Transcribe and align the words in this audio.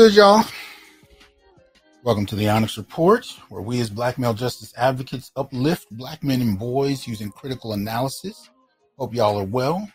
Good, 0.00 0.14
y'all? 0.14 0.44
Welcome 2.04 2.24
to 2.24 2.34
the 2.34 2.48
Onyx 2.48 2.78
Report, 2.78 3.26
where 3.50 3.60
we 3.60 3.80
as 3.80 3.90
black 3.90 4.16
male 4.16 4.32
justice 4.32 4.72
advocates 4.78 5.30
uplift 5.36 5.88
black 5.90 6.24
men 6.24 6.40
and 6.40 6.58
boys 6.58 7.06
using 7.06 7.30
critical 7.30 7.74
analysis. 7.74 8.48
Hope 8.96 9.14
y'all 9.14 9.38
are 9.38 9.44
well. 9.44 9.86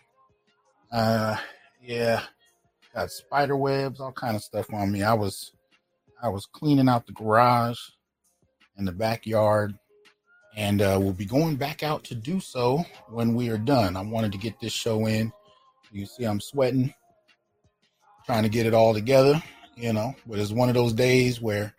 Uh 0.91 1.35
yeah, 1.81 2.21
got 2.93 3.09
spider 3.09 3.57
webs, 3.57 3.99
all 3.99 4.11
kind 4.11 4.35
of 4.35 4.43
stuff 4.43 4.71
on 4.71 4.91
me. 4.91 5.01
I 5.01 5.15
was 5.15 5.53
I 6.21 6.29
was 6.29 6.45
cleaning 6.45 6.87
out 6.87 7.07
the 7.07 7.13
garage 7.13 7.79
and 8.77 8.87
the 8.87 8.91
backyard 8.91 9.73
and 10.55 10.83
uh, 10.83 10.99
we'll 11.01 11.13
be 11.13 11.25
going 11.25 11.55
back 11.55 11.81
out 11.81 12.03
to 12.03 12.13
do 12.13 12.39
so 12.39 12.85
when 13.09 13.33
we 13.33 13.49
are 13.49 13.57
done. 13.57 13.97
I 13.97 14.01
wanted 14.01 14.33
to 14.33 14.37
get 14.37 14.59
this 14.59 14.71
show 14.71 15.07
in. 15.07 15.33
You 15.91 16.05
see 16.05 16.25
I'm 16.25 16.39
sweating 16.39 16.93
trying 18.25 18.43
to 18.43 18.49
get 18.49 18.65
it 18.65 18.73
all 18.73 18.93
together, 18.93 19.41
you 19.75 19.93
know, 19.93 20.15
but 20.25 20.39
it's 20.39 20.51
one 20.51 20.69
of 20.69 20.75
those 20.75 20.93
days 20.93 21.41
where, 21.41 21.73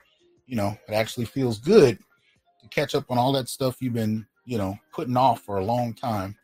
you 0.46 0.56
know, 0.56 0.76
it 0.88 0.94
actually 0.94 1.24
feels 1.24 1.58
good 1.58 1.98
to 2.60 2.68
catch 2.68 2.94
up 2.94 3.10
on 3.10 3.18
all 3.18 3.32
that 3.32 3.48
stuff 3.48 3.76
you've 3.80 3.94
been, 3.94 4.26
you 4.44 4.58
know, 4.58 4.78
putting 4.92 5.16
off 5.16 5.42
for 5.42 5.58
a 5.58 5.64
long 5.64 5.94
time. 5.94 6.36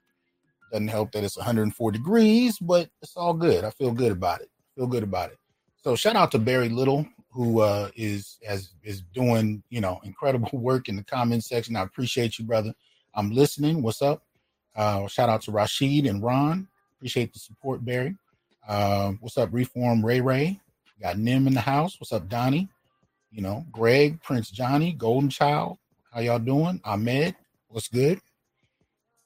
Doesn't 0.71 0.89
help 0.89 1.13
that 1.13 1.25
it's 1.25 1.37
104 1.37 1.93
degrees, 1.93 2.59
but 2.59 2.89
it's 3.03 3.17
all 3.17 3.35
good. 3.35 3.65
I 3.65 3.71
feel 3.71 3.93
good 3.93 4.13
about 4.13 4.41
it. 4.41 4.51
Feel 4.75 4.87
good 4.87 5.03
about 5.03 5.31
it. 5.31 5.39
So 5.85 5.95
shout 5.97 6.17
out 6.17 6.31
to 6.33 6.39
Barry 6.39 6.71
Little, 6.71 7.07
who 7.31 7.61
uh, 7.61 7.91
is 7.95 8.39
as 8.47 8.71
is 8.83 9.03
doing, 9.13 9.63
you 9.69 9.81
know, 9.83 10.01
incredible 10.05 10.49
work 10.59 10.89
in 10.89 10.97
the 10.97 11.05
comment 11.05 11.45
section. 11.45 11.77
I 11.77 11.83
appreciate 11.83 12.39
you, 12.39 12.47
brother. 12.47 12.73
I'm 13.15 13.31
listening. 13.31 13.83
What's 13.83 14.01
up? 14.01 14.23
Uh, 14.75 15.07
shout 15.09 15.29
out 15.29 15.43
to 15.43 15.51
Rashid 15.51 16.07
and 16.07 16.23
Ron. 16.23 16.67
Appreciate 16.97 17.35
the 17.35 17.39
support, 17.39 17.85
Barry. 17.85 18.17
Uh, 18.67 19.13
what's 19.21 19.37
up, 19.37 19.51
Reform 19.53 20.05
Ray 20.05 20.23
Ray? 20.23 20.62
Got 21.03 21.19
Nim 21.19 21.49
in 21.49 21.55
the 21.55 21.61
house. 21.61 21.99
What's 21.99 22.13
up, 22.13 22.29
Donnie? 22.29 22.69
You 23.33 23.43
know, 23.43 23.67
Greg, 23.73 24.23
Prince 24.23 24.51
Johnny, 24.51 24.93
Golden 24.93 25.29
Child. 25.29 25.79
How 26.13 26.21
y'all 26.21 26.39
doing? 26.39 26.81
Ahmed, 26.85 27.35
what's 27.67 27.89
good? 27.89 28.21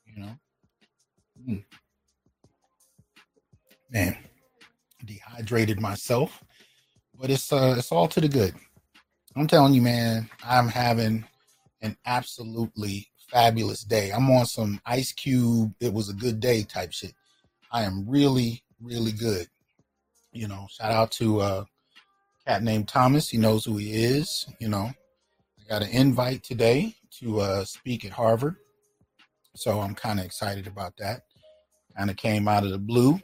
You 0.06 0.22
know, 0.22 0.38
mm. 1.47 1.64
man, 3.91 4.16
dehydrated 5.04 5.78
myself, 5.78 6.42
but 7.14 7.28
it's 7.28 7.53
uh, 7.53 7.75
it's 7.76 7.93
all 7.93 8.08
to 8.08 8.22
the 8.22 8.28
good. 8.28 8.54
I'm 9.34 9.46
telling 9.46 9.75
you, 9.75 9.82
man, 9.82 10.31
I'm 10.43 10.69
having 10.69 11.26
an 11.82 11.94
absolutely 12.06 13.08
fabulous 13.29 13.82
day. 13.82 14.12
I'm 14.12 14.31
on 14.31 14.46
some 14.46 14.81
Ice 14.87 15.12
Cube. 15.12 15.75
It 15.81 15.93
was 15.93 16.08
a 16.08 16.14
good 16.14 16.40
day 16.40 16.62
type 16.62 16.93
shit. 16.93 17.12
I 17.70 17.82
am 17.82 18.08
really, 18.08 18.62
really 18.81 19.12
good. 19.12 19.46
You 20.37 20.49
know, 20.49 20.67
shout 20.71 20.93
out 20.93 21.11
to 21.12 21.41
uh, 21.41 21.65
a 21.65 22.49
cat 22.49 22.62
named 22.62 22.88
Thomas. 22.88 23.31
He 23.31 23.38
knows 23.38 23.65
who 23.65 23.79
he 23.79 23.93
is. 23.93 24.47
You 24.61 24.69
know, 24.69 24.91
I 24.91 25.69
got 25.69 25.83
an 25.83 25.88
invite 25.88 26.44
today 26.44 26.94
to 27.21 27.41
uh, 27.41 27.65
speak 27.65 28.05
at 28.05 28.12
Harvard. 28.12 28.56
So 29.55 29.81
I'm 29.81 29.94
kind 29.94 30.21
of 30.21 30.27
excited 30.27 30.67
about 30.67 30.99
that. 30.99 31.23
Kind 31.97 32.11
of 32.11 32.17
came 32.17 32.49
out 32.49 32.65
of 32.65 32.71
the 32.71 32.79
blue, 32.79 33.19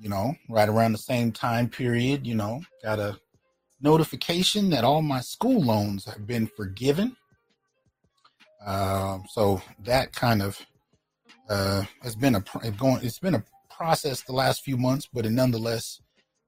you 0.00 0.08
know, 0.08 0.34
right 0.48 0.70
around 0.70 0.92
the 0.92 0.98
same 0.98 1.30
time 1.30 1.68
period, 1.68 2.26
you 2.26 2.34
know, 2.34 2.62
got 2.82 2.98
a 2.98 3.18
notification 3.82 4.70
that 4.70 4.82
all 4.82 5.02
my 5.02 5.20
school 5.20 5.60
loans 5.60 6.06
have 6.06 6.26
been 6.26 6.46
forgiven. 6.46 7.14
Um, 8.64 9.24
so 9.28 9.60
that 9.84 10.14
kind 10.14 10.40
of 10.40 10.58
uh, 11.50 11.82
has 12.02 12.16
been 12.16 12.34
a 12.34 12.70
going. 12.70 13.04
It's 13.04 13.18
been 13.18 13.34
a 13.34 13.44
process 13.68 14.22
the 14.22 14.32
last 14.32 14.64
few 14.64 14.78
months, 14.78 15.06
but 15.12 15.26
it 15.26 15.30
nonetheless 15.32 16.00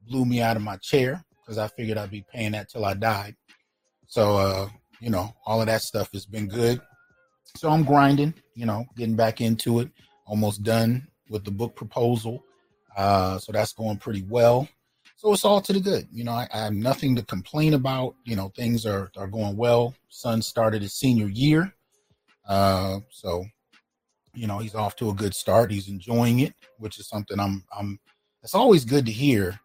blew 0.08 0.24
me 0.24 0.40
out 0.40 0.56
of 0.56 0.62
my 0.62 0.76
chair 0.78 1.24
because 1.40 1.58
I 1.58 1.68
figured 1.68 1.98
I'd 1.98 2.10
be 2.10 2.24
paying 2.32 2.52
that 2.52 2.68
till 2.68 2.84
I 2.84 2.94
died. 2.94 3.36
So, 4.06 4.36
uh, 4.36 4.68
you 5.00 5.10
know, 5.10 5.34
all 5.46 5.60
of 5.60 5.66
that 5.66 5.82
stuff 5.82 6.10
has 6.12 6.26
been 6.26 6.48
good. 6.48 6.80
So 7.56 7.70
I'm 7.70 7.84
grinding, 7.84 8.34
you 8.54 8.66
know, 8.66 8.84
getting 8.96 9.16
back 9.16 9.40
into 9.40 9.80
it. 9.80 9.90
Almost 10.26 10.62
done 10.62 11.08
with 11.30 11.44
the 11.44 11.50
book 11.50 11.74
proposal. 11.74 12.44
Uh, 12.96 13.38
so 13.38 13.52
that's 13.52 13.72
going 13.72 13.96
pretty 13.96 14.24
well. 14.28 14.68
So 15.16 15.32
it's 15.32 15.44
all 15.44 15.60
to 15.62 15.72
the 15.72 15.80
good. 15.80 16.06
You 16.12 16.24
know, 16.24 16.32
I, 16.32 16.46
I 16.52 16.58
have 16.64 16.74
nothing 16.74 17.16
to 17.16 17.22
complain 17.22 17.74
about. 17.74 18.14
You 18.24 18.36
know, 18.36 18.52
things 18.54 18.86
are, 18.86 19.10
are 19.16 19.26
going 19.26 19.56
well. 19.56 19.94
Son 20.08 20.42
started 20.42 20.82
his 20.82 20.94
senior 20.94 21.28
year. 21.28 21.72
Uh, 22.46 23.00
so 23.10 23.44
you 24.34 24.46
know 24.46 24.58
he's 24.58 24.74
off 24.74 24.96
to 24.96 25.10
a 25.10 25.14
good 25.14 25.34
start. 25.34 25.70
He's 25.70 25.88
enjoying 25.88 26.40
it, 26.40 26.54
which 26.78 26.98
is 26.98 27.08
something 27.08 27.38
I'm 27.38 27.64
I'm. 27.76 27.98
It's 28.42 28.54
always 28.54 28.84
good 28.84 29.04
to 29.06 29.12
hear, 29.12 29.58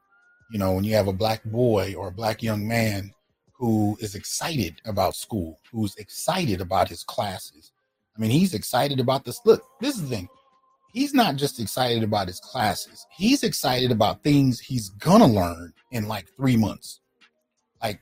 you 0.52 0.60
know, 0.60 0.74
when 0.74 0.84
you 0.84 0.94
have 0.96 1.08
a 1.08 1.14
black 1.14 1.44
boy 1.44 1.96
or 1.98 2.08
a 2.08 2.12
black 2.12 2.44
young 2.44 2.68
man 2.68 3.14
who 3.54 3.98
is 4.02 4.16
excited 4.16 4.82
about 4.86 5.16
school, 5.16 5.60
who's 5.72 5.96
excited 5.96 6.62
about 6.62 6.90
his 6.90 7.04
classes. 7.04 7.72
I 8.16 8.22
mean, 8.22 8.32
he's 8.32 8.54
excited 8.54 9.00
about 9.00 9.26
this. 9.26 9.40
Look, 9.46 9.64
this 9.80 9.96
is 9.96 10.02
the 10.02 10.16
thing. 10.16 10.30
He's 10.94 11.14
not 11.14 11.38
just 11.38 11.60
excited 11.60 12.04
about 12.04 12.28
his 12.28 12.40
classes. 12.40 13.08
He's 13.16 13.42
excited 13.42 13.92
about 13.92 14.22
things 14.22 14.60
he's 14.60 14.90
gonna 14.90 15.28
learn 15.28 15.74
in 15.92 16.08
like 16.08 16.28
three 16.36 16.58
months. 16.58 17.00
Like, 17.82 18.00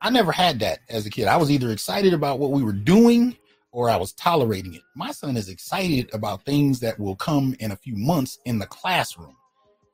I 0.00 0.10
never 0.10 0.32
had 0.32 0.58
that 0.60 0.80
as 0.88 1.06
a 1.06 1.10
kid. 1.10 1.28
I 1.28 1.36
was 1.36 1.50
either 1.50 1.70
excited 1.70 2.12
about 2.12 2.38
what 2.38 2.50
we 2.50 2.64
were 2.64 2.72
doing 2.72 3.36
or 3.72 3.90
I 3.90 3.96
was 3.96 4.12
tolerating 4.12 4.74
it. 4.74 4.82
My 4.94 5.10
son 5.10 5.36
is 5.36 5.48
excited 5.48 6.08
about 6.14 6.44
things 6.44 6.80
that 6.80 6.98
will 6.98 7.16
come 7.16 7.54
in 7.58 7.72
a 7.72 7.76
few 7.76 7.96
months 7.96 8.38
in 8.44 8.58
the 8.58 8.66
classroom. 8.66 9.36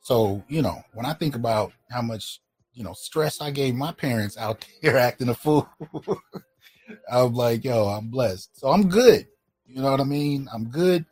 So, 0.01 0.43
you 0.49 0.63
know, 0.63 0.83
when 0.95 1.07
I 1.07 1.15
think 1.15 1.35
about 1.35 1.73
how 1.91 2.03
much, 2.03 2.41
you 2.73 2.85
know, 2.85 2.93
stress 2.95 3.41
I 3.41 3.51
gave 3.51 3.75
my 3.75 3.93
parents 3.93 4.37
out 4.37 4.65
there 4.83 4.99
acting 4.99 5.29
a 5.29 5.35
fool, 5.35 5.69
I'm 7.13 7.35
like, 7.35 7.65
yo, 7.65 7.87
I'm 7.87 8.09
blessed. 8.09 8.59
So 8.59 8.69
I'm 8.69 8.89
good. 8.89 9.27
You 9.67 9.83
know 9.83 9.91
what 9.91 10.01
I 10.01 10.05
mean? 10.05 10.49
I'm 10.53 10.69
good. 10.69 11.07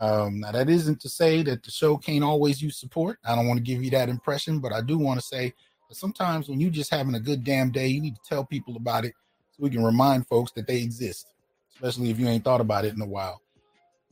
Um, 0.00 0.40
now 0.40 0.52
that 0.52 0.68
isn't 0.68 1.00
to 1.00 1.08
say 1.08 1.42
that 1.42 1.62
the 1.62 1.70
show 1.70 1.96
can't 1.96 2.22
always 2.22 2.60
use 2.60 2.78
support. 2.78 3.18
I 3.24 3.34
don't 3.34 3.48
want 3.48 3.58
to 3.58 3.64
give 3.64 3.82
you 3.82 3.90
that 3.92 4.08
impression, 4.08 4.58
but 4.58 4.72
I 4.72 4.82
do 4.82 4.98
want 4.98 5.18
to 5.18 5.26
say 5.26 5.54
that 5.88 5.94
sometimes 5.96 6.48
when 6.48 6.60
you're 6.60 6.70
just 6.70 6.90
having 6.90 7.14
a 7.14 7.20
good 7.20 7.42
damn 7.44 7.70
day, 7.70 7.88
you 7.88 8.00
need 8.00 8.14
to 8.14 8.28
tell 8.28 8.44
people 8.44 8.76
about 8.76 9.04
it 9.04 9.14
so 9.52 9.62
we 9.62 9.70
can 9.70 9.82
remind 9.82 10.26
folks 10.26 10.52
that 10.52 10.66
they 10.66 10.82
exist 10.82 11.26
especially 11.76 12.10
if 12.10 12.18
you 12.18 12.26
ain't 12.26 12.44
thought 12.44 12.60
about 12.60 12.84
it 12.84 12.94
in 12.94 13.00
a 13.00 13.06
while. 13.06 13.40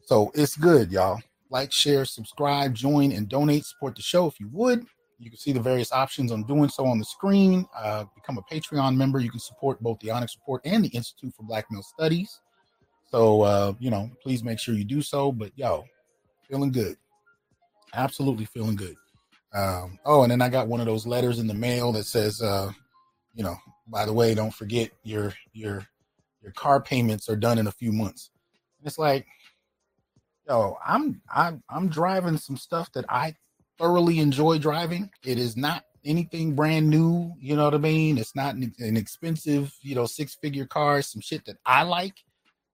So 0.05 0.31
it's 0.35 0.57
good, 0.57 0.93
y'all. 0.93 1.21
Like, 1.55 1.71
share, 1.71 2.05
subscribe, 2.05 2.75
join, 2.75 3.13
and 3.13 3.29
donate. 3.29 3.65
Support 3.65 3.95
the 3.95 4.03
show 4.03 4.27
if 4.27 4.41
you 4.41 4.49
would. 4.53 4.85
You 5.21 5.31
can 5.31 5.39
see 5.39 5.53
the 5.53 5.61
various 5.61 5.93
options 5.93 6.33
on 6.33 6.43
doing 6.43 6.69
so 6.69 6.85
on 6.85 6.99
the 6.99 7.05
screen. 7.05 7.65
Uh, 7.79 8.07
become 8.17 8.39
a 8.39 8.43
Patreon 8.53 8.97
member. 8.97 9.21
You 9.21 9.31
can 9.31 9.39
support 9.39 9.81
both 9.81 10.01
the 10.01 10.11
Onyx 10.11 10.37
Report 10.37 10.63
and 10.65 10.85
the 10.85 10.89
Institute 10.89 11.33
for 11.37 11.45
Black 11.45 11.67
Male 11.71 11.85
Studies. 11.85 12.41
So, 13.09 13.43
uh, 13.43 13.75
you 13.79 13.89
know, 13.89 14.11
please 14.21 14.43
make 14.43 14.59
sure 14.59 14.75
you 14.75 14.83
do 14.83 15.01
so. 15.01 15.31
But, 15.31 15.53
yo, 15.55 15.85
feeling 16.51 16.73
good. 16.73 16.97
Absolutely 17.95 18.47
feeling 18.47 18.75
good. 18.75 18.97
Um, 19.55 20.01
oh, 20.05 20.25
and 20.25 20.33
then 20.33 20.43
I 20.43 20.49
got 20.49 20.67
one 20.67 20.81
of 20.81 20.87
those 20.87 21.07
letters 21.07 21.39
in 21.39 21.47
the 21.47 21.55
mail 21.55 21.93
that 21.93 22.07
says, 22.07 22.43
uh, 22.43 22.73
you 23.33 23.45
know, 23.45 23.55
by 23.87 24.05
the 24.05 24.13
way, 24.13 24.35
don't 24.35 24.53
forget 24.53 24.91
your 25.05 25.33
your 25.53 25.87
your 26.43 26.51
car 26.51 26.83
payments 26.83 27.29
are 27.29 27.37
done 27.37 27.59
in 27.59 27.69
a 27.69 27.73
few 27.73 27.93
months. 27.93 28.31
And 28.81 28.89
it's 28.89 28.99
like, 28.99 29.25
yo, 30.49 30.79
I'm 30.85 31.21
I'm 31.35 31.63
I'm 31.69 31.89
driving 31.89 32.37
some 32.37 32.57
stuff 32.57 32.93
that 32.93 33.05
I 33.09 33.35
thoroughly 33.79 34.19
enjoy 34.19 34.59
driving. 34.59 35.11
It 35.25 35.39
is 35.39 35.57
not 35.57 35.85
anything 36.05 36.55
brand 36.55 36.89
new, 36.89 37.33
you 37.39 37.57
know 37.57 37.65
what 37.65 37.75
I 37.75 37.79
mean? 37.79 38.19
It's 38.19 38.37
not 38.37 38.55
an 38.55 38.97
expensive, 38.97 39.75
you 39.81 39.95
know, 39.95 40.07
six 40.07 40.35
figure 40.35 40.67
car, 40.67 41.03
some 41.03 41.21
shit 41.21 41.45
that 41.47 41.57
I 41.65 41.83
like. 41.83 42.23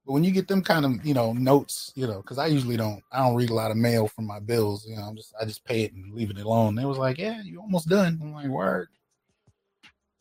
But 0.05 0.15
when 0.15 0.25
you 0.25 0.33
get 0.33 0.49
them 0.49 0.63
kind 0.63 0.85
of, 0.85 1.07
you 1.07 1.15
know, 1.15 1.33
notes, 1.33 1.93
you 1.95 2.07
know, 2.07 2.17
because 2.17 2.39
I 2.39 2.47
usually 2.47 2.77
don't, 2.77 3.03
I 3.13 3.19
don't 3.19 3.37
read 3.37 3.51
a 3.51 3.55
lot 3.55 3.71
of 3.71 3.77
mail 3.77 4.09
from 4.09 4.27
my 4.27 4.41
bills. 4.41 4.87
You 4.89 4.97
know, 4.97 5.03
I'm 5.03 5.15
just, 5.15 5.33
I 5.41 5.45
just 5.45 5.65
pay 5.65 5.83
it 5.83 5.93
and 5.93 6.13
leave 6.13 6.31
it 6.31 6.39
alone. 6.39 6.75
They 6.75 6.85
was 6.85 6.99
like, 6.99 7.19
yeah, 7.19 7.41
you 7.43 7.61
almost 7.61 7.89
done. 7.89 8.19
I'm 8.21 8.33
like, 8.33 8.49
word. 8.49 8.89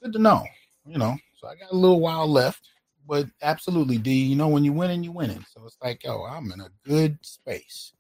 Good 0.04 0.14
to 0.14 0.20
know, 0.20 0.46
you 0.86 0.98
know. 0.98 1.18
So 1.38 1.48
I 1.48 1.56
got 1.56 1.72
a 1.72 1.76
little 1.76 2.00
while 2.00 2.28
left 2.28 2.70
but 3.10 3.26
absolutely, 3.42 3.98
D. 3.98 4.14
You 4.14 4.36
know, 4.36 4.48
when 4.48 4.64
you 4.64 4.72
winning, 4.72 5.04
you 5.04 5.12
winning. 5.12 5.44
So 5.52 5.66
it's 5.66 5.78
like, 5.84 6.04
yo, 6.04 6.24
I'm 6.24 6.52
in 6.52 6.62
a 6.62 6.70
good 6.86 7.18
space. 7.24 7.92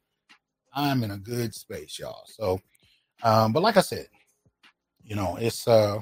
I'm 0.74 1.04
in 1.04 1.10
a 1.10 1.18
good 1.18 1.56
space, 1.56 1.98
y'all. 1.98 2.24
So, 2.28 2.62
um, 3.24 3.52
but 3.52 3.64
like 3.64 3.76
I 3.76 3.82
said, 3.82 4.08
you 5.04 5.16
know, 5.16 5.36
it's 5.42 5.68
uh 5.68 6.00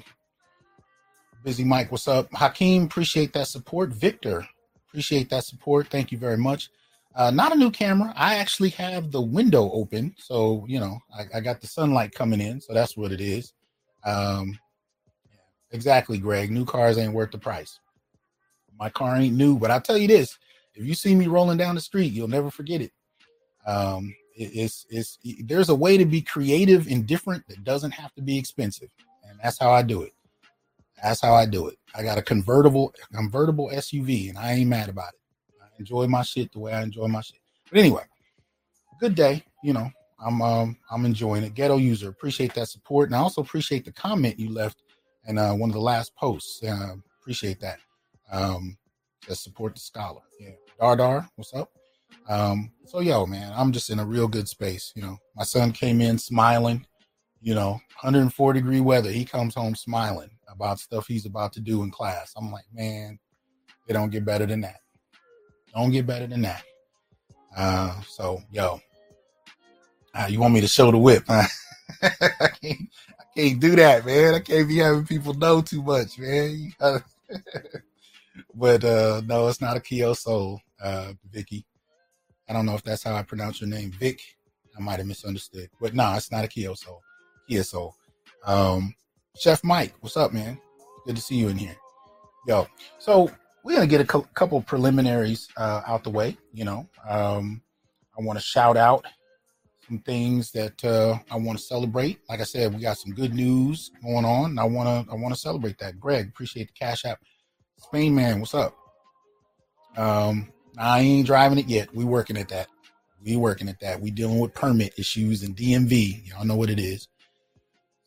busy 1.43 1.63
Mike. 1.63 1.89
What's 1.89 2.09
up? 2.09 2.27
Hakeem, 2.33 2.83
appreciate 2.83 3.31
that 3.33 3.47
support. 3.47 3.91
Victor, 3.91 4.45
appreciate 4.89 5.29
that 5.29 5.45
support. 5.45 5.87
Thank 5.87 6.11
you 6.11 6.17
very 6.17 6.37
much. 6.37 6.69
Uh, 7.15 7.31
not 7.31 7.53
a 7.53 7.57
new 7.57 7.71
camera. 7.71 8.13
I 8.15 8.35
actually 8.35 8.69
have 8.71 9.11
the 9.11 9.21
window 9.21 9.71
open, 9.71 10.15
so 10.19 10.65
you 10.67 10.81
know 10.81 10.99
I, 11.17 11.37
I 11.37 11.39
got 11.39 11.61
the 11.61 11.67
sunlight 11.67 12.13
coming 12.13 12.41
in, 12.41 12.59
so 12.59 12.73
that's 12.73 12.97
what 12.97 13.13
it 13.13 13.21
is. 13.21 13.53
Um, 14.03 14.59
exactly, 15.71 16.17
Greg. 16.17 16.51
New 16.51 16.65
cars 16.65 16.97
ain't 16.97 17.13
worth 17.13 17.31
the 17.31 17.37
price. 17.37 17.79
My 18.79 18.89
car 18.89 19.15
ain't 19.15 19.35
new, 19.35 19.57
but 19.57 19.71
I'll 19.71 19.81
tell 19.81 19.97
you 19.97 20.07
this: 20.07 20.37
if 20.75 20.85
you 20.85 20.93
see 20.93 21.15
me 21.15 21.27
rolling 21.27 21.57
down 21.57 21.75
the 21.75 21.81
street, 21.81 22.13
you'll 22.13 22.27
never 22.27 22.51
forget 22.51 22.81
it. 22.81 22.91
Um, 23.65 24.13
it's 24.35 24.85
it's 24.89 25.17
there's 25.43 25.69
a 25.69 25.75
way 25.75 25.97
to 25.97 26.05
be 26.05 26.21
creative 26.21 26.87
and 26.87 27.07
different 27.07 27.47
that 27.47 27.63
doesn't 27.63 27.91
have 27.91 28.13
to 28.13 28.21
be 28.21 28.37
expensive, 28.37 28.89
and 29.27 29.39
that's 29.43 29.57
how 29.57 29.71
I 29.71 29.81
do 29.81 30.03
it. 30.03 30.13
That's 31.01 31.21
how 31.21 31.33
I 31.33 31.45
do 31.45 31.67
it. 31.67 31.77
I 31.95 32.03
got 32.03 32.17
a 32.17 32.21
convertible 32.21 32.93
convertible 33.13 33.69
SUV, 33.73 34.29
and 34.29 34.37
I 34.37 34.53
ain't 34.53 34.69
mad 34.69 34.89
about 34.89 35.13
it. 35.13 35.19
I 35.61 35.67
enjoy 35.79 36.07
my 36.07 36.21
shit 36.21 36.51
the 36.51 36.59
way 36.59 36.73
I 36.73 36.83
enjoy 36.83 37.07
my 37.07 37.21
shit. 37.21 37.39
But 37.69 37.79
anyway, 37.79 38.03
good 38.99 39.15
day. 39.15 39.43
You 39.63 39.73
know, 39.73 39.89
I'm 40.23 40.41
um 40.41 40.77
I'm 40.91 41.05
enjoying 41.05 41.43
it. 41.43 41.55
Ghetto 41.55 41.77
user, 41.77 42.09
appreciate 42.09 42.53
that 42.53 42.69
support, 42.69 43.09
and 43.09 43.15
I 43.15 43.19
also 43.19 43.41
appreciate 43.41 43.85
the 43.85 43.91
comment 43.91 44.39
you 44.39 44.49
left 44.49 44.83
in 45.27 45.37
uh, 45.37 45.53
one 45.53 45.69
of 45.69 45.73
the 45.73 45.81
last 45.81 46.15
posts. 46.15 46.63
Uh, 46.63 46.95
appreciate 47.21 47.59
that. 47.61 47.79
Um, 48.31 48.77
to 49.27 49.35
support 49.35 49.75
the 49.75 49.81
scholar. 49.81 50.21
Yeah, 50.39 50.51
Dar 50.79 50.95
Dar, 50.95 51.29
what's 51.35 51.53
up? 51.53 51.69
Um, 52.29 52.71
so 52.85 52.99
yo, 52.99 53.25
man, 53.25 53.53
I'm 53.55 53.71
just 53.71 53.89
in 53.89 53.99
a 53.99 54.05
real 54.05 54.27
good 54.27 54.47
space. 54.47 54.91
You 54.95 55.03
know, 55.03 55.17
my 55.35 55.43
son 55.43 55.71
came 55.71 56.01
in 56.01 56.17
smiling. 56.17 56.85
You 57.39 57.53
know, 57.53 57.71
104 58.01 58.53
degree 58.53 58.79
weather. 58.79 59.11
He 59.11 59.23
comes 59.23 59.53
home 59.53 59.75
smiling 59.75 60.31
about 60.49 60.79
stuff 60.79 61.05
he's 61.07 61.25
about 61.25 61.53
to 61.53 61.59
do 61.59 61.83
in 61.83 61.91
class. 61.91 62.33
I'm 62.35 62.51
like, 62.51 62.65
man, 62.73 63.19
they 63.87 63.93
don't 63.93 64.09
get 64.09 64.25
better 64.25 64.45
than 64.45 64.61
that. 64.61 64.79
Don't 65.75 65.91
get 65.91 66.07
better 66.07 66.25
than 66.25 66.41
that. 66.41 66.63
Uh, 67.55 68.01
so 68.01 68.41
yo, 68.51 68.79
uh, 70.15 70.27
you 70.29 70.39
want 70.39 70.53
me 70.53 70.61
to 70.61 70.67
show 70.67 70.91
the 70.91 70.97
whip? 70.97 71.23
Huh? 71.27 71.47
I, 72.01 72.49
can't, 72.61 72.89
I 73.19 73.23
can't 73.35 73.59
do 73.59 73.75
that, 73.75 74.05
man. 74.05 74.33
I 74.33 74.39
can't 74.39 74.67
be 74.67 74.77
having 74.77 75.05
people 75.05 75.33
know 75.35 75.61
too 75.61 75.83
much, 75.83 76.17
man. 76.17 76.73
but 78.53 78.83
uh, 78.83 79.21
no, 79.25 79.47
it's 79.47 79.61
not 79.61 79.77
a 79.77 80.15
Soul, 80.15 80.61
uh, 80.81 81.13
Vicky. 81.31 81.65
I 82.49 82.53
don't 82.53 82.65
know 82.65 82.75
if 82.75 82.83
that's 82.83 83.03
how 83.03 83.15
I 83.15 83.23
pronounce 83.23 83.61
your 83.61 83.69
name, 83.69 83.91
Vic. 83.91 84.19
I 84.77 84.81
might 84.81 84.99
have 84.99 85.07
misunderstood, 85.07 85.69
but 85.81 85.93
no, 85.93 86.13
it's 86.15 86.31
not 86.31 86.45
a. 86.45 86.47
Kia 86.47 86.73
Soul. 87.63 87.95
Um, 88.45 88.93
Chef 89.37 89.63
Mike, 89.63 89.93
what's 90.01 90.17
up, 90.17 90.33
man? 90.33 90.59
Good 91.05 91.15
to 91.15 91.21
see 91.21 91.35
you 91.35 91.47
in 91.49 91.57
here. 91.57 91.75
Yo, 92.47 92.67
so 92.99 93.29
we're 93.63 93.75
gonna 93.75 93.87
get 93.87 94.01
a 94.01 94.05
co- 94.05 94.27
couple 94.33 94.61
preliminaries 94.61 95.49
uh, 95.57 95.81
out 95.85 96.03
the 96.03 96.09
way. 96.09 96.37
You 96.53 96.65
know, 96.65 96.89
um, 97.07 97.61
I 98.17 98.21
want 98.21 98.39
to 98.39 98.43
shout 98.43 98.77
out 98.77 99.05
some 99.87 99.99
things 99.99 100.51
that 100.51 100.83
uh, 100.83 101.17
I 101.31 101.37
want 101.37 101.57
to 101.57 101.63
celebrate. 101.63 102.19
Like 102.29 102.41
I 102.41 102.43
said, 102.43 102.73
we 102.73 102.81
got 102.81 102.97
some 102.97 103.13
good 103.13 103.33
news 103.33 103.91
going 104.03 104.25
on, 104.25 104.59
I 104.59 104.63
want 104.63 105.07
to 105.07 105.11
I 105.11 105.15
want 105.15 105.33
to 105.33 105.39
celebrate 105.39 105.77
that. 105.79 105.99
Greg, 105.99 106.27
appreciate 106.27 106.67
the 106.67 106.73
cash 106.73 107.05
app. 107.05 107.19
Spain 107.77 108.15
man, 108.15 108.39
what's 108.39 108.55
up? 108.55 108.75
Um, 109.95 110.51
I 110.77 110.99
ain't 110.99 111.27
driving 111.27 111.59
it 111.59 111.67
yet. 111.67 111.93
We 111.93 112.05
working 112.05 112.37
at 112.37 112.49
that. 112.49 112.67
We 113.23 113.35
working 113.35 113.69
at 113.69 113.79
that. 113.81 114.01
We 114.01 114.11
dealing 114.11 114.39
with 114.39 114.53
permit 114.53 114.93
issues 114.97 115.43
and 115.43 115.55
DMV. 115.55 116.27
Y'all 116.27 116.45
know 116.45 116.55
what 116.55 116.69
it 116.69 116.79
is. 116.79 117.07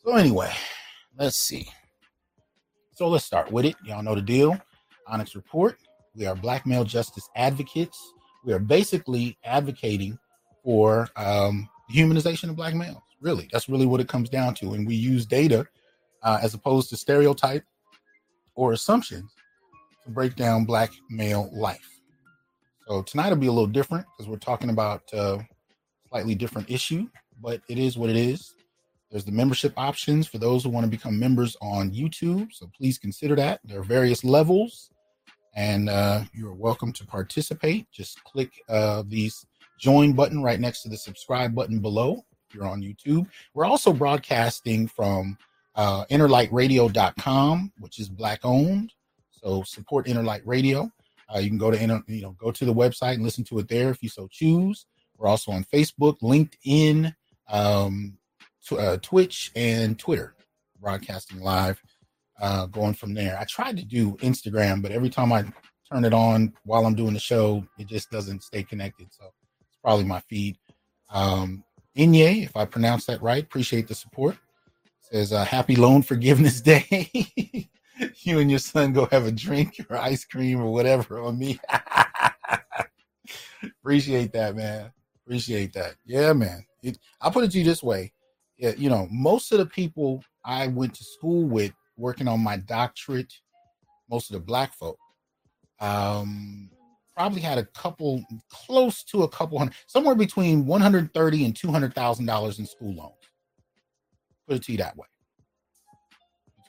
So 0.05 0.15
anyway, 0.17 0.53
let's 1.19 1.37
see. 1.37 1.69
So 2.95 3.09
let's 3.09 3.25
start 3.25 3.51
with 3.51 3.65
it. 3.65 3.77
Y'all 3.85 4.03
know 4.03 4.15
the 4.15 4.23
deal. 4.23 4.61
Onyx 5.07 5.35
Report. 5.35 5.79
We 6.15 6.27
are 6.27 6.35
black 6.35 6.67
male 6.67 6.85
justice 6.85 7.29
advocates. 7.37 7.99
We 8.45 8.53
are 8.53 8.59
basically 8.59 9.39
advocating 9.45 10.19
for 10.65 11.09
um, 11.17 11.69
humanization 11.93 12.51
of 12.51 12.57
black 12.57 12.75
males. 12.75 13.03
Really, 13.21 13.49
that's 13.53 13.69
really 13.69 13.87
what 13.87 14.01
it 14.01 14.09
comes 14.09 14.29
down 14.29 14.55
to. 14.57 14.73
And 14.73 14.87
we 14.87 14.95
use 14.95 15.27
data 15.27 15.67
uh, 16.23 16.39
as 16.43 16.55
opposed 16.55 16.91
to 16.91 16.97
stereotype 16.97 17.65
or 18.55 18.73
assumptions 18.73 19.31
break 20.11 20.37
down 20.37 20.65
black 20.65 20.91
male 21.09 21.51
life. 21.53 22.01
So 22.87 23.03
tonight 23.03 23.31
will 23.31 23.37
be 23.37 23.47
a 23.47 23.53
little 23.53 23.67
different 23.67 24.07
because 24.07 24.29
we're 24.29 24.39
talking 24.39 24.71
about 24.71 25.03
uh, 25.15 25.39
slightly 26.09 26.35
different 26.35 26.71
issue, 26.71 27.09
but 27.41 27.61
it 27.69 27.79
is 27.79 27.97
what 27.97 28.11
it 28.11 28.17
is. 28.17 28.55
There's 29.11 29.25
the 29.25 29.33
membership 29.33 29.73
options 29.77 30.27
for 30.27 30.39
those 30.39 30.63
who 30.63 30.71
want 30.71 30.85
to 30.85 30.91
become 30.91 31.19
members 31.19 31.57
on 31.61 31.91
YouTube. 31.91 32.53
So 32.53 32.71
please 32.77 32.99
consider 32.99 33.35
that. 33.37 33.61
There 33.65 33.81
are 33.81 33.85
various 33.85 34.23
levels, 34.23 34.91
and 35.55 35.89
uh, 35.89 36.23
you're 36.33 36.55
welcome 36.55 36.93
to 36.95 37.07
participate. 37.07 37.91
Just 37.91 38.23
click 38.25 38.51
uh, 38.69 39.03
the 39.07 39.31
join 39.79 40.13
button 40.13 40.43
right 40.43 40.61
next 40.61 40.83
to 40.83 40.89
the 40.89 40.97
subscribe 40.97 41.55
button 41.55 41.81
below 41.81 42.25
if 42.49 42.55
you're 42.55 42.67
on 42.67 42.83
YouTube. 42.83 43.27
We're 43.55 43.65
also 43.65 43.93
broadcasting 43.93 44.87
from 44.87 45.39
uh, 45.75 46.05
innerlightradio.com, 46.07 47.73
which 47.79 47.99
is 47.99 48.09
black 48.09 48.41
owned. 48.45 48.93
So 49.43 49.63
support 49.63 50.07
Innerlight 50.07 50.43
Radio. 50.45 50.91
Uh, 51.33 51.39
you 51.39 51.49
can 51.49 51.59
go 51.59 51.71
to 51.71 51.81
inner, 51.81 52.03
you 52.07 52.23
know 52.23 52.33
go 52.33 52.51
to 52.51 52.65
the 52.65 52.75
website 52.75 53.15
and 53.15 53.23
listen 53.23 53.45
to 53.45 53.59
it 53.59 53.69
there 53.69 53.91
if 53.91 54.03
you 54.03 54.09
so 54.09 54.29
choose. 54.31 54.87
We're 55.17 55.29
also 55.29 55.53
on 55.53 55.65
Facebook, 55.65 56.19
LinkedIn, 56.21 57.15
um, 57.49 58.19
t- 58.67 58.79
uh, 58.79 58.97
Twitch, 58.99 59.53
and 59.55 59.99
Twitter, 59.99 60.35
broadcasting 60.81 61.41
live. 61.41 61.81
Uh, 62.41 62.65
going 62.67 62.95
from 62.95 63.13
there, 63.13 63.39
I 63.39 63.45
tried 63.45 63.77
to 63.77 63.85
do 63.85 64.17
Instagram, 64.17 64.81
but 64.81 64.93
every 64.93 65.11
time 65.11 65.31
I 65.31 65.45
turn 65.93 66.07
it 66.07 66.15
on 66.15 66.55
while 66.65 66.87
I'm 66.87 66.95
doing 66.95 67.13
the 67.13 67.21
show, 67.21 67.63
it 67.79 67.87
just 67.87 68.11
doesn't 68.11 68.43
stay 68.43 68.63
connected. 68.63 69.09
So 69.13 69.27
it's 69.61 69.77
probably 69.85 70.07
my 70.07 70.21
feed. 70.21 70.57
Um, 71.11 71.65
Inye, 71.97 72.45
if 72.45 72.57
I 72.57 72.65
pronounce 72.65 73.05
that 73.07 73.21
right, 73.21 73.43
appreciate 73.43 73.89
the 73.89 73.95
support. 73.95 74.39
Says 75.01 75.33
uh, 75.33 75.45
Happy 75.45 75.77
Loan 75.77 76.03
Forgiveness 76.03 76.61
Day. 76.63 77.69
you 78.23 78.39
and 78.39 78.51
your 78.51 78.59
son 78.59 78.93
go 78.93 79.07
have 79.07 79.27
a 79.27 79.33
drink 79.33 79.77
or 79.89 79.97
ice 79.97 80.25
cream 80.25 80.61
or 80.61 80.73
whatever 80.73 81.21
on 81.21 81.39
me. 81.39 81.59
Appreciate 83.81 84.33
that, 84.33 84.57
man. 84.57 84.91
Appreciate 85.25 85.73
that. 85.75 85.95
Yeah, 86.05 86.33
man. 86.33 86.65
It, 86.83 86.99
I'll 87.21 87.31
put 87.31 87.45
it 87.45 87.51
to 87.53 87.59
you 87.59 87.65
this 87.65 87.83
way. 87.83 88.13
Yeah, 88.59 88.73
you 88.77 88.91
know, 88.91 89.09
most 89.11 89.53
of 89.53 89.59
the 89.59 89.67
people 89.67 90.23
I 90.45 90.67
went 90.69 90.95
to 90.95 91.05
school 91.05 91.45
with 91.45 91.73
working 91.97 92.29
on 92.29 92.41
my 92.41 92.57
doctorate, 92.57 93.33
most 94.11 94.31
of 94.31 94.35
the 94.35 94.41
black 94.41 94.75
folk, 94.75 94.99
um, 95.81 96.71
probably 97.17 97.41
had 97.41 97.59
a 97.59 97.65
couple 97.65 98.23
close 98.51 99.03
to 99.05 99.23
a 99.23 99.29
couple 99.29 99.59
hundred, 99.59 99.75
somewhere 99.87 100.15
between 100.15 100.67
130 100.67 101.45
and 101.45 101.57
200 101.57 101.95
thousand 101.95 102.27
dollars 102.27 102.59
in 102.59 102.67
school 102.67 102.95
loans. 102.95 103.15
Put 104.47 104.57
it 104.57 104.63
to 104.65 104.73
you 104.73 104.79
that 104.79 104.97
way 104.97 105.07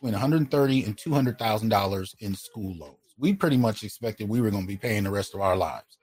between 0.02 0.14
130 0.14 0.84
and 0.84 0.98
200 0.98 1.38
thousand 1.38 1.70
dollars 1.70 2.16
in 2.20 2.34
school 2.34 2.76
loans. 2.76 2.98
We 3.20 3.34
pretty 3.34 3.58
much 3.58 3.84
expected 3.84 4.28
we 4.28 4.42
were 4.42 4.50
going 4.50 4.64
to 4.64 4.68
be 4.68 4.78
paying 4.78 5.04
the 5.04 5.12
rest 5.12 5.36
of 5.36 5.42
our 5.42 5.56
lives. 5.56 5.98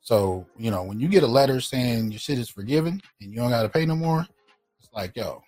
So 0.00 0.46
you 0.56 0.70
know, 0.70 0.84
when 0.84 1.00
you 1.00 1.08
get 1.08 1.24
a 1.24 1.28
letter 1.28 1.60
saying 1.60 2.12
your 2.12 2.20
shit 2.20 2.38
is 2.38 2.48
forgiven 2.48 3.02
and 3.20 3.32
you 3.32 3.40
don't 3.40 3.50
got 3.50 3.62
to 3.62 3.68
pay 3.68 3.84
no 3.86 3.96
more, 3.96 4.24
it's 4.78 4.88
like, 4.92 5.16
yo, 5.16 5.42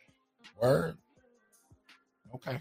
word, 0.61 0.97
okay. 2.35 2.61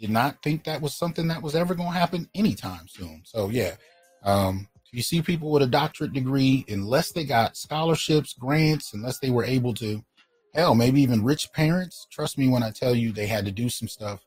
Did 0.00 0.10
not 0.10 0.42
think 0.42 0.64
that 0.64 0.82
was 0.82 0.92
something 0.92 1.28
that 1.28 1.40
was 1.40 1.54
ever 1.54 1.74
going 1.74 1.92
to 1.92 1.98
happen 1.98 2.28
anytime 2.34 2.88
soon. 2.88 3.22
So 3.24 3.48
yeah, 3.50 3.76
um, 4.24 4.66
you 4.90 5.02
see 5.02 5.22
people 5.22 5.52
with 5.52 5.62
a 5.62 5.68
doctorate 5.68 6.12
degree, 6.12 6.64
unless 6.68 7.12
they 7.12 7.24
got 7.24 7.56
scholarships, 7.56 8.34
grants, 8.34 8.92
unless 8.92 9.20
they 9.20 9.30
were 9.30 9.44
able 9.44 9.72
to, 9.74 10.04
hell, 10.52 10.74
maybe 10.74 11.00
even 11.00 11.22
rich 11.22 11.52
parents. 11.52 12.08
Trust 12.10 12.38
me 12.38 12.48
when 12.48 12.64
I 12.64 12.70
tell 12.70 12.94
you 12.94 13.12
they 13.12 13.28
had 13.28 13.44
to 13.44 13.52
do 13.52 13.68
some 13.68 13.88
stuff 13.88 14.20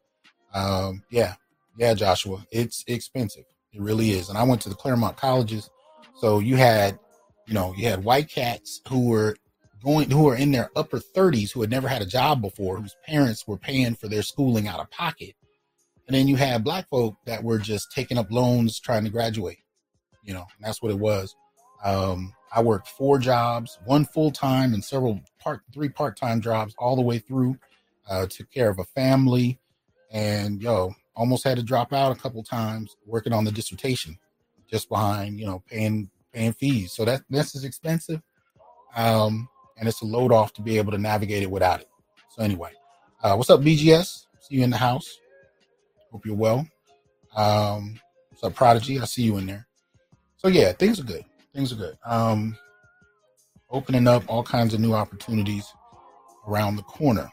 um, 0.57 1.03
yeah, 1.11 1.35
yeah, 1.77 1.93
Joshua, 1.93 2.43
it's 2.51 2.83
expensive. 2.87 3.45
It 3.73 3.81
really 3.81 4.11
is. 4.11 4.29
And 4.29 4.37
I 4.37 4.43
went 4.43 4.61
to 4.61 4.69
the 4.69 4.75
Claremont 4.75 5.17
colleges, 5.17 5.69
so 6.15 6.39
you 6.39 6.55
had, 6.55 6.97
you 7.45 7.53
know, 7.53 7.73
you 7.77 7.87
had 7.87 8.03
white 8.03 8.29
cats 8.29 8.81
who 8.87 9.07
were 9.07 9.35
going, 9.83 10.09
who 10.09 10.23
were 10.23 10.35
in 10.35 10.51
their 10.51 10.71
upper 10.75 10.99
thirties, 10.99 11.51
who 11.51 11.61
had 11.61 11.69
never 11.69 11.87
had 11.87 12.01
a 12.01 12.07
job 12.07 12.41
before, 12.41 12.77
whose 12.77 12.95
parents 13.05 13.47
were 13.47 13.57
paying 13.57 13.93
for 13.93 14.07
their 14.07 14.23
schooling 14.23 14.67
out 14.67 14.79
of 14.79 14.89
pocket, 14.89 15.35
and 16.07 16.15
then 16.15 16.27
you 16.27 16.37
had 16.37 16.63
black 16.63 16.89
folk 16.89 17.15
that 17.25 17.43
were 17.43 17.59
just 17.59 17.91
taking 17.91 18.17
up 18.17 18.31
loans 18.31 18.79
trying 18.79 19.03
to 19.03 19.11
graduate. 19.11 19.59
You 20.23 20.33
know, 20.33 20.45
that's 20.59 20.81
what 20.81 20.91
it 20.91 20.99
was. 20.99 21.35
Um, 21.83 22.33
I 22.51 22.61
worked 22.61 22.87
four 22.87 23.19
jobs, 23.19 23.77
one 23.85 24.05
full 24.05 24.31
time 24.31 24.73
and 24.73 24.83
several 24.83 25.21
part, 25.39 25.61
three 25.73 25.89
part 25.89 26.17
time 26.17 26.41
jobs 26.41 26.73
all 26.79 26.95
the 26.95 27.01
way 27.01 27.19
through. 27.19 27.57
Uh, 28.09 28.25
took 28.25 28.49
care 28.49 28.69
of 28.69 28.79
a 28.79 28.85
family, 28.85 29.59
and 30.11 30.61
yo, 30.61 30.93
almost 31.15 31.43
had 31.43 31.57
to 31.57 31.63
drop 31.63 31.93
out 31.93 32.15
a 32.15 32.19
couple 32.19 32.43
times 32.43 32.95
working 33.05 33.33
on 33.33 33.43
the 33.43 33.51
dissertation, 33.51 34.17
just 34.69 34.89
behind 34.89 35.39
you 35.39 35.45
know 35.45 35.63
paying 35.67 36.09
paying 36.33 36.53
fees. 36.53 36.93
So 36.93 37.05
that 37.05 37.21
this 37.29 37.55
is 37.55 37.63
expensive, 37.63 38.21
um, 38.95 39.47
and 39.77 39.87
it's 39.87 40.01
a 40.01 40.05
load 40.05 40.31
off 40.31 40.53
to 40.53 40.61
be 40.61 40.77
able 40.77 40.91
to 40.91 40.97
navigate 40.97 41.43
it 41.43 41.51
without 41.51 41.81
it. 41.81 41.89
So 42.29 42.43
anyway, 42.43 42.71
uh, 43.23 43.35
what's 43.35 43.49
up, 43.49 43.61
BGS? 43.61 44.25
See 44.41 44.55
you 44.55 44.63
in 44.63 44.69
the 44.69 44.77
house. 44.77 45.19
Hope 46.11 46.25
you're 46.25 46.35
well. 46.35 46.67
Um, 47.35 47.99
what's 48.29 48.43
up, 48.43 48.55
Prodigy? 48.55 48.99
I 48.99 49.05
see 49.05 49.23
you 49.23 49.37
in 49.37 49.45
there. 49.45 49.67
So 50.37 50.47
yeah, 50.47 50.71
things 50.71 50.99
are 50.99 51.03
good. 51.03 51.25
Things 51.53 51.73
are 51.73 51.75
good. 51.75 51.97
Um, 52.05 52.55
opening 53.69 54.07
up 54.07 54.23
all 54.27 54.43
kinds 54.43 54.73
of 54.73 54.79
new 54.79 54.93
opportunities 54.93 55.65
around 56.47 56.75
the 56.75 56.83
corner. 56.83 57.29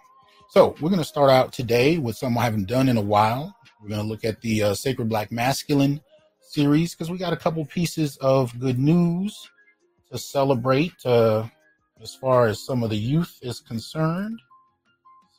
So 0.54 0.76
we're 0.80 0.88
going 0.88 1.00
to 1.00 1.04
start 1.04 1.30
out 1.30 1.52
today 1.52 1.99
with 1.99 2.16
something 2.16 2.40
I 2.40 2.44
haven't 2.44 2.68
done 2.68 2.88
in 2.88 2.96
a 2.96 3.02
while. 3.02 3.56
We're 3.82 3.88
going 3.88 4.02
to 4.02 4.06
look 4.06 4.25
at 4.25 4.40
the 4.40 4.62
uh, 4.62 4.75
Sacred 4.75 5.08
Black 5.08 5.32
Masculine 5.32 6.00
series 6.42 6.94
because 6.94 7.11
we 7.11 7.18
got 7.18 7.32
a 7.32 7.37
couple 7.37 7.64
pieces 7.64 8.16
of 8.18 8.56
good 8.61 8.78
news 8.78 9.50
to 10.12 10.16
celebrate. 10.16 10.92
Uh, 11.04 11.49
as 12.00 12.14
far 12.14 12.46
as 12.46 12.64
some 12.64 12.84
of 12.84 12.90
the 12.90 12.96
youth 12.96 13.37
is 13.42 13.58
concerned. 13.58 14.38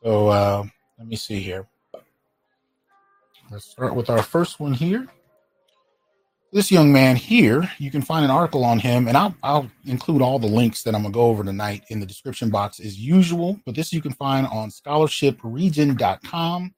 So 0.03 0.27
uh, 0.27 0.65
let 0.99 1.07
me 1.07 1.15
see 1.15 1.39
here. 1.39 1.65
Let's 3.49 3.71
start 3.71 3.95
with 3.95 4.09
our 4.09 4.21
first 4.21 4.59
one 4.59 4.73
here. 4.73 5.07
This 6.53 6.71
young 6.71 6.93
man 6.93 7.17
here, 7.17 7.69
you 7.79 7.91
can 7.91 8.01
find 8.01 8.23
an 8.23 8.31
article 8.31 8.63
on 8.63 8.79
him, 8.79 9.07
and 9.07 9.17
I'll, 9.17 9.35
I'll 9.43 9.69
include 9.85 10.21
all 10.21 10.39
the 10.39 10.47
links 10.47 10.83
that 10.83 10.95
I'm 10.95 11.01
going 11.01 11.11
to 11.11 11.17
go 11.17 11.25
over 11.25 11.43
tonight 11.43 11.83
in 11.89 11.99
the 11.99 12.05
description 12.05 12.49
box 12.49 12.79
as 12.79 12.97
usual. 12.97 13.59
But 13.65 13.75
this 13.75 13.91
you 13.91 14.01
can 14.01 14.13
find 14.13 14.47
on 14.47 14.69
scholarshipregion.com. 14.69 16.73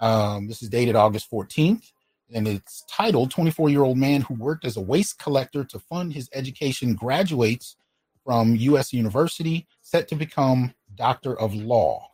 Um, 0.00 0.46
this 0.46 0.62
is 0.62 0.70
dated 0.70 0.96
August 0.96 1.30
14th, 1.30 1.92
and 2.32 2.48
it's 2.48 2.84
titled 2.88 3.30
24 3.30 3.68
year 3.68 3.82
old 3.82 3.98
man 3.98 4.22
who 4.22 4.34
worked 4.34 4.64
as 4.64 4.76
a 4.76 4.80
waste 4.80 5.18
collector 5.18 5.64
to 5.64 5.78
fund 5.78 6.14
his 6.14 6.30
education 6.32 6.94
graduates 6.94 7.76
from 8.24 8.56
U.S. 8.56 8.92
University, 8.92 9.66
set 9.82 10.08
to 10.08 10.14
become 10.14 10.72
Doctor 10.94 11.38
of 11.38 11.54
Law. 11.54 12.10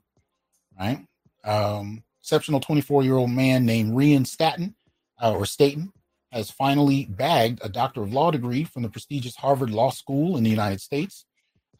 Right? 0.78 1.06
Um, 1.44 2.02
exceptional 2.20 2.60
24 2.60 3.04
year 3.04 3.16
old 3.16 3.30
man 3.30 3.66
named 3.66 3.92
Rian 3.92 4.26
Staton, 4.26 4.74
uh, 5.22 5.32
or 5.32 5.46
Staton, 5.46 5.92
has 6.34 6.50
finally 6.50 7.04
bagged 7.04 7.60
a 7.62 7.68
Doctor 7.68 8.02
of 8.02 8.12
Law 8.12 8.32
degree 8.32 8.64
from 8.64 8.82
the 8.82 8.88
prestigious 8.88 9.36
Harvard 9.36 9.70
Law 9.70 9.90
School 9.90 10.36
in 10.36 10.42
the 10.42 10.50
United 10.50 10.80
States. 10.80 11.24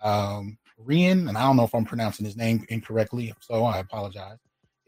Um, 0.01 0.59
Rian, 0.81 1.29
and 1.29 1.37
I 1.37 1.43
don't 1.43 1.57
know 1.57 1.65
if 1.65 1.75
I'm 1.75 1.85
pronouncing 1.85 2.25
his 2.25 2.37
name 2.37 2.65
incorrectly, 2.69 3.35
so 3.41 3.65
I 3.65 3.79
apologize. 3.79 4.39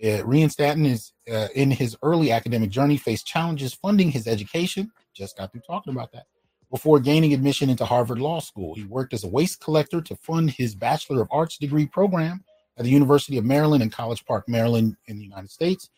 Uh, 0.00 0.22
Rian 0.22 0.52
Staton 0.52 0.86
is 0.86 1.12
uh, 1.28 1.48
in 1.56 1.72
his 1.72 1.96
early 2.02 2.30
academic 2.30 2.70
journey 2.70 2.96
faced 2.96 3.26
challenges 3.26 3.74
funding 3.74 4.12
his 4.12 4.28
education. 4.28 4.92
Just 5.14 5.36
got 5.36 5.50
through 5.50 5.62
talking 5.66 5.92
about 5.92 6.12
that. 6.12 6.26
Before 6.70 7.00
gaining 7.00 7.34
admission 7.34 7.68
into 7.68 7.84
Harvard 7.84 8.20
Law 8.20 8.38
School, 8.38 8.74
he 8.76 8.84
worked 8.84 9.14
as 9.14 9.24
a 9.24 9.28
waste 9.28 9.60
collector 9.60 10.00
to 10.00 10.14
fund 10.14 10.52
his 10.52 10.76
Bachelor 10.76 11.22
of 11.22 11.28
Arts 11.32 11.58
degree 11.58 11.86
program 11.86 12.44
at 12.76 12.84
the 12.84 12.90
University 12.90 13.36
of 13.36 13.44
Maryland 13.44 13.82
in 13.82 13.90
College 13.90 14.24
Park, 14.26 14.48
Maryland, 14.48 14.96
in 15.06 15.18
the 15.18 15.24
United 15.24 15.50
States. 15.50 15.90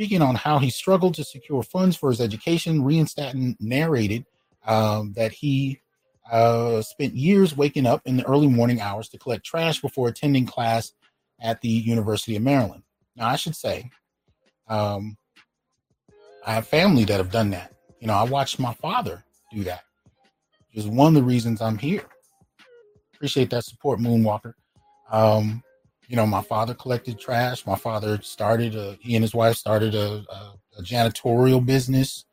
Speaking 0.00 0.22
on 0.22 0.34
how 0.34 0.58
he 0.58 0.70
struggled 0.70 1.12
to 1.16 1.24
secure 1.24 1.62
funds 1.62 1.94
for 1.94 2.08
his 2.08 2.22
education, 2.22 2.80
Rian 2.80 3.06
Staton 3.06 3.54
narrated 3.60 4.24
um, 4.64 5.12
that 5.12 5.30
he 5.30 5.82
uh, 6.32 6.80
spent 6.80 7.12
years 7.12 7.54
waking 7.54 7.84
up 7.84 8.00
in 8.06 8.16
the 8.16 8.26
early 8.26 8.46
morning 8.46 8.80
hours 8.80 9.10
to 9.10 9.18
collect 9.18 9.44
trash 9.44 9.82
before 9.82 10.08
attending 10.08 10.46
class 10.46 10.94
at 11.38 11.60
the 11.60 11.68
University 11.68 12.34
of 12.34 12.42
Maryland. 12.42 12.82
Now, 13.14 13.28
I 13.28 13.36
should 13.36 13.54
say, 13.54 13.90
um, 14.68 15.18
I 16.46 16.54
have 16.54 16.66
family 16.66 17.04
that 17.04 17.18
have 17.18 17.30
done 17.30 17.50
that. 17.50 17.74
You 18.00 18.06
know, 18.06 18.14
I 18.14 18.22
watched 18.22 18.58
my 18.58 18.72
father 18.72 19.22
do 19.52 19.64
that. 19.64 19.82
Which 20.68 20.82
is 20.82 20.88
one 20.88 21.08
of 21.08 21.22
the 21.22 21.28
reasons 21.28 21.60
I'm 21.60 21.76
here. 21.76 22.06
Appreciate 23.12 23.50
that 23.50 23.66
support, 23.66 24.00
Moonwalker. 24.00 24.54
Um, 25.10 25.62
you 26.10 26.16
know, 26.16 26.26
my 26.26 26.42
father 26.42 26.74
collected 26.74 27.20
trash. 27.20 27.64
My 27.64 27.76
father 27.76 28.20
started 28.20 28.74
a, 28.74 28.98
he 29.00 29.14
and 29.14 29.22
his 29.22 29.32
wife 29.32 29.54
started 29.54 29.94
a, 29.94 30.24
a, 30.28 30.54
a 30.78 30.82
janitorial 30.82 31.64
business. 31.64 32.24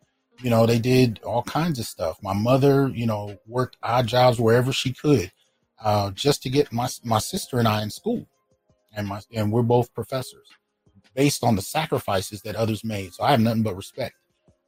You 0.42 0.50
know, 0.50 0.66
they 0.66 0.80
did 0.80 1.20
all 1.24 1.44
kinds 1.44 1.78
of 1.78 1.86
stuff. 1.86 2.18
My 2.24 2.34
mother, 2.34 2.88
you 2.88 3.06
know, 3.06 3.38
worked 3.46 3.78
odd 3.84 4.08
jobs 4.08 4.40
wherever 4.40 4.74
she 4.74 4.94
could, 4.94 5.32
uh, 5.80 6.10
just 6.10 6.42
to 6.44 6.50
get 6.50 6.74
my 6.74 6.90
my 7.04 7.20
sister 7.20 7.60
and 7.60 7.68
I 7.68 7.84
in 7.84 7.92
school, 7.92 8.28
and 8.96 9.08
my 9.08 9.22
and 9.32 9.52
we're 9.52 9.62
both 9.62 9.94
professors, 9.94 10.48
based 11.14 11.44
on 11.44 11.56
the 11.56 11.62
sacrifices 11.62 12.42
that 12.42 12.56
others 12.56 12.84
made. 12.84 13.14
So 13.14 13.26
I 13.26 13.30
have 13.30 13.40
nothing 13.40 13.62
but 13.62 13.76
respect 13.76 14.16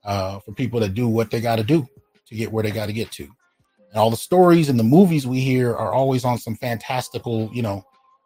uh, 0.03 0.37
for 0.37 0.51
people 0.51 0.79
that 0.81 0.93
do 0.93 1.07
what 1.07 1.31
they 1.31 1.41
got 1.41 1.55
to 1.55 1.63
do 1.63 1.87
to 2.27 2.35
get 2.35 2.51
where 2.51 2.63
they 2.63 2.71
got 2.71 2.85
to 2.85 2.93
get 2.93 3.11
to. 3.13 3.23
And 3.23 3.95
all 3.95 4.11
the 4.11 4.17
stories 4.17 4.69
and 4.69 4.77
the 4.77 4.83
movies 4.83 5.25
we 5.25 5.39
hear 5.39 5.75
are 5.75 5.93
always 5.93 6.25
on 6.25 6.37
some 6.37 6.55
fantastical, 6.55 7.49
you 7.51 7.63
know, 7.63 7.83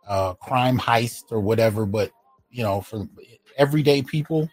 uh, 0.08 0.34
crime 0.36 0.78
heist 0.78 1.32
or 1.32 1.40
whatever. 1.40 1.86
But 1.86 2.12
you 2.50 2.64
know, 2.64 2.82
for 2.82 3.08
everyday 3.58 4.02
people, 4.02 4.50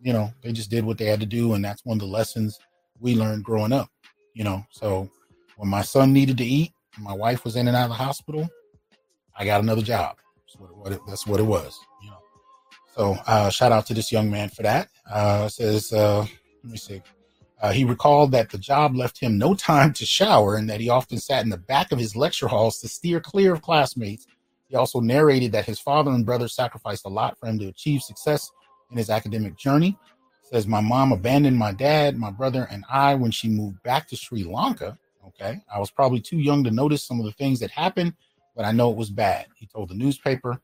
you 0.00 0.12
know, 0.12 0.32
they 0.42 0.52
just 0.52 0.70
did 0.70 0.84
what 0.84 0.98
they 0.98 1.06
had 1.06 1.20
to 1.20 1.26
do, 1.26 1.54
and 1.54 1.64
that's 1.64 1.84
one 1.84 1.96
of 1.96 2.00
the 2.00 2.06
lessons 2.06 2.58
we 3.00 3.14
learned 3.14 3.44
growing 3.44 3.72
up. 3.72 3.88
You 4.34 4.44
know, 4.44 4.64
so 4.70 5.10
when 5.56 5.68
my 5.68 5.82
son 5.82 6.12
needed 6.12 6.38
to 6.38 6.44
eat, 6.44 6.72
my 6.98 7.12
wife 7.12 7.44
was 7.44 7.56
in 7.56 7.68
and 7.68 7.76
out 7.76 7.84
of 7.84 7.90
the 7.90 7.94
hospital. 8.04 8.48
I 9.36 9.44
got 9.44 9.60
another 9.60 9.82
job. 9.82 10.16
That's 10.46 10.58
what 10.58 10.70
it, 10.70 10.76
what 10.76 10.92
it 10.92 11.00
that's 11.06 11.26
what 11.26 11.40
it 11.40 11.44
was. 11.44 11.78
You 12.02 12.10
know. 12.10 12.18
So 12.94 13.16
uh, 13.26 13.50
shout 13.50 13.72
out 13.72 13.86
to 13.86 13.94
this 13.94 14.12
young 14.12 14.30
man 14.30 14.50
for 14.50 14.62
that. 14.62 14.88
Uh, 15.10 15.48
says, 15.48 15.92
uh, 15.92 16.26
let 16.62 16.72
me 16.72 16.76
see. 16.76 17.02
Uh, 17.60 17.70
he 17.72 17.84
recalled 17.84 18.32
that 18.32 18.50
the 18.50 18.58
job 18.58 18.96
left 18.96 19.18
him 19.20 19.38
no 19.38 19.54
time 19.54 19.92
to 19.92 20.04
shower 20.04 20.56
and 20.56 20.68
that 20.68 20.80
he 20.80 20.88
often 20.88 21.18
sat 21.18 21.44
in 21.44 21.48
the 21.48 21.56
back 21.56 21.92
of 21.92 21.98
his 21.98 22.16
lecture 22.16 22.48
halls 22.48 22.80
to 22.80 22.88
steer 22.88 23.20
clear 23.20 23.52
of 23.52 23.62
classmates 23.62 24.26
he 24.72 24.76
also 24.78 25.00
narrated 25.00 25.52
that 25.52 25.66
his 25.66 25.78
father 25.78 26.10
and 26.10 26.24
brother 26.24 26.48
sacrificed 26.48 27.04
a 27.04 27.10
lot 27.10 27.38
for 27.38 27.46
him 27.46 27.58
to 27.58 27.68
achieve 27.68 28.00
success 28.00 28.50
in 28.90 28.96
his 28.96 29.10
academic 29.10 29.54
journey. 29.54 29.98
Says, 30.44 30.66
My 30.66 30.80
mom 30.80 31.12
abandoned 31.12 31.58
my 31.58 31.72
dad, 31.72 32.16
my 32.16 32.30
brother, 32.30 32.66
and 32.70 32.82
I 32.88 33.14
when 33.14 33.30
she 33.30 33.50
moved 33.50 33.82
back 33.82 34.08
to 34.08 34.16
Sri 34.16 34.44
Lanka. 34.44 34.98
Okay. 35.26 35.60
I 35.70 35.78
was 35.78 35.90
probably 35.90 36.20
too 36.20 36.38
young 36.38 36.64
to 36.64 36.70
notice 36.70 37.04
some 37.04 37.20
of 37.20 37.26
the 37.26 37.32
things 37.32 37.60
that 37.60 37.70
happened, 37.70 38.14
but 38.56 38.64
I 38.64 38.72
know 38.72 38.90
it 38.90 38.96
was 38.96 39.10
bad. 39.10 39.44
He 39.56 39.66
told 39.66 39.90
the 39.90 39.94
newspaper. 39.94 40.58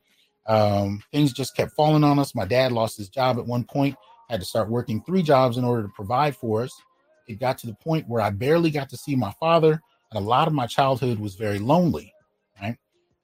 Um, 0.47 1.03
things 1.11 1.31
just 1.31 1.55
kept 1.55 1.73
falling 1.73 2.03
on 2.03 2.17
us. 2.17 2.33
My 2.33 2.45
dad 2.45 2.71
lost 2.71 2.97
his 2.97 3.09
job 3.09 3.37
at 3.37 3.45
one 3.45 3.63
point, 3.63 3.95
had 4.27 4.39
to 4.39 4.45
start 4.45 4.71
working 4.71 5.03
three 5.03 5.21
jobs 5.21 5.57
in 5.57 5.63
order 5.63 5.83
to 5.83 5.93
provide 5.95 6.35
for 6.35 6.63
us. 6.63 6.73
It 7.27 7.39
got 7.39 7.59
to 7.59 7.67
the 7.67 7.75
point 7.75 8.07
where 8.07 8.21
I 8.21 8.31
barely 8.31 8.71
got 8.71 8.89
to 8.89 8.97
see 8.97 9.15
my 9.15 9.33
father, 9.39 9.79
and 10.11 10.25
a 10.25 10.27
lot 10.27 10.47
of 10.47 10.53
my 10.55 10.65
childhood 10.65 11.19
was 11.19 11.35
very 11.35 11.59
lonely. 11.59 12.11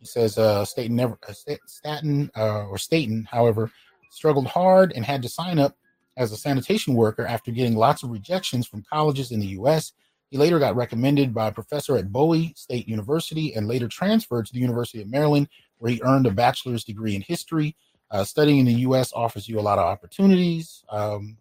Says 0.08 0.38
uh, 0.38 0.66
Staton 0.66 0.96
never 0.96 1.18
uh, 1.28 1.34
Staton 1.66 2.32
uh, 2.36 2.66
or 2.68 2.78
Staton, 2.78 3.28
however, 3.30 3.72
struggled 4.10 4.48
hard 4.48 4.94
and 4.94 5.06
had 5.06 5.22
to 5.22 5.30
sign 5.30 5.60
up 5.60 5.76
as 6.18 6.32
a 6.32 6.38
sanitation 6.38 6.94
worker 6.94 7.26
after 7.26 7.52
getting 7.52 7.76
lots 7.76 8.04
of 8.04 8.10
rejections 8.10 8.68
from 8.68 8.84
colleges 8.90 9.32
in 9.32 9.40
the 9.40 9.48
U.S. 9.48 9.94
He 10.30 10.38
later 10.38 10.60
got 10.60 10.76
recommended 10.76 11.34
by 11.34 11.48
a 11.48 11.52
professor 11.52 11.98
at 11.98 12.12
Bowie 12.12 12.54
State 12.56 12.88
University 12.88 13.54
and 13.54 13.68
later 13.68 13.88
transferred 13.88 14.46
to 14.48 14.54
the 14.54 14.60
University 14.60 15.02
of 15.02 15.10
Maryland, 15.10 15.50
where 15.78 15.92
he 15.92 16.02
earned 16.04 16.26
a 16.26 16.32
bachelor's 16.32 16.84
degree 16.84 17.16
in 17.16 17.22
history. 17.22 17.76
Uh, 18.12 18.24
studying 18.24 18.60
in 18.60 18.66
the 18.66 18.74
U.S. 18.82 19.12
offers 19.14 19.50
you 19.50 19.60
a 19.60 19.62
lot 19.62 19.80
of 19.80 19.86
opportunities. 19.86 20.84
Um, 20.90 21.38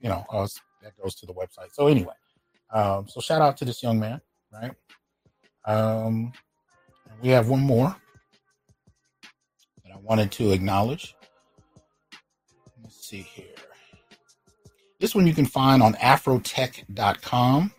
you 0.00 0.08
know, 0.08 0.24
uh, 0.30 0.46
that 0.82 0.96
goes 1.02 1.14
to 1.16 1.26
the 1.26 1.32
website. 1.32 1.72
So 1.72 1.86
anyway, 1.86 2.12
um, 2.72 3.08
so 3.08 3.20
shout 3.20 3.40
out 3.40 3.56
to 3.56 3.64
this 3.64 3.82
young 3.82 3.98
man, 3.98 4.20
right? 4.52 4.72
Um, 5.64 6.32
we 7.22 7.30
have 7.30 7.48
one 7.48 7.60
more 7.60 7.96
wanted 10.04 10.30
to 10.32 10.52
acknowledge. 10.52 11.16
Let's 12.82 13.08
see 13.08 13.22
here. 13.22 13.46
This 15.00 15.14
one 15.14 15.26
you 15.26 15.34
can 15.34 15.46
find 15.46 15.82
on 15.82 15.94
afrotech.com. 15.94 17.72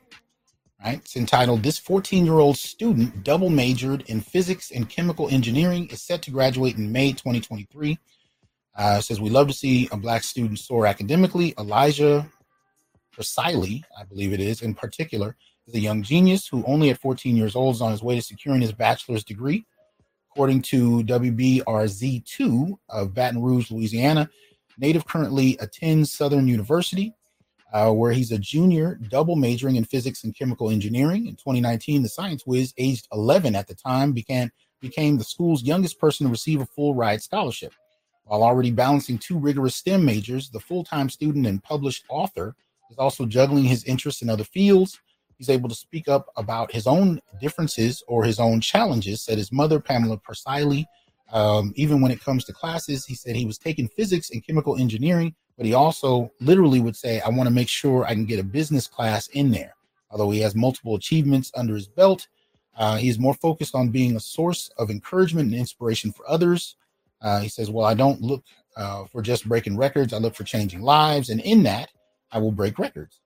Right? 0.84 1.00
It's 1.00 1.16
entitled 1.16 1.64
This 1.64 1.80
14 1.80 2.26
year 2.26 2.40
old 2.40 2.58
student 2.58 3.24
double 3.24 3.50
majored 3.50 4.04
in 4.08 4.22
physics 4.22 4.72
and 4.72 4.90
chemical 4.90 5.30
engineering 5.30 5.88
is 5.88 6.02
set 6.02 6.22
to 6.24 6.32
graduate 6.32 6.78
in 6.78 6.92
May 6.92 7.12
2023. 7.12 7.98
Uh, 8.78 9.00
says, 9.02 9.22
We 9.22 9.30
love 9.30 9.48
to 9.48 9.54
see 9.54 9.88
a 9.92 9.98
black 9.98 10.24
student 10.24 10.60
soar 10.60 10.86
academically. 10.86 11.54
Elijah 11.58 12.30
Precciely, 13.16 13.84
I 13.98 14.04
believe 14.04 14.34
it 14.34 14.42
is, 14.42 14.62
in 14.62 14.76
particular, 14.76 15.36
is 15.68 15.76
a 15.76 15.80
young 15.80 16.04
genius 16.04 16.48
who, 16.48 16.64
only 16.66 16.90
at 16.90 17.00
14 17.00 17.36
years 17.36 17.56
old, 17.56 17.76
is 17.76 17.82
on 17.82 17.92
his 17.92 18.04
way 18.04 18.16
to 18.16 18.22
securing 18.22 18.62
his 18.62 18.74
bachelor's 18.74 19.24
degree. 19.24 19.66
According 20.36 20.64
to 20.64 21.02
WBRZ2 21.04 22.78
of 22.90 23.14
Baton 23.14 23.42
Rouge, 23.42 23.72
Louisiana, 23.72 24.30
Native 24.78 25.08
currently 25.08 25.58
attends 25.62 26.12
Southern 26.12 26.50
University, 26.50 27.14
uh, 27.72 27.90
where 27.92 28.12
he's 28.12 28.34
a 28.34 28.38
junior, 28.38 29.00
double 29.08 29.38
majoring 29.38 29.78
in 29.78 29.86
physics 29.86 30.26
and 30.26 30.36
chemical 30.36 30.70
engineering. 30.70 31.28
In 31.28 31.38
2019, 31.38 32.04
the 32.04 32.10
science 32.10 32.46
whiz, 32.46 32.74
aged 32.78 33.08
11 33.14 33.56
at 33.56 33.70
the 33.70 33.76
time, 33.76 34.12
became 34.12 34.52
the 34.82 35.24
school's 35.24 35.64
youngest 35.64 36.02
person 36.02 36.26
to 36.26 36.32
receive 36.32 36.60
a 36.60 36.66
full 36.66 36.96
ride 36.96 37.22
scholarship. 37.22 37.72
While 38.26 38.44
already 38.44 38.72
balancing 38.72 39.18
two 39.18 39.40
rigorous 39.40 39.78
STEM 39.78 40.04
majors, 40.04 40.50
the 40.50 40.60
full 40.60 40.84
time 40.84 41.08
student 41.08 41.48
and 41.48 41.64
published 41.64 42.04
author 42.10 42.58
is 42.92 42.98
also 42.98 43.26
juggling 43.26 43.64
his 43.64 43.86
interests 43.86 44.22
in 44.22 44.30
other 44.30 44.44
fields, 44.44 45.00
he's 45.38 45.50
able 45.50 45.70
to 45.70 45.76
speak 45.76 46.08
up 46.08 46.28
about 46.38 46.72
his 46.72 46.88
own 46.88 47.20
differences 47.40 48.04
or 48.08 48.24
his 48.24 48.40
own 48.40 48.62
challenges. 48.62 49.22
Said 49.22 49.38
his 49.38 49.52
mother, 49.52 49.80
Pamela 49.80 50.18
Precciely, 50.18 50.86
um, 51.32 51.74
even 51.76 52.02
when 52.02 52.12
it 52.12 52.22
comes 52.22 52.46
to 52.46 52.54
classes, 52.54 53.06
he 53.06 53.16
said 53.16 53.36
he 53.36 53.46
was 53.46 53.58
taking 53.58 53.88
physics 53.88 54.30
and 54.30 54.46
chemical 54.46 54.78
engineering, 54.78 55.36
but 55.58 55.66
he 55.66 55.74
also 55.74 56.32
literally 56.40 56.80
would 56.80 56.96
say, 56.96 57.20
I 57.22 57.30
want 57.30 57.48
to 57.48 57.54
make 57.54 57.70
sure 57.70 58.06
I 58.06 58.14
can 58.14 58.26
get 58.26 58.40
a 58.40 58.44
business 58.44 58.88
class 58.88 59.28
in 59.28 59.52
there. 59.52 59.76
Although 60.12 60.32
he 60.32 60.40
has 60.42 60.56
multiple 60.56 60.96
achievements 60.96 61.52
under 61.56 61.76
his 61.76 61.88
belt, 61.88 62.28
uh, 62.78 62.98
he's 62.98 63.20
more 63.20 63.34
focused 63.34 63.74
on 63.74 63.90
being 63.90 64.16
a 64.16 64.20
source 64.20 64.70
of 64.78 64.90
encouragement 64.90 65.52
and 65.52 65.60
inspiration 65.60 66.12
for 66.12 66.30
others. 66.30 66.76
Uh, 67.22 67.40
he 67.40 67.50
says, 67.50 67.72
Well, 67.72 67.86
I 67.86 67.94
don't 67.94 68.22
look 68.22 68.44
uh, 68.78 69.06
for 69.06 69.22
just 69.22 69.48
breaking 69.48 69.78
records, 69.78 70.14
I 70.14 70.18
look 70.18 70.36
for 70.36 70.44
changing 70.44 70.82
lives. 70.82 71.30
And 71.30 71.40
in 71.42 71.64
that, 71.64 71.90
I 72.32 72.38
will 72.38 72.52
break 72.52 72.78
records. 72.78 73.22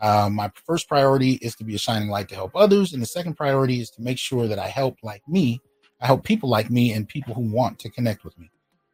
Um, 0.00 0.34
my 0.34 0.50
first 0.66 0.88
priority 0.88 1.34
is 1.34 1.54
to 1.56 1.64
be 1.64 1.74
a 1.74 1.78
shining 1.78 2.08
light 2.08 2.28
to 2.28 2.34
help 2.34 2.52
others, 2.54 2.92
and 2.92 3.00
the 3.00 3.06
second 3.06 3.34
priority 3.34 3.80
is 3.80 3.90
to 3.90 4.02
make 4.02 4.18
sure 4.18 4.46
that 4.48 4.58
I 4.58 4.68
help, 4.68 4.96
like 5.02 5.22
me, 5.28 5.60
I 6.00 6.06
help 6.06 6.24
people 6.24 6.48
like 6.48 6.70
me 6.70 6.92
and 6.92 7.08
people 7.08 7.34
who 7.34 7.42
want 7.42 7.78
to 7.80 7.90
connect 7.90 8.24
with 8.24 8.38
me. 8.38 8.50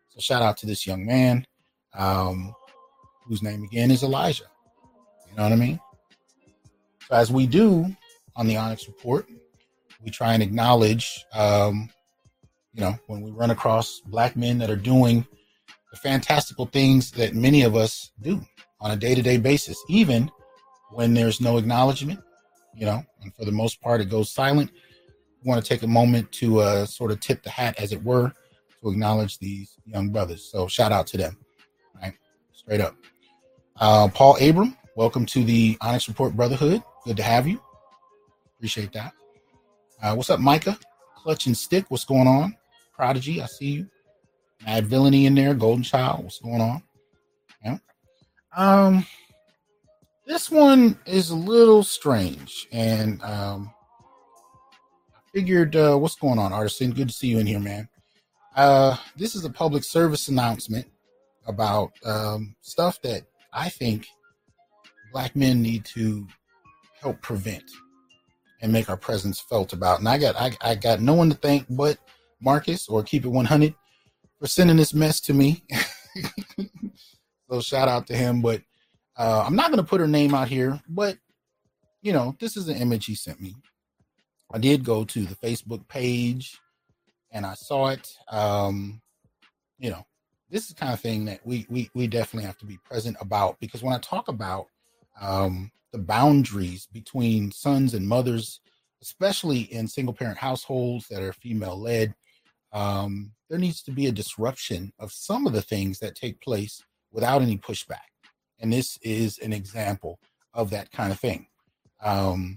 So 0.08 0.20
shout 0.20 0.42
out 0.42 0.56
to 0.58 0.66
this 0.66 0.86
young 0.86 1.06
man, 1.06 1.46
um, 1.94 2.54
whose 3.26 3.42
name 3.42 3.64
again 3.64 3.90
is 3.90 4.02
Elijah. 4.02 4.44
You 5.28 5.36
know 5.36 5.44
what 5.44 5.52
I 5.52 5.56
mean? 5.56 5.80
So 7.08 7.14
as 7.14 7.32
we 7.32 7.46
do 7.46 7.86
on 8.36 8.46
the 8.46 8.56
Onyx 8.56 8.86
Report, 8.86 9.26
we 10.02 10.10
try 10.10 10.34
and 10.34 10.42
acknowledge, 10.42 11.24
um, 11.32 11.90
you 12.72 12.80
know, 12.80 12.94
when 13.06 13.22
we 13.22 13.30
run 13.30 13.50
across 13.50 14.00
black 14.06 14.36
men 14.36 14.58
that 14.58 14.70
are 14.70 14.76
doing 14.76 15.26
the 15.90 15.96
fantastical 15.96 16.66
things 16.66 17.10
that 17.12 17.34
many 17.34 17.62
of 17.62 17.74
us 17.74 18.12
do 18.20 18.40
on 18.80 18.92
a 18.92 18.96
day-to-day 18.96 19.38
basis, 19.38 19.82
even 19.88 20.30
when 20.90 21.14
there's 21.14 21.40
no 21.40 21.56
acknowledgement, 21.56 22.20
you 22.74 22.86
know, 22.86 23.02
and 23.22 23.34
for 23.34 23.44
the 23.44 23.52
most 23.52 23.80
part 23.80 24.00
it 24.00 24.10
goes 24.10 24.30
silent. 24.30 24.70
We 25.42 25.48
want 25.48 25.62
to 25.62 25.68
take 25.68 25.82
a 25.82 25.86
moment 25.86 26.30
to 26.32 26.60
uh, 26.60 26.86
sort 26.86 27.10
of 27.10 27.20
tip 27.20 27.42
the 27.42 27.50
hat, 27.50 27.78
as 27.78 27.92
it 27.92 28.02
were, 28.02 28.32
to 28.82 28.90
acknowledge 28.90 29.38
these 29.38 29.78
young 29.86 30.10
brothers. 30.10 30.50
So 30.50 30.66
shout 30.68 30.92
out 30.92 31.06
to 31.08 31.16
them, 31.16 31.38
right? 32.00 32.14
Straight 32.52 32.80
up. 32.80 32.94
Uh, 33.76 34.08
Paul 34.08 34.36
Abram, 34.40 34.76
welcome 34.96 35.24
to 35.26 35.42
the 35.44 35.78
Onyx 35.80 36.08
Report 36.08 36.34
Brotherhood. 36.34 36.82
Good 37.04 37.16
to 37.16 37.22
have 37.22 37.46
you. 37.46 37.60
Appreciate 38.56 38.92
that. 38.92 39.12
Uh, 40.02 40.14
what's 40.14 40.30
up, 40.30 40.40
Micah? 40.40 40.78
Clutch 41.16 41.46
and 41.46 41.56
Stick, 41.56 41.86
what's 41.88 42.04
going 42.04 42.26
on? 42.26 42.56
Prodigy, 42.94 43.40
I 43.40 43.46
see 43.46 43.66
you. 43.66 43.86
Mad 44.66 44.86
Villainy 44.86 45.26
in 45.26 45.34
there. 45.34 45.54
Golden 45.54 45.82
Child, 45.82 46.24
what's 46.24 46.40
going 46.40 46.60
on? 46.60 46.82
Yeah. 47.64 47.78
Um, 48.54 49.06
this 50.26 50.50
one 50.50 50.98
is 51.06 51.30
a 51.30 51.36
little 51.36 51.82
strange, 51.82 52.68
and 52.72 53.22
um, 53.22 53.70
I 55.14 55.20
figured, 55.32 55.76
uh, 55.76 55.96
what's 55.96 56.16
going 56.16 56.38
on, 56.38 56.52
Artisan? 56.52 56.92
Good 56.92 57.08
to 57.08 57.14
see 57.14 57.28
you 57.28 57.38
in 57.38 57.46
here, 57.46 57.60
man. 57.60 57.88
Uh, 58.56 58.96
this 59.16 59.34
is 59.34 59.44
a 59.44 59.50
public 59.50 59.84
service 59.84 60.28
announcement 60.28 60.86
about 61.46 61.92
um, 62.04 62.54
stuff 62.60 63.00
that 63.02 63.22
I 63.52 63.68
think 63.68 64.06
black 65.12 65.34
men 65.34 65.62
need 65.62 65.84
to 65.86 66.26
help 67.00 67.20
prevent 67.22 67.64
and 68.62 68.72
make 68.72 68.90
our 68.90 68.96
presence 68.96 69.40
felt 69.40 69.72
about. 69.72 70.00
And 70.00 70.08
I 70.08 70.18
got 70.18 70.36
I, 70.36 70.52
I 70.60 70.74
got 70.74 71.00
no 71.00 71.14
one 71.14 71.30
to 71.30 71.36
thank 71.36 71.66
but 71.70 71.98
Marcus 72.40 72.88
or 72.88 73.02
keep 73.02 73.24
it 73.24 73.28
100 73.28 73.74
for 74.38 74.46
sending 74.46 74.76
this 74.76 74.94
mess 74.94 75.20
to 75.22 75.34
me. 75.34 75.64
so 77.50 77.60
shout 77.60 77.88
out 77.88 78.06
to 78.08 78.16
him. 78.16 78.40
But 78.42 78.62
uh, 79.16 79.44
I'm 79.46 79.56
not 79.56 79.70
going 79.70 79.82
to 79.82 79.88
put 79.88 80.00
her 80.00 80.08
name 80.08 80.34
out 80.34 80.48
here, 80.48 80.80
but 80.88 81.16
you 82.02 82.12
know, 82.12 82.34
this 82.40 82.56
is 82.56 82.68
an 82.68 82.76
image 82.76 83.06
he 83.06 83.14
sent 83.14 83.40
me. 83.40 83.54
I 84.52 84.58
did 84.58 84.84
go 84.84 85.04
to 85.04 85.24
the 85.24 85.36
Facebook 85.36 85.86
page 85.88 86.58
and 87.30 87.46
I 87.46 87.54
saw 87.54 87.88
it. 87.88 88.16
Um, 88.28 89.00
you 89.78 89.90
know, 89.90 90.04
this 90.50 90.64
is 90.64 90.68
the 90.70 90.74
kind 90.74 90.92
of 90.92 91.00
thing 91.00 91.24
that 91.26 91.40
we 91.44 91.66
we 91.68 91.90
we 91.94 92.06
definitely 92.06 92.46
have 92.46 92.58
to 92.58 92.66
be 92.66 92.78
present 92.84 93.16
about 93.20 93.58
because 93.60 93.82
when 93.82 93.94
I 93.94 93.98
talk 93.98 94.28
about 94.28 94.66
um, 95.20 95.70
the 95.92 95.98
boundaries 95.98 96.86
between 96.92 97.52
sons 97.52 97.94
and 97.94 98.06
mothers, 98.06 98.60
especially 99.02 99.60
in 99.72 99.86
single 99.86 100.14
parent 100.14 100.38
households 100.38 101.06
that 101.08 101.22
are 101.22 101.32
female 101.32 101.80
led, 101.80 102.14
um, 102.72 103.32
there 103.48 103.58
needs 103.58 103.82
to 103.82 103.92
be 103.92 104.06
a 104.06 104.12
disruption 104.12 104.92
of 104.98 105.12
some 105.12 105.46
of 105.46 105.52
the 105.52 105.62
things 105.62 105.98
that 106.00 106.16
take 106.16 106.40
place 106.40 106.82
without 107.12 107.42
any 107.42 107.56
pushback. 107.56 108.09
And 108.60 108.72
this 108.72 108.98
is 109.02 109.38
an 109.38 109.52
example 109.52 110.18
of 110.54 110.70
that 110.70 110.90
kind 110.92 111.12
of 111.12 111.18
thing. 111.18 111.46
Um, 112.02 112.56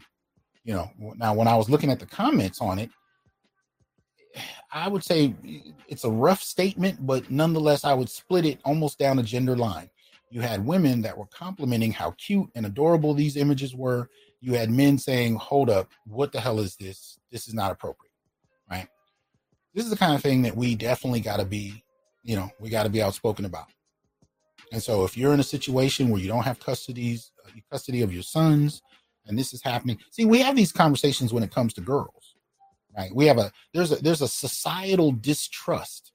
you 0.64 0.74
know, 0.74 0.90
now 1.18 1.34
when 1.34 1.48
I 1.48 1.56
was 1.56 1.70
looking 1.70 1.92
at 1.92 2.00
the 2.00 2.06
comments 2.06 2.62
on 2.62 2.80
it, 2.80 2.90
I 4.72 4.88
would 4.88 5.04
say 5.04 5.36
it's 5.88 6.06
a 6.06 6.10
rough 6.10 6.42
statement, 6.42 7.06
but 7.06 7.30
nonetheless, 7.30 7.84
I 7.84 7.94
would 7.94 8.10
split 8.10 8.46
it 8.46 8.60
almost 8.66 8.98
down 8.98 9.20
a 9.20 9.24
gender 9.24 9.56
line. 9.56 9.90
You 10.32 10.42
had 10.42 10.66
women 10.66 11.02
that 11.04 11.18
were 11.18 11.28
complimenting 11.28 11.92
how 11.92 12.12
cute 12.18 12.50
and 12.56 12.66
adorable 12.66 13.14
these 13.14 13.38
images 13.38 13.76
were. 13.76 14.10
You 14.42 14.54
had 14.54 14.72
men 14.72 14.98
saying, 14.98 15.36
Hold 15.36 15.70
up, 15.70 15.92
what 16.08 16.32
the 16.32 16.40
hell 16.40 16.60
is 16.60 16.76
this? 16.76 17.20
This 17.32 17.48
is 17.48 17.54
not 17.54 17.72
appropriate. 17.72 18.12
Right 18.70 18.88
this 19.74 19.86
is 19.86 19.90
the 19.90 19.98
kind 19.98 20.14
of 20.14 20.22
thing 20.22 20.44
that 20.44 20.56
we 20.56 20.76
definitely 20.76 21.20
got 21.20 21.38
to 21.38 21.46
be, 21.46 21.84
you 22.24 22.36
know, 22.36 22.50
we 22.60 22.70
got 22.70 22.84
to 22.84 22.90
be 22.90 23.02
outspoken 23.02 23.46
about. 23.46 23.68
And 24.74 24.82
so 24.84 25.06
if 25.06 25.16
you're 25.16 25.36
in 25.36 25.40
a 25.40 25.44
situation 25.44 26.10
where 26.10 26.20
you 26.20 26.28
don't 26.28 26.44
have 26.44 26.60
custodies, 26.60 27.30
uh, 27.46 27.52
custody 27.72 28.02
of 28.02 28.12
your 28.12 28.24
sons, 28.24 28.82
and 29.28 29.38
this 29.38 29.54
is 29.54 29.62
happening, 29.62 30.00
see, 30.10 30.26
we 30.26 30.40
have 30.40 30.56
these 30.56 30.72
conversations 30.72 31.32
when 31.32 31.44
it 31.44 31.54
comes 31.54 31.74
to 31.76 31.82
girls, 31.82 32.36
right? 32.98 33.14
We 33.16 33.28
have 33.28 33.38
a 33.38 33.52
there's 33.74 33.92
a 33.92 33.98
there's 33.98 34.24
a 34.24 34.28
societal 34.28 35.12
distrust 35.12 36.12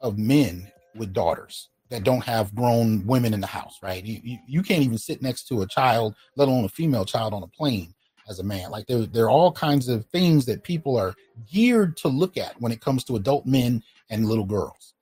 of 0.00 0.18
men 0.18 0.72
with 0.96 1.12
daughters 1.12 1.68
that 1.90 2.02
don't 2.04 2.24
have 2.24 2.54
grown 2.54 3.06
women 3.06 3.34
in 3.34 3.42
the 3.42 3.46
house, 3.46 3.78
right? 3.82 4.02
You, 4.02 4.20
you, 4.24 4.38
you 4.46 4.62
can't 4.62 4.82
even 4.82 4.98
sit 4.98 5.20
next 5.22 5.46
to 5.48 5.62
a 5.62 5.66
child, 5.68 6.14
let 6.36 6.48
alone 6.48 6.64
a 6.64 6.70
female 6.70 7.04
child 7.04 7.34
on 7.34 7.42
a 7.42 7.48
plane 7.48 7.94
as 8.28 8.38
a 8.38 8.44
man. 8.44 8.70
Like 8.70 8.86
there, 8.86 9.06
there 9.06 9.26
are 9.26 9.30
all 9.30 9.52
kinds 9.52 9.88
of 9.88 10.06
things 10.06 10.46
that 10.46 10.64
people 10.64 10.96
are 10.96 11.14
geared 11.50 11.96
to 11.98 12.08
look 12.08 12.38
at 12.38 12.60
when 12.60 12.72
it 12.72 12.80
comes 12.80 13.04
to 13.04 13.16
adult 13.16 13.46
men 13.46 13.82
and 14.10 14.26
little 14.26 14.46
girls. 14.46 14.94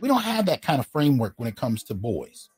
We 0.00 0.08
don't 0.08 0.22
have 0.22 0.46
that 0.46 0.62
kind 0.62 0.80
of 0.80 0.86
framework 0.86 1.34
when 1.36 1.48
it 1.48 1.56
comes 1.56 1.82
to 1.84 1.94
boys. 1.94 2.48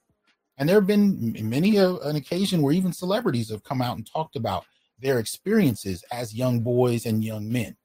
And 0.58 0.68
there 0.68 0.76
have 0.76 0.86
been 0.86 1.36
many 1.40 1.76
a, 1.76 1.94
an 1.96 2.16
occasion 2.16 2.62
where 2.62 2.72
even 2.72 2.92
celebrities 2.92 3.50
have 3.50 3.64
come 3.64 3.82
out 3.82 3.96
and 3.96 4.06
talked 4.10 4.36
about 4.36 4.64
their 4.98 5.18
experiences 5.18 6.02
as 6.10 6.34
young 6.34 6.60
boys 6.60 7.04
and 7.04 7.22
young 7.22 7.50
men, 7.50 7.76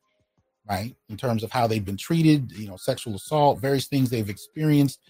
right? 0.69 0.95
In 1.10 1.17
terms 1.17 1.43
of 1.43 1.51
how 1.51 1.67
they've 1.67 1.84
been 1.84 1.97
treated, 1.97 2.51
you 2.53 2.67
know, 2.67 2.77
sexual 2.77 3.15
assault, 3.15 3.60
various 3.60 3.88
things 3.88 4.10
they've 4.10 4.29
experienced. 4.29 5.01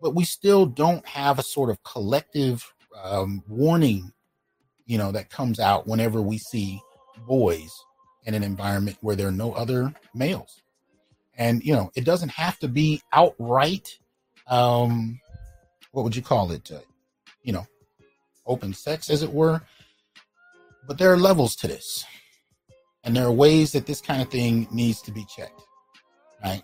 But 0.00 0.14
we 0.14 0.24
still 0.24 0.64
don't 0.66 1.04
have 1.06 1.40
a 1.40 1.42
sort 1.42 1.70
of 1.70 1.82
collective 1.82 2.72
um, 3.02 3.42
warning 3.48 4.12
you 4.88 4.98
know, 4.98 5.12
that 5.12 5.30
comes 5.30 5.60
out 5.60 5.86
whenever 5.86 6.20
we 6.20 6.38
see 6.38 6.80
boys 7.26 7.70
in 8.24 8.34
an 8.34 8.42
environment 8.42 8.96
where 9.02 9.14
there 9.14 9.28
are 9.28 9.32
no 9.32 9.52
other 9.52 9.94
males. 10.14 10.62
And, 11.36 11.62
you 11.62 11.74
know, 11.74 11.92
it 11.94 12.04
doesn't 12.04 12.30
have 12.30 12.58
to 12.60 12.68
be 12.68 13.00
outright, 13.12 13.98
um, 14.48 15.20
what 15.92 16.02
would 16.02 16.16
you 16.16 16.22
call 16.22 16.50
it? 16.50 16.72
Uh, 16.72 16.80
you 17.48 17.54
know, 17.54 17.66
open 18.44 18.74
sex, 18.74 19.08
as 19.08 19.22
it 19.22 19.32
were. 19.32 19.62
But 20.86 20.98
there 20.98 21.10
are 21.10 21.16
levels 21.16 21.56
to 21.56 21.66
this. 21.66 22.04
And 23.02 23.16
there 23.16 23.24
are 23.24 23.32
ways 23.32 23.72
that 23.72 23.86
this 23.86 24.02
kind 24.02 24.20
of 24.20 24.28
thing 24.28 24.68
needs 24.70 25.00
to 25.02 25.10
be 25.10 25.24
checked, 25.34 25.62
right? 26.44 26.62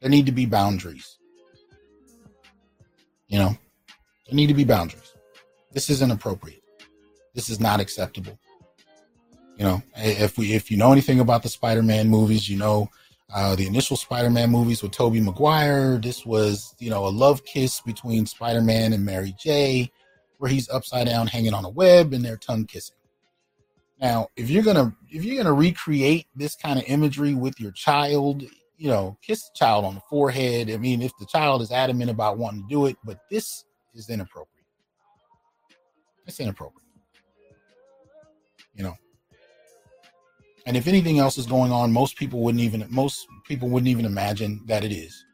There 0.00 0.10
need 0.10 0.26
to 0.26 0.32
be 0.32 0.44
boundaries. 0.44 1.16
You 3.26 3.38
know, 3.38 3.56
there 4.26 4.34
need 4.34 4.48
to 4.48 4.54
be 4.54 4.64
boundaries. 4.64 5.14
This 5.72 5.88
isn't 5.88 6.12
appropriate. 6.12 6.62
This 7.34 7.48
is 7.48 7.58
not 7.58 7.80
acceptable. 7.80 8.38
You 9.56 9.64
know, 9.64 9.82
if 9.96 10.36
we 10.36 10.52
if 10.52 10.70
you 10.70 10.76
know 10.76 10.92
anything 10.92 11.20
about 11.20 11.42
the 11.42 11.48
Spider-Man 11.48 12.10
movies, 12.10 12.50
you 12.50 12.58
know 12.58 12.90
uh, 13.32 13.54
the 13.56 13.66
initial 13.66 13.96
Spider-Man 13.96 14.50
movies 14.50 14.82
with 14.82 14.92
Tobey 14.92 15.20
Maguire. 15.20 15.98
This 15.98 16.26
was 16.26 16.74
you 16.78 16.90
know 16.90 17.06
a 17.06 17.08
love 17.08 17.44
kiss 17.44 17.80
between 17.80 18.26
Spider-Man 18.26 18.92
and 18.92 19.04
Mary 19.04 19.34
J, 19.38 19.90
where 20.38 20.50
he's 20.50 20.68
upside 20.68 21.06
down 21.06 21.26
hanging 21.26 21.54
on 21.54 21.64
a 21.64 21.70
web 21.70 22.12
and 22.12 22.24
they're 22.24 22.36
tongue 22.36 22.66
kissing. 22.66 22.96
Now, 24.00 24.28
if 24.36 24.50
you're 24.50 24.62
gonna 24.62 24.94
if 25.10 25.24
you're 25.24 25.42
gonna 25.42 25.54
recreate 25.54 26.26
this 26.34 26.56
kind 26.56 26.78
of 26.78 26.84
imagery 26.86 27.34
with 27.34 27.58
your 27.60 27.72
child, 27.72 28.42
you 28.76 28.88
know, 28.88 29.16
kiss 29.22 29.44
the 29.44 29.54
child 29.54 29.84
on 29.84 29.94
the 29.94 30.02
forehead. 30.10 30.70
I 30.70 30.76
mean, 30.76 31.02
if 31.02 31.12
the 31.18 31.26
child 31.26 31.62
is 31.62 31.70
adamant 31.70 32.10
about 32.10 32.38
wanting 32.38 32.62
to 32.62 32.68
do 32.68 32.86
it, 32.86 32.96
but 33.04 33.20
this 33.30 33.64
is 33.94 34.10
inappropriate. 34.10 34.50
It's 36.26 36.40
inappropriate 36.40 36.84
you 38.74 38.84
know. 38.84 38.96
And 40.66 40.76
if 40.76 40.86
anything 40.86 41.18
else 41.18 41.36
is 41.36 41.46
going 41.46 41.72
on, 41.72 41.92
most 41.92 42.16
people 42.16 42.40
wouldn't 42.40 42.62
even 42.62 42.86
most 42.88 43.26
people 43.46 43.68
wouldn't 43.68 43.88
even 43.88 44.06
imagine 44.06 44.62
that 44.66 44.84
it 44.84 44.92
is. 44.92 45.24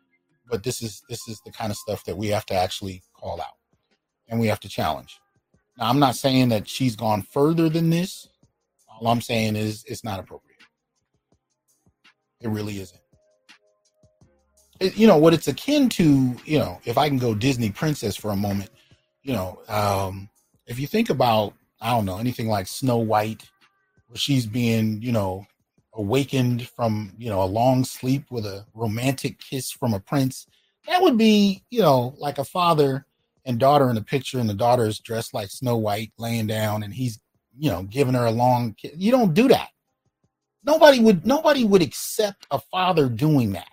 But 0.48 0.64
this 0.64 0.82
is 0.82 1.02
this 1.08 1.28
is 1.28 1.40
the 1.44 1.52
kind 1.52 1.70
of 1.70 1.76
stuff 1.76 2.04
that 2.04 2.16
we 2.16 2.28
have 2.28 2.46
to 2.46 2.54
actually 2.54 3.02
call 3.14 3.40
out 3.40 3.54
and 4.28 4.40
we 4.40 4.48
have 4.48 4.60
to 4.60 4.68
challenge. 4.68 5.20
Now, 5.78 5.88
I'm 5.88 6.00
not 6.00 6.16
saying 6.16 6.48
that 6.48 6.68
she's 6.68 6.96
gone 6.96 7.22
further 7.22 7.68
than 7.68 7.90
this. 7.90 8.28
All 8.88 9.06
I'm 9.08 9.20
saying 9.20 9.56
is 9.56 9.84
it's 9.86 10.04
not 10.04 10.20
appropriate. 10.20 10.58
It 12.40 12.48
really 12.48 12.80
isn't. 12.80 13.00
It, 14.80 14.96
you 14.96 15.06
know 15.06 15.18
what 15.18 15.34
it's 15.34 15.46
akin 15.46 15.88
to. 15.90 16.36
You 16.44 16.58
know, 16.58 16.80
if 16.84 16.98
I 16.98 17.08
can 17.08 17.18
go 17.18 17.34
Disney 17.34 17.70
princess 17.70 18.16
for 18.16 18.30
a 18.30 18.36
moment. 18.36 18.70
You 19.22 19.34
know, 19.34 19.60
um, 19.68 20.28
if 20.66 20.78
you 20.80 20.86
think 20.86 21.10
about 21.10 21.54
I 21.80 21.90
don't 21.90 22.04
know, 22.04 22.18
anything 22.18 22.48
like 22.48 22.66
Snow 22.66 22.98
White, 22.98 23.49
she's 24.14 24.46
being, 24.46 25.00
you 25.02 25.12
know, 25.12 25.46
awakened 25.94 26.68
from, 26.68 27.12
you 27.18 27.28
know, 27.28 27.42
a 27.42 27.44
long 27.44 27.84
sleep 27.84 28.24
with 28.30 28.46
a 28.46 28.64
romantic 28.74 29.38
kiss 29.38 29.70
from 29.70 29.94
a 29.94 30.00
prince. 30.00 30.46
That 30.86 31.02
would 31.02 31.18
be, 31.18 31.62
you 31.70 31.82
know, 31.82 32.14
like 32.18 32.38
a 32.38 32.44
father 32.44 33.06
and 33.44 33.58
daughter 33.58 33.90
in 33.90 33.96
a 33.96 34.02
picture, 34.02 34.38
and 34.38 34.48
the 34.48 34.54
daughter 34.54 34.86
is 34.86 34.98
dressed 34.98 35.34
like 35.34 35.50
Snow 35.50 35.76
White, 35.76 36.12
laying 36.18 36.46
down, 36.46 36.82
and 36.82 36.92
he's, 36.92 37.20
you 37.58 37.70
know, 37.70 37.82
giving 37.84 38.14
her 38.14 38.26
a 38.26 38.30
long 38.30 38.74
kiss. 38.74 38.92
You 38.96 39.10
don't 39.10 39.34
do 39.34 39.48
that. 39.48 39.70
Nobody 40.64 41.00
would 41.00 41.26
nobody 41.26 41.64
would 41.64 41.82
accept 41.82 42.46
a 42.50 42.58
father 42.58 43.08
doing 43.08 43.52
that. 43.52 43.68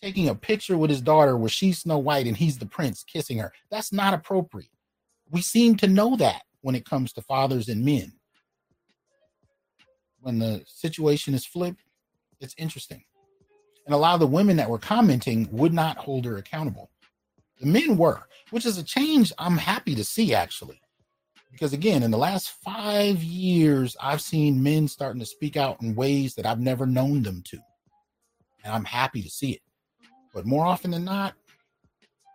Taking 0.00 0.28
a 0.28 0.34
picture 0.34 0.76
with 0.76 0.90
his 0.90 1.00
daughter 1.00 1.36
where 1.36 1.48
she's 1.48 1.80
Snow 1.80 1.98
White 1.98 2.26
and 2.26 2.36
he's 2.36 2.58
the 2.58 2.66
prince 2.66 3.04
kissing 3.04 3.38
her. 3.38 3.52
That's 3.70 3.92
not 3.92 4.14
appropriate. 4.14 4.70
We 5.30 5.40
seem 5.40 5.76
to 5.76 5.86
know 5.86 6.16
that 6.16 6.42
when 6.62 6.74
it 6.74 6.84
comes 6.84 7.12
to 7.12 7.22
fathers 7.22 7.68
and 7.68 7.84
men. 7.84 8.12
When 10.22 10.38
the 10.38 10.62
situation 10.66 11.34
is 11.34 11.44
flipped, 11.44 11.82
it's 12.40 12.54
interesting. 12.56 13.02
And 13.86 13.94
a 13.94 13.98
lot 13.98 14.14
of 14.14 14.20
the 14.20 14.26
women 14.26 14.56
that 14.56 14.70
were 14.70 14.78
commenting 14.78 15.48
would 15.50 15.74
not 15.74 15.96
hold 15.96 16.24
her 16.24 16.36
accountable. 16.36 16.90
The 17.60 17.66
men 17.66 17.96
were, 17.96 18.22
which 18.50 18.64
is 18.64 18.78
a 18.78 18.84
change 18.84 19.32
I'm 19.38 19.58
happy 19.58 19.94
to 19.96 20.04
see 20.04 20.32
actually. 20.34 20.80
Because 21.50 21.72
again, 21.72 22.02
in 22.02 22.10
the 22.10 22.18
last 22.18 22.50
five 22.64 23.22
years, 23.22 23.96
I've 24.00 24.22
seen 24.22 24.62
men 24.62 24.88
starting 24.88 25.20
to 25.20 25.26
speak 25.26 25.56
out 25.56 25.82
in 25.82 25.94
ways 25.94 26.34
that 26.36 26.46
I've 26.46 26.60
never 26.60 26.86
known 26.86 27.22
them 27.22 27.42
to. 27.46 27.58
And 28.64 28.72
I'm 28.72 28.84
happy 28.84 29.22
to 29.22 29.30
see 29.30 29.52
it. 29.52 29.60
But 30.32 30.46
more 30.46 30.64
often 30.64 30.92
than 30.92 31.04
not, 31.04 31.34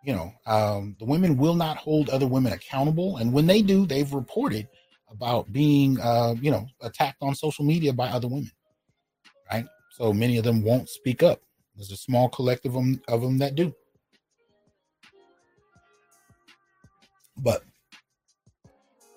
you 0.04 0.13
know, 0.13 0.32
um, 0.45 0.95
the 1.00 1.06
women 1.06 1.38
will 1.38 1.56
not 1.56 1.78
hold 1.78 2.10
other 2.10 2.28
women 2.28 2.54
accountable. 2.54 3.17
And 3.17 3.34
when 3.34 3.47
they 3.47 3.62
do, 3.62 3.86
they've 3.86 4.13
reported 4.13 4.67
about 5.10 5.52
being, 5.52 6.00
uh, 6.00 6.36
you 6.41 6.52
know, 6.52 6.67
attacked 6.82 7.22
on 7.22 7.36
social 7.36 7.65
media 7.65 7.93
by 7.93 8.08
other 8.08 8.28
women. 8.28 8.52
Right. 9.52 9.65
So 9.91 10.13
many 10.13 10.38
of 10.38 10.43
them 10.43 10.63
won't 10.63 10.89
speak 10.89 11.24
up. 11.24 11.41
There's 11.76 11.91
a 11.91 11.98
small 11.98 12.30
collective 12.30 12.76
of 12.76 12.84
them, 12.84 13.02
of 13.08 13.22
them 13.22 13.38
that 13.39 13.56
do. 13.56 13.74
But 17.38 17.63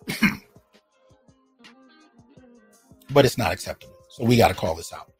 but 3.10 3.24
it's 3.24 3.38
not 3.38 3.52
acceptable. 3.52 3.96
So 4.10 4.24
we 4.24 4.36
got 4.36 4.48
to 4.48 4.54
call 4.54 4.74
this 4.74 4.92
out. 4.92 5.10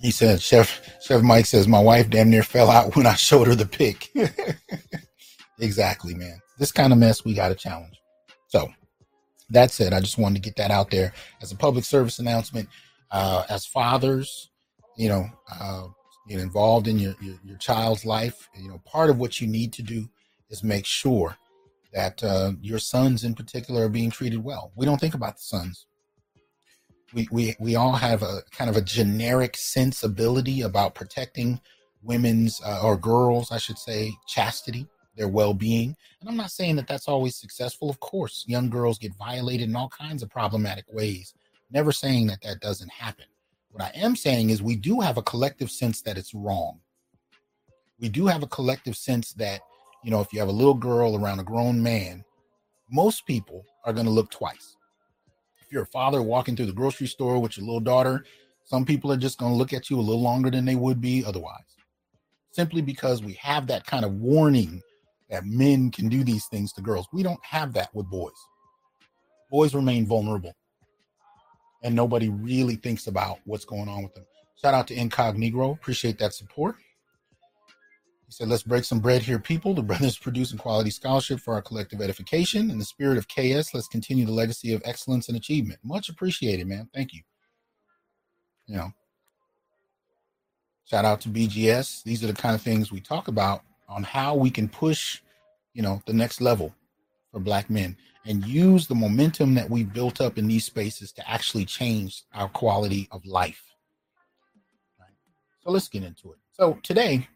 He 0.00 0.12
said, 0.12 0.40
Chef 0.40 0.80
Chef 1.02 1.22
Mike 1.22 1.46
says 1.46 1.66
my 1.66 1.80
wife 1.80 2.08
damn 2.08 2.30
near 2.30 2.44
fell 2.44 2.70
out 2.70 2.94
when 2.94 3.06
I 3.06 3.14
showed 3.14 3.48
her 3.48 3.56
the 3.56 3.66
pic. 3.66 4.10
exactly, 5.58 6.14
man. 6.14 6.40
This 6.58 6.70
kind 6.70 6.92
of 6.92 7.00
mess 7.00 7.24
we 7.24 7.34
got 7.34 7.48
to 7.48 7.56
challenge. 7.56 7.97
So 8.48 8.68
that 9.50 9.70
said, 9.70 9.92
I 9.92 10.00
just 10.00 10.18
wanted 10.18 10.36
to 10.36 10.46
get 10.46 10.56
that 10.56 10.70
out 10.70 10.90
there 10.90 11.12
as 11.40 11.52
a 11.52 11.56
public 11.56 11.84
service 11.84 12.18
announcement. 12.18 12.68
Uh, 13.10 13.44
as 13.48 13.64
fathers, 13.64 14.50
you 14.96 15.08
know, 15.08 15.24
uh, 15.50 15.86
get 16.28 16.40
involved 16.40 16.88
in 16.88 16.98
your, 16.98 17.14
your 17.22 17.36
your 17.42 17.56
child's 17.56 18.04
life. 18.04 18.50
You 18.54 18.68
know, 18.68 18.82
part 18.84 19.08
of 19.08 19.18
what 19.18 19.40
you 19.40 19.46
need 19.46 19.72
to 19.74 19.82
do 19.82 20.08
is 20.50 20.62
make 20.62 20.84
sure 20.84 21.36
that 21.92 22.22
uh, 22.22 22.52
your 22.60 22.78
sons 22.78 23.24
in 23.24 23.34
particular 23.34 23.86
are 23.86 23.88
being 23.88 24.10
treated 24.10 24.44
well. 24.44 24.72
We 24.76 24.84
don't 24.84 25.00
think 25.00 25.14
about 25.14 25.36
the 25.36 25.42
sons. 25.42 25.86
We, 27.14 27.26
we, 27.32 27.56
we 27.58 27.76
all 27.76 27.92
have 27.92 28.22
a 28.22 28.42
kind 28.50 28.68
of 28.68 28.76
a 28.76 28.82
generic 28.82 29.56
sensibility 29.56 30.60
about 30.60 30.94
protecting 30.94 31.60
women's 32.02 32.60
uh, 32.62 32.82
or 32.82 32.98
girls, 32.98 33.50
I 33.50 33.56
should 33.56 33.78
say, 33.78 34.12
chastity, 34.26 34.86
their 35.18 35.28
well 35.28 35.52
being. 35.52 35.94
And 36.20 36.30
I'm 36.30 36.36
not 36.36 36.50
saying 36.50 36.76
that 36.76 36.86
that's 36.86 37.08
always 37.08 37.36
successful. 37.36 37.90
Of 37.90 38.00
course, 38.00 38.44
young 38.46 38.70
girls 38.70 38.98
get 38.98 39.14
violated 39.16 39.68
in 39.68 39.76
all 39.76 39.90
kinds 39.90 40.22
of 40.22 40.30
problematic 40.30 40.86
ways. 40.90 41.34
Never 41.70 41.92
saying 41.92 42.28
that 42.28 42.40
that 42.42 42.60
doesn't 42.60 42.90
happen. 42.90 43.26
What 43.70 43.84
I 43.84 43.90
am 43.94 44.16
saying 44.16 44.48
is 44.48 44.62
we 44.62 44.76
do 44.76 45.00
have 45.00 45.18
a 45.18 45.22
collective 45.22 45.70
sense 45.70 46.00
that 46.02 46.16
it's 46.16 46.34
wrong. 46.34 46.80
We 48.00 48.08
do 48.08 48.26
have 48.26 48.42
a 48.42 48.46
collective 48.46 48.96
sense 48.96 49.32
that 49.34 49.60
you 50.02 50.10
know, 50.10 50.20
if 50.20 50.32
you 50.32 50.38
have 50.38 50.48
a 50.48 50.52
little 50.52 50.74
girl 50.74 51.16
around 51.16 51.40
a 51.40 51.44
grown 51.44 51.82
man, 51.82 52.24
most 52.90 53.26
people 53.26 53.64
are 53.84 53.92
going 53.92 54.06
to 54.06 54.12
look 54.12 54.30
twice. 54.30 54.76
If 55.60 55.72
you're 55.72 55.82
a 55.82 55.86
father 55.86 56.22
walking 56.22 56.56
through 56.56 56.66
the 56.66 56.72
grocery 56.72 57.08
store 57.08 57.38
with 57.38 57.56
your 57.56 57.66
little 57.66 57.80
daughter, 57.80 58.24
some 58.64 58.84
people 58.84 59.10
are 59.12 59.16
just 59.16 59.38
going 59.38 59.52
to 59.52 59.58
look 59.58 59.72
at 59.72 59.90
you 59.90 59.98
a 59.98 60.00
little 60.00 60.22
longer 60.22 60.50
than 60.50 60.64
they 60.64 60.76
would 60.76 61.00
be 61.00 61.24
otherwise. 61.24 61.76
Simply 62.52 62.80
because 62.80 63.22
we 63.22 63.34
have 63.34 63.66
that 63.66 63.86
kind 63.86 64.04
of 64.04 64.14
warning 64.14 64.82
that 65.30 65.44
men 65.44 65.90
can 65.90 66.08
do 66.08 66.24
these 66.24 66.46
things 66.46 66.72
to 66.72 66.80
girls. 66.80 67.06
We 67.12 67.22
don't 67.22 67.44
have 67.44 67.72
that 67.74 67.94
with 67.94 68.08
boys. 68.10 68.32
Boys 69.50 69.74
remain 69.74 70.06
vulnerable. 70.06 70.54
And 71.82 71.94
nobody 71.94 72.28
really 72.28 72.76
thinks 72.76 73.06
about 73.06 73.38
what's 73.44 73.64
going 73.64 73.88
on 73.88 74.02
with 74.02 74.14
them. 74.14 74.24
Shout 74.60 74.74
out 74.74 74.88
to 74.88 74.94
Incognito. 74.94 75.72
Appreciate 75.72 76.18
that 76.18 76.34
support. 76.34 76.76
He 78.26 78.32
said, 78.32 78.48
Let's 78.48 78.64
break 78.64 78.84
some 78.84 78.98
bread 78.98 79.22
here, 79.22 79.38
people. 79.38 79.74
The 79.74 79.82
brothers 79.82 80.18
producing 80.22 80.58
quality 80.58 80.90
scholarship 80.90 81.40
for 81.40 81.54
our 81.54 81.62
collective 81.62 82.00
edification. 82.00 82.70
In 82.70 82.78
the 82.78 82.84
spirit 82.84 83.16
of 83.16 83.28
KS, 83.28 83.72
let's 83.72 83.88
continue 83.88 84.26
the 84.26 84.32
legacy 84.32 84.72
of 84.72 84.82
excellence 84.84 85.28
and 85.28 85.36
achievement. 85.36 85.78
Much 85.84 86.08
appreciated, 86.08 86.66
man. 86.66 86.88
Thank 86.92 87.14
you. 87.14 87.22
You 88.66 88.76
know, 88.76 88.90
shout 90.84 91.06
out 91.06 91.22
to 91.22 91.28
BGS. 91.28 92.02
These 92.02 92.22
are 92.22 92.26
the 92.26 92.34
kind 92.34 92.54
of 92.54 92.60
things 92.60 92.92
we 92.92 93.00
talk 93.00 93.28
about 93.28 93.62
on 93.88 94.02
how 94.02 94.34
we 94.34 94.50
can 94.50 94.68
push, 94.68 95.20
you 95.74 95.82
know, 95.82 96.02
the 96.06 96.12
next 96.12 96.40
level 96.40 96.74
for 97.32 97.40
black 97.40 97.70
men 97.70 97.96
and 98.26 98.46
use 98.46 98.86
the 98.86 98.94
momentum 98.94 99.54
that 99.54 99.70
we've 99.70 99.92
built 99.92 100.20
up 100.20 100.38
in 100.38 100.46
these 100.46 100.64
spaces 100.64 101.12
to 101.12 101.30
actually 101.30 101.64
change 101.64 102.24
our 102.34 102.48
quality 102.48 103.08
of 103.10 103.24
life. 103.24 103.62
Right. 105.00 105.08
So 105.60 105.70
let's 105.70 105.88
get 105.88 106.02
into 106.02 106.32
it. 106.32 106.38
So 106.52 106.78
today, 106.82 107.26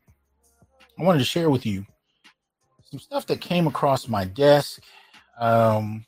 I 0.99 1.03
wanted 1.03 1.21
to 1.21 1.25
share 1.25 1.49
with 1.49 1.65
you 1.65 1.87
some 2.91 3.01
stuff 3.01 3.27
that 3.27 3.41
came 3.41 3.67
across 3.67 4.07
my 4.07 4.25
desk 4.25 4.83
um, 5.41 6.05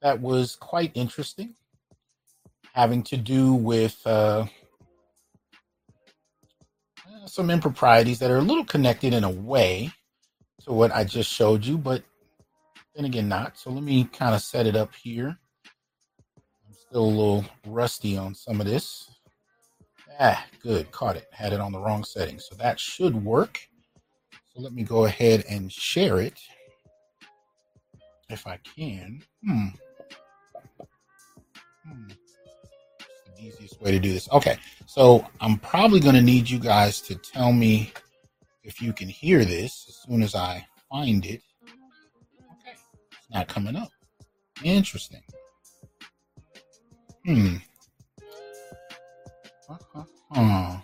that 0.00 0.20
was 0.20 0.56
quite 0.56 0.90
interesting, 0.94 1.54
having 2.72 3.02
to 3.02 3.16
do 3.16 3.52
with 3.52 4.00
uh, 4.06 4.46
some 7.30 7.50
improprieties 7.50 8.18
that 8.18 8.30
are 8.30 8.38
a 8.38 8.42
little 8.42 8.64
connected 8.64 9.14
in 9.14 9.24
a 9.24 9.30
way 9.30 9.92
to 10.64 10.72
what 10.72 10.94
I 10.94 11.04
just 11.04 11.30
showed 11.30 11.64
you, 11.64 11.78
but 11.78 12.02
then 12.94 13.04
again, 13.04 13.28
not. 13.28 13.56
So 13.56 13.70
let 13.70 13.82
me 13.82 14.04
kind 14.04 14.34
of 14.34 14.42
set 14.42 14.66
it 14.66 14.76
up 14.76 14.94
here. 14.94 15.38
I'm 16.66 16.74
still 16.74 17.04
a 17.04 17.06
little 17.06 17.44
rusty 17.66 18.16
on 18.16 18.34
some 18.34 18.60
of 18.60 18.66
this. 18.66 19.10
Ah, 20.20 20.44
good. 20.62 20.90
Caught 20.90 21.16
it. 21.16 21.28
Had 21.30 21.52
it 21.52 21.60
on 21.60 21.72
the 21.72 21.78
wrong 21.78 22.02
setting. 22.02 22.40
So 22.40 22.56
that 22.56 22.80
should 22.80 23.14
work. 23.24 23.60
So 24.52 24.60
let 24.60 24.72
me 24.72 24.82
go 24.82 25.04
ahead 25.04 25.44
and 25.48 25.70
share 25.70 26.20
it 26.20 26.40
if 28.28 28.46
I 28.46 28.58
can. 28.76 29.22
Hmm. 29.44 29.68
hmm. 31.84 32.08
Easiest 33.40 33.80
way 33.80 33.90
to 33.90 33.98
do 33.98 34.12
this. 34.12 34.28
Okay, 34.30 34.56
so 34.86 35.26
I'm 35.40 35.58
probably 35.58 36.00
going 36.00 36.14
to 36.14 36.22
need 36.22 36.48
you 36.48 36.58
guys 36.58 37.00
to 37.02 37.14
tell 37.14 37.52
me 37.52 37.92
if 38.62 38.82
you 38.82 38.92
can 38.92 39.08
hear 39.08 39.44
this 39.44 39.86
as 39.88 39.96
soon 40.06 40.22
as 40.22 40.34
I 40.34 40.66
find 40.90 41.24
it. 41.24 41.42
Okay, 41.64 42.76
it's 43.12 43.30
not 43.30 43.48
coming 43.48 43.76
up. 43.76 43.90
Interesting. 44.62 45.22
Hmm. 47.24 47.56
Uh-huh. 49.70 50.76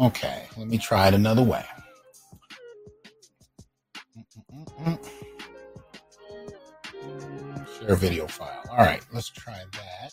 Okay, 0.00 0.46
let 0.56 0.66
me 0.66 0.78
try 0.78 1.08
it 1.08 1.14
another 1.14 1.42
way. 1.42 1.64
Share 7.78 7.96
video 7.96 8.26
file. 8.26 8.62
All 8.70 8.78
right, 8.78 9.04
let's 9.12 9.28
try 9.28 9.62
that. 9.72 10.12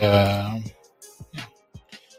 And 0.00 0.04
um, 0.04 0.64
yeah. 1.32 1.44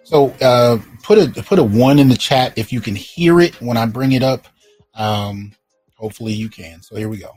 so 0.04 0.30
uh, 0.42 0.80
put 1.04 1.18
a 1.18 1.44
put 1.44 1.60
a 1.60 1.64
one 1.64 2.00
in 2.00 2.10
the 2.10 2.18
chat 2.18 2.58
if 2.58 2.74
you 2.74 2.82
can 2.82 2.96
hear 2.96 3.40
it 3.40 3.60
when 3.62 3.78
I 3.78 3.86
bring 3.86 4.12
it 4.14 4.24
up. 4.24 4.48
Um, 4.96 5.54
hopefully 5.96 6.34
you 6.34 6.50
can. 6.50 6.82
So 6.82 6.96
here 6.96 7.10
we 7.10 7.18
go. 7.18 7.32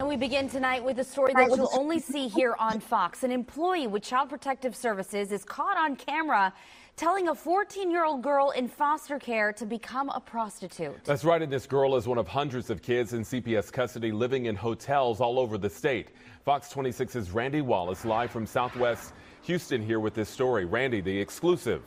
And 0.00 0.08
we 0.08 0.16
begin 0.16 0.48
tonight 0.48 0.84
with 0.84 0.98
a 0.98 1.04
story 1.04 1.32
that 1.34 1.48
you'll 1.48 1.70
only 1.72 2.00
see 2.00 2.26
here 2.26 2.56
on 2.58 2.80
Fox. 2.80 3.22
An 3.22 3.30
employee 3.30 3.86
with 3.86 4.02
Child 4.02 4.28
Protective 4.28 4.74
Services 4.74 5.30
is 5.30 5.44
caught 5.44 5.76
on 5.76 5.94
camera 5.94 6.52
telling 6.96 7.28
a 7.28 7.34
14 7.34 7.90
year 7.90 8.04
old 8.04 8.22
girl 8.22 8.50
in 8.50 8.68
foster 8.68 9.18
care 9.18 9.52
to 9.52 9.64
become 9.64 10.08
a 10.10 10.20
prostitute. 10.20 11.04
That's 11.04 11.24
right, 11.24 11.40
and 11.40 11.52
this 11.52 11.66
girl 11.66 11.96
is 11.96 12.06
one 12.06 12.18
of 12.18 12.28
hundreds 12.28 12.70
of 12.70 12.82
kids 12.82 13.12
in 13.12 13.22
CPS 13.22 13.72
custody 13.72 14.12
living 14.12 14.46
in 14.46 14.56
hotels 14.56 15.20
all 15.20 15.38
over 15.38 15.58
the 15.58 15.70
state. 15.70 16.08
Fox 16.44 16.72
26's 16.72 17.30
Randy 17.30 17.62
Wallace 17.62 18.04
live 18.04 18.30
from 18.30 18.46
Southwest 18.46 19.12
Houston 19.44 19.82
here 19.82 20.00
with 20.00 20.14
this 20.14 20.28
story. 20.28 20.64
Randy, 20.64 21.00
the 21.00 21.18
exclusive. 21.18 21.82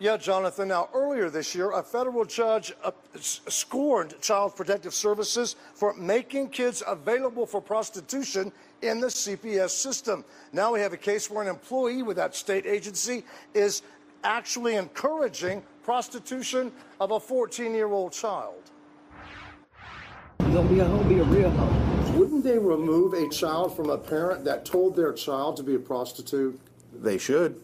Yeah, 0.00 0.16
Jonathan. 0.16 0.68
Now, 0.68 0.88
earlier 0.94 1.28
this 1.28 1.54
year, 1.54 1.72
a 1.72 1.82
federal 1.82 2.24
judge 2.24 2.72
uh, 2.84 2.92
scorned 3.18 4.14
Child 4.20 4.54
Protective 4.54 4.94
Services 4.94 5.56
for 5.74 5.94
making 5.94 6.50
kids 6.50 6.82
available 6.86 7.46
for 7.46 7.60
prostitution 7.60 8.52
in 8.82 9.00
the 9.00 9.08
CPS 9.08 9.70
system. 9.70 10.24
Now 10.52 10.72
we 10.72 10.80
have 10.80 10.92
a 10.92 10.96
case 10.96 11.28
where 11.28 11.42
an 11.42 11.48
employee 11.48 12.02
with 12.02 12.16
that 12.16 12.36
state 12.36 12.64
agency 12.64 13.24
is 13.54 13.82
actually 14.22 14.76
encouraging 14.76 15.62
prostitution 15.82 16.70
of 17.00 17.10
a 17.10 17.18
14 17.18 17.74
year 17.74 17.88
old 17.88 18.12
child. 18.12 18.62
gonna 20.38 20.68
be 20.68 20.78
a 20.78 20.84
hoe, 20.84 21.04
be 21.04 21.18
a 21.18 21.24
real 21.24 21.50
hoe. 21.50 21.97
Wouldn't 22.18 22.42
they 22.42 22.58
remove 22.58 23.12
a 23.12 23.28
child 23.28 23.76
from 23.76 23.90
a 23.90 23.96
parent 23.96 24.44
that 24.44 24.64
told 24.64 24.96
their 24.96 25.12
child 25.12 25.56
to 25.58 25.62
be 25.62 25.76
a 25.76 25.78
prostitute? 25.78 26.60
They 26.92 27.16
should. 27.16 27.62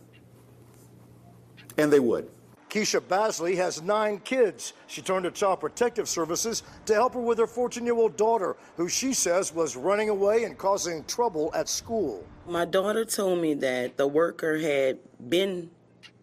And 1.76 1.92
they 1.92 1.98
would. 1.98 2.30
Keisha 2.70 3.00
Basley 3.00 3.56
has 3.56 3.82
nine 3.82 4.20
kids. 4.20 4.72
She 4.86 5.02
turned 5.02 5.24
to 5.24 5.32
Child 5.32 5.58
Protective 5.58 6.08
Services 6.08 6.62
to 6.86 6.94
help 6.94 7.14
her 7.14 7.20
with 7.20 7.38
her 7.38 7.48
14 7.48 7.84
year 7.84 7.96
old 7.96 8.16
daughter, 8.16 8.54
who 8.76 8.88
she 8.88 9.12
says 9.12 9.52
was 9.52 9.74
running 9.74 10.08
away 10.08 10.44
and 10.44 10.56
causing 10.56 11.02
trouble 11.06 11.50
at 11.52 11.68
school. 11.68 12.24
My 12.46 12.64
daughter 12.64 13.04
told 13.04 13.42
me 13.42 13.54
that 13.54 13.96
the 13.96 14.06
worker 14.06 14.58
had 14.58 15.00
been 15.28 15.70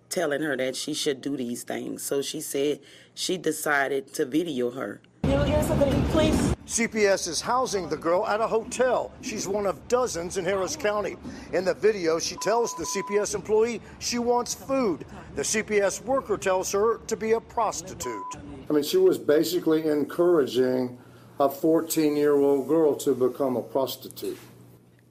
telling 0.07 0.41
her 0.41 0.55
that 0.55 0.77
she 0.77 0.93
should 0.93 1.19
do 1.19 1.35
these 1.35 1.63
things. 1.63 2.01
So 2.01 2.21
she 2.21 2.39
said 2.39 2.79
she 3.13 3.37
decided 3.37 4.13
to 4.13 4.25
video 4.25 4.71
her. 4.71 5.01
You 5.31 5.45
get 5.45 5.63
something 5.63 6.03
please? 6.09 6.35
CPS 6.65 7.29
is 7.29 7.39
housing 7.39 7.87
the 7.87 7.95
girl 7.95 8.27
at 8.27 8.41
a 8.41 8.47
hotel. 8.47 9.13
She's 9.21 9.47
one 9.47 9.65
of 9.65 9.87
dozens 9.87 10.35
in 10.35 10.43
Harris 10.43 10.75
County. 10.75 11.15
In 11.53 11.63
the 11.63 11.73
video, 11.73 12.19
she 12.19 12.35
tells 12.35 12.75
the 12.75 12.83
CPS 12.83 13.33
employee 13.33 13.81
she 13.99 14.19
wants 14.19 14.53
food. 14.53 15.05
The 15.35 15.43
CPS 15.43 16.03
worker 16.03 16.37
tells 16.37 16.69
her 16.73 16.97
to 17.07 17.15
be 17.15 17.31
a 17.31 17.39
prostitute. 17.39 18.35
I 18.69 18.73
mean, 18.73 18.83
she 18.83 18.97
was 18.97 19.17
basically 19.17 19.87
encouraging 19.87 20.99
a 21.39 21.47
14 21.47 22.17
year 22.17 22.35
old 22.35 22.67
girl 22.67 22.93
to 22.95 23.15
become 23.15 23.55
a 23.55 23.61
prostitute. 23.61 24.37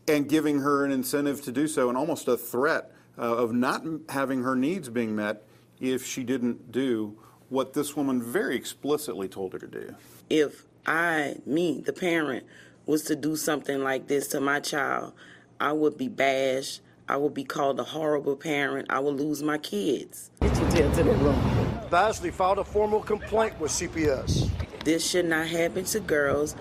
And 0.06 0.28
giving 0.28 0.60
her 0.60 0.84
an 0.84 0.92
incentive 0.92 1.40
to 1.44 1.52
do 1.52 1.66
so, 1.66 1.88
and 1.88 1.96
almost 1.96 2.28
a 2.28 2.36
threat 2.36 2.92
uh, 3.16 3.22
of 3.22 3.54
not 3.54 3.86
having 4.10 4.42
her 4.42 4.54
needs 4.54 4.90
being 4.90 5.16
met 5.16 5.44
if 5.80 6.04
she 6.04 6.24
didn't 6.24 6.70
do 6.70 7.16
what 7.50 7.74
this 7.74 7.94
woman 7.94 8.22
very 8.22 8.56
explicitly 8.56 9.28
told 9.28 9.52
her 9.52 9.58
to 9.58 9.66
do. 9.66 9.94
If 10.30 10.64
I, 10.86 11.36
me, 11.44 11.82
the 11.84 11.92
parent, 11.92 12.46
was 12.86 13.02
to 13.02 13.16
do 13.16 13.36
something 13.36 13.82
like 13.82 14.06
this 14.06 14.28
to 14.28 14.40
my 14.40 14.60
child, 14.60 15.12
I 15.60 15.72
would 15.72 15.98
be 15.98 16.08
bashed. 16.08 16.80
I 17.08 17.16
would 17.16 17.34
be 17.34 17.44
called 17.44 17.78
a 17.80 17.84
horrible 17.84 18.36
parent. 18.36 18.86
I 18.88 19.00
would 19.00 19.16
lose 19.16 19.42
my 19.42 19.58
kids. 19.58 20.30
Get 20.40 20.56
your 20.56 20.70
tail 20.70 20.90
to 20.92 21.02
that 21.02 21.16
room. 21.18 21.88
Basley 21.90 22.30
filed 22.30 22.60
a 22.60 22.64
formal 22.64 23.00
complaint 23.00 23.58
with 23.58 23.72
CPS. 23.72 24.48
This 24.84 25.08
should 25.08 25.26
not 25.26 25.48
happen 25.48 25.84
to 25.86 26.00
girls 26.00 26.54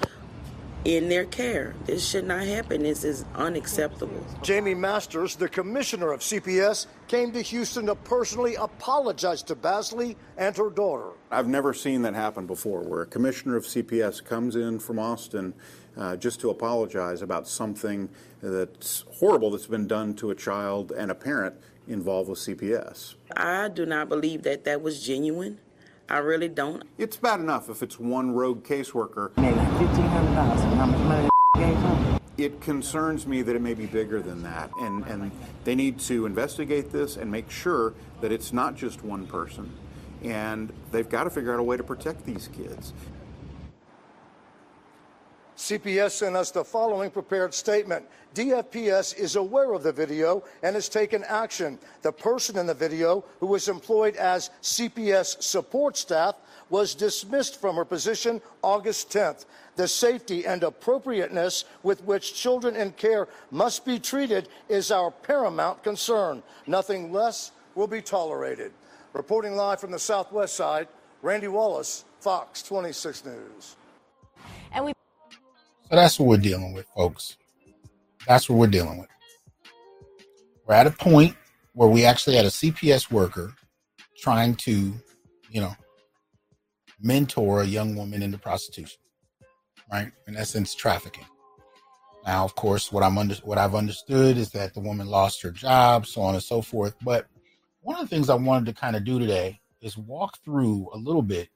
in 0.86 1.10
their 1.10 1.26
care. 1.26 1.76
This 1.86 2.08
should 2.08 2.26
not 2.26 2.44
happen. 2.44 2.84
This 2.84 3.04
is 3.04 3.26
unacceptable. 3.36 4.26
Jaime 4.46 4.74
Masters, 4.74 5.36
the 5.36 5.50
commissioner 5.50 6.12
of 6.12 6.22
CPS, 6.22 6.88
came 7.08 7.32
to 7.34 7.42
Houston 7.42 7.88
to 7.88 7.96
personally 7.96 8.56
apologize 8.56 9.44
to 9.44 9.56
Basley 9.56 10.16
and 10.38 10.56
her 10.56 10.70
daughter. 10.70 11.12
I've 11.32 11.48
never 11.48 11.74
seen 11.74 12.02
that 12.04 12.14
happen 12.14 12.46
before, 12.46 12.82
where 12.82 13.02
a 13.02 13.06
commissioner 13.06 13.56
of 13.58 13.66
CPS 13.66 14.24
comes 14.24 14.56
in 14.56 14.80
from 14.80 15.00
Austin 15.00 15.54
uh, 15.98 16.16
just 16.16 16.40
to 16.42 16.50
apologize 16.50 17.22
about 17.22 17.48
something 17.48 18.10
that's 18.42 19.04
horrible 19.20 19.52
that's 19.52 19.68
been 19.68 19.88
done 19.88 20.14
to 20.16 20.32
a 20.32 20.36
child 20.36 20.92
and 20.92 21.12
a 21.12 21.16
parent 21.16 21.56
involved 21.88 22.30
with 22.30 22.40
CPS. 22.40 23.16
I 23.36 23.68
do 23.68 23.86
not 23.86 24.08
believe 24.08 24.44
that 24.44 24.64
that 24.64 24.82
was 24.82 25.04
genuine. 25.04 25.60
I 26.12 26.18
really 26.18 26.48
don't. 26.48 26.84
It's 26.98 27.18
bad 27.18 27.40
enough 27.40 27.70
if 27.70 27.84
it's 27.84 28.00
one 28.00 28.32
rogue 28.32 28.64
caseworker. 28.64 29.38
Made 29.38 29.56
like 29.56 29.72
fifteen 29.78 30.06
hundred 30.06 30.34
dollars. 30.34 30.60
How 30.62 30.86
much 30.88 31.00
money 31.02 31.30
gave 31.54 31.78
her? 31.78 32.20
It 32.36 32.62
concerns 32.62 33.28
me 33.28 33.44
that 33.44 33.56
it 33.56 33.62
may 33.62 33.76
be 33.76 33.86
bigger 33.86 34.20
than 34.20 34.42
that, 34.42 34.72
and, 34.80 35.06
and 35.06 35.32
they 35.66 35.76
need 35.76 36.00
to 36.00 36.26
investigate 36.26 36.92
this 36.92 37.16
and 37.16 37.30
make 37.30 37.52
sure 37.52 37.94
that 38.22 38.32
it's 38.32 38.52
not 38.52 38.76
just 38.76 39.04
one 39.04 39.28
person. 39.28 39.72
And 40.24 40.74
they've 40.92 41.08
got 41.08 41.26
to 41.26 41.30
figure 41.30 41.54
out 41.54 41.60
a 41.60 41.64
way 41.64 41.78
to 41.78 41.84
protect 41.84 42.26
these 42.26 42.48
kids. 42.48 42.94
CPS 45.60 46.12
sent 46.12 46.38
us 46.38 46.52
the 46.52 46.64
following 46.64 47.12
prepared 47.12 47.54
statement. 47.54 48.06
DFPS 48.34 49.20
is 49.20 49.36
aware 49.36 49.74
of 49.74 49.84
the 49.84 49.92
video 49.92 50.42
and 50.64 50.74
has 50.74 50.88
taken 50.88 51.22
action. 51.26 51.78
The 52.02 52.14
person 52.14 52.58
in 52.58 52.66
the 52.66 52.74
video, 52.74 53.26
who 53.42 53.48
was 53.48 53.68
employed 53.68 54.16
as 54.16 54.52
CPS 54.62 55.44
support 55.44 55.98
staff, 55.98 56.36
was 56.70 56.96
dismissed 56.96 57.60
from 57.60 57.76
her 57.76 57.84
position 57.84 58.42
August 58.62 59.10
10th. 59.10 59.46
The 59.76 59.86
safety 59.86 60.46
and 60.46 60.64
appropriateness 60.64 61.66
with 61.84 62.06
which 62.06 62.36
children 62.36 62.78
in 62.78 62.94
care 62.94 63.28
must 63.52 63.84
be 63.84 64.00
treated 64.00 64.48
is 64.70 64.92
our 64.92 65.12
paramount 65.12 65.84
concern. 65.84 66.42
Nothing 66.68 67.12
less 67.12 67.52
will 67.76 67.88
be 67.88 68.02
tolerated. 68.02 68.72
Reporting 69.12 69.58
live 69.58 69.82
from 69.82 69.92
the 69.92 70.00
southwest 70.00 70.56
side, 70.56 70.88
Randy 71.22 71.50
Wallace, 71.50 72.06
Fox 72.22 72.64
26 72.64 73.26
News. 73.26 73.76
And 74.72 74.86
we 74.86 74.94
So 75.90 75.96
that's 75.96 76.20
what 76.20 76.28
we're 76.28 76.38
dealing 76.38 76.74
with, 76.74 76.86
folks. 76.96 77.36
That's 78.28 78.48
what 78.48 78.60
we're 78.60 78.68
dealing 78.68 79.00
with. 79.00 79.10
We're 80.68 80.76
at 80.76 80.86
a 80.86 80.92
point 80.92 81.36
where 81.74 81.90
we 81.90 82.06
actually 82.06 82.36
had 82.36 82.46
a 82.46 82.50
CPS 82.50 83.10
worker 83.10 83.56
trying 84.16 84.54
to, 84.56 84.94
you 85.50 85.62
know, 85.62 85.76
mentor 87.02 87.62
a 87.62 87.66
young 87.66 87.96
woman 87.96 88.22
into 88.22 88.38
prostitution, 88.38 89.00
right? 89.92 90.12
In 90.28 90.38
essence, 90.38 90.76
trafficking. 90.76 91.26
Now, 92.24 92.44
of 92.46 92.54
course, 92.54 92.92
what 92.92 93.02
I'm 93.02 93.18
under, 93.18 93.34
what 93.38 93.58
I've 93.58 93.74
understood 93.74 94.38
is 94.38 94.52
that 94.52 94.76
the 94.76 94.82
woman 94.82 95.08
lost 95.08 95.42
her 95.42 95.50
job, 95.50 96.06
so 96.06 96.22
on 96.22 96.36
and 96.36 96.44
so 96.44 96.62
forth. 96.62 96.94
But 97.02 97.26
one 97.82 97.96
of 97.96 98.08
the 98.08 98.16
things 98.16 98.30
I 98.30 98.36
wanted 98.36 98.68
to 98.68 98.80
kind 98.80 98.96
of 98.96 99.04
do 99.04 99.18
today 99.18 99.60
is 99.82 99.98
walk 99.98 100.38
through 100.46 100.90
a 100.94 100.98
little 100.98 101.24
bit 101.24 101.50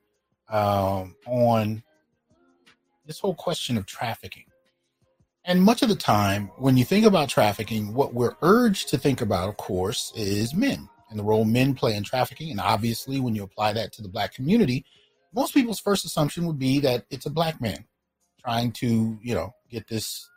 um, 0.49 1.15
on 1.27 1.83
this 3.05 3.19
whole 3.19 3.35
question 3.35 3.77
of 3.77 3.85
trafficking. 3.85 4.45
And 5.45 5.61
much 5.61 5.81
of 5.81 5.89
the 5.89 5.95
time, 5.95 6.51
when 6.57 6.77
you 6.77 6.85
think 6.85 7.05
about 7.05 7.27
trafficking, 7.27 7.93
what 7.93 8.13
we're 8.13 8.35
urged 8.41 8.89
to 8.89 8.97
think 8.97 9.19
about, 9.19 9.49
of 9.49 9.57
course, 9.57 10.13
is 10.15 10.53
men 10.53 10.87
and 11.09 11.19
the 11.19 11.23
role 11.23 11.43
men 11.43 11.75
play 11.75 11.95
in 11.95 12.03
trafficking. 12.03 12.49
And 12.49 12.61
obviously, 12.61 13.19
when 13.19 13.35
you 13.35 13.43
apply 13.43 13.73
that 13.73 13.91
to 13.93 14.01
the 14.01 14.07
black 14.07 14.33
community, 14.33 14.85
most 15.33 15.53
people's 15.53 15.79
first 15.79 16.05
assumption 16.05 16.45
would 16.47 16.59
be 16.59 16.79
that 16.79 17.05
it's 17.09 17.25
a 17.25 17.29
black 17.29 17.59
man 17.59 17.85
trying 18.39 18.71
to, 18.73 19.17
you 19.21 19.35
know, 19.35 19.53
get 19.69 19.87
this 19.87 20.29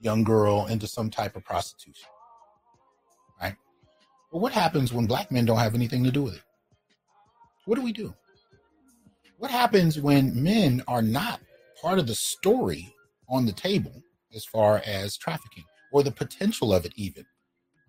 young 0.00 0.22
girl 0.22 0.66
into 0.66 0.86
some 0.86 1.10
type 1.10 1.34
of 1.34 1.44
prostitution. 1.44 2.08
Right? 3.40 3.56
But 4.30 4.38
what 4.38 4.52
happens 4.52 4.92
when 4.92 5.06
black 5.06 5.32
men 5.32 5.46
don't 5.46 5.58
have 5.58 5.74
anything 5.74 6.04
to 6.04 6.10
do 6.12 6.22
with 6.22 6.36
it? 6.36 6.42
What 7.64 7.76
do 7.76 7.82
we 7.82 7.92
do? 7.92 8.14
What 9.38 9.50
happens 9.50 9.98
when 9.98 10.42
men 10.42 10.82
are 10.86 11.02
not 11.02 11.40
part 11.84 11.98
of 11.98 12.06
the 12.06 12.14
story 12.14 12.94
on 13.28 13.44
the 13.44 13.52
table 13.52 14.02
as 14.34 14.46
far 14.46 14.80
as 14.86 15.18
trafficking 15.18 15.64
or 15.92 16.02
the 16.02 16.10
potential 16.10 16.72
of 16.72 16.86
it, 16.86 16.92
even, 16.96 17.26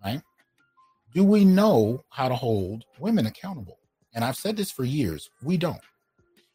right? 0.04 0.20
Do 1.14 1.24
we 1.24 1.46
know 1.46 2.04
how 2.10 2.28
to 2.28 2.34
hold 2.34 2.84
women 2.98 3.24
accountable? 3.24 3.78
And 4.14 4.22
I've 4.22 4.36
said 4.36 4.54
this 4.54 4.70
for 4.70 4.84
years 4.84 5.30
we 5.42 5.56
don't. 5.56 5.80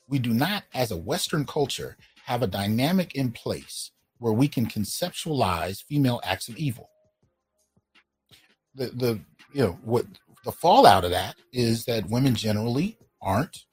We 0.07 0.19
do 0.19 0.35
not, 0.35 0.65
as 0.75 0.91
a 0.91 0.97
Western 0.97 1.45
culture, 1.45 1.97
have 2.25 2.43
a 2.43 2.47
dynamic 2.47 3.15
in 3.15 3.31
place 3.31 3.89
where 4.19 4.33
we 4.33 4.47
can 4.47 4.67
conceptualize 4.67 5.83
female 5.83 6.21
acts 6.23 6.47
of 6.47 6.57
evil. 6.57 6.89
The, 8.75 8.85
the 8.89 9.19
you 9.51 9.63
know 9.63 9.79
what 9.83 10.05
the 10.45 10.51
fallout 10.51 11.05
of 11.05 11.11
that 11.11 11.37
is 11.51 11.85
that 11.85 12.07
women 12.07 12.35
generally 12.35 12.99
aren't 13.19 13.65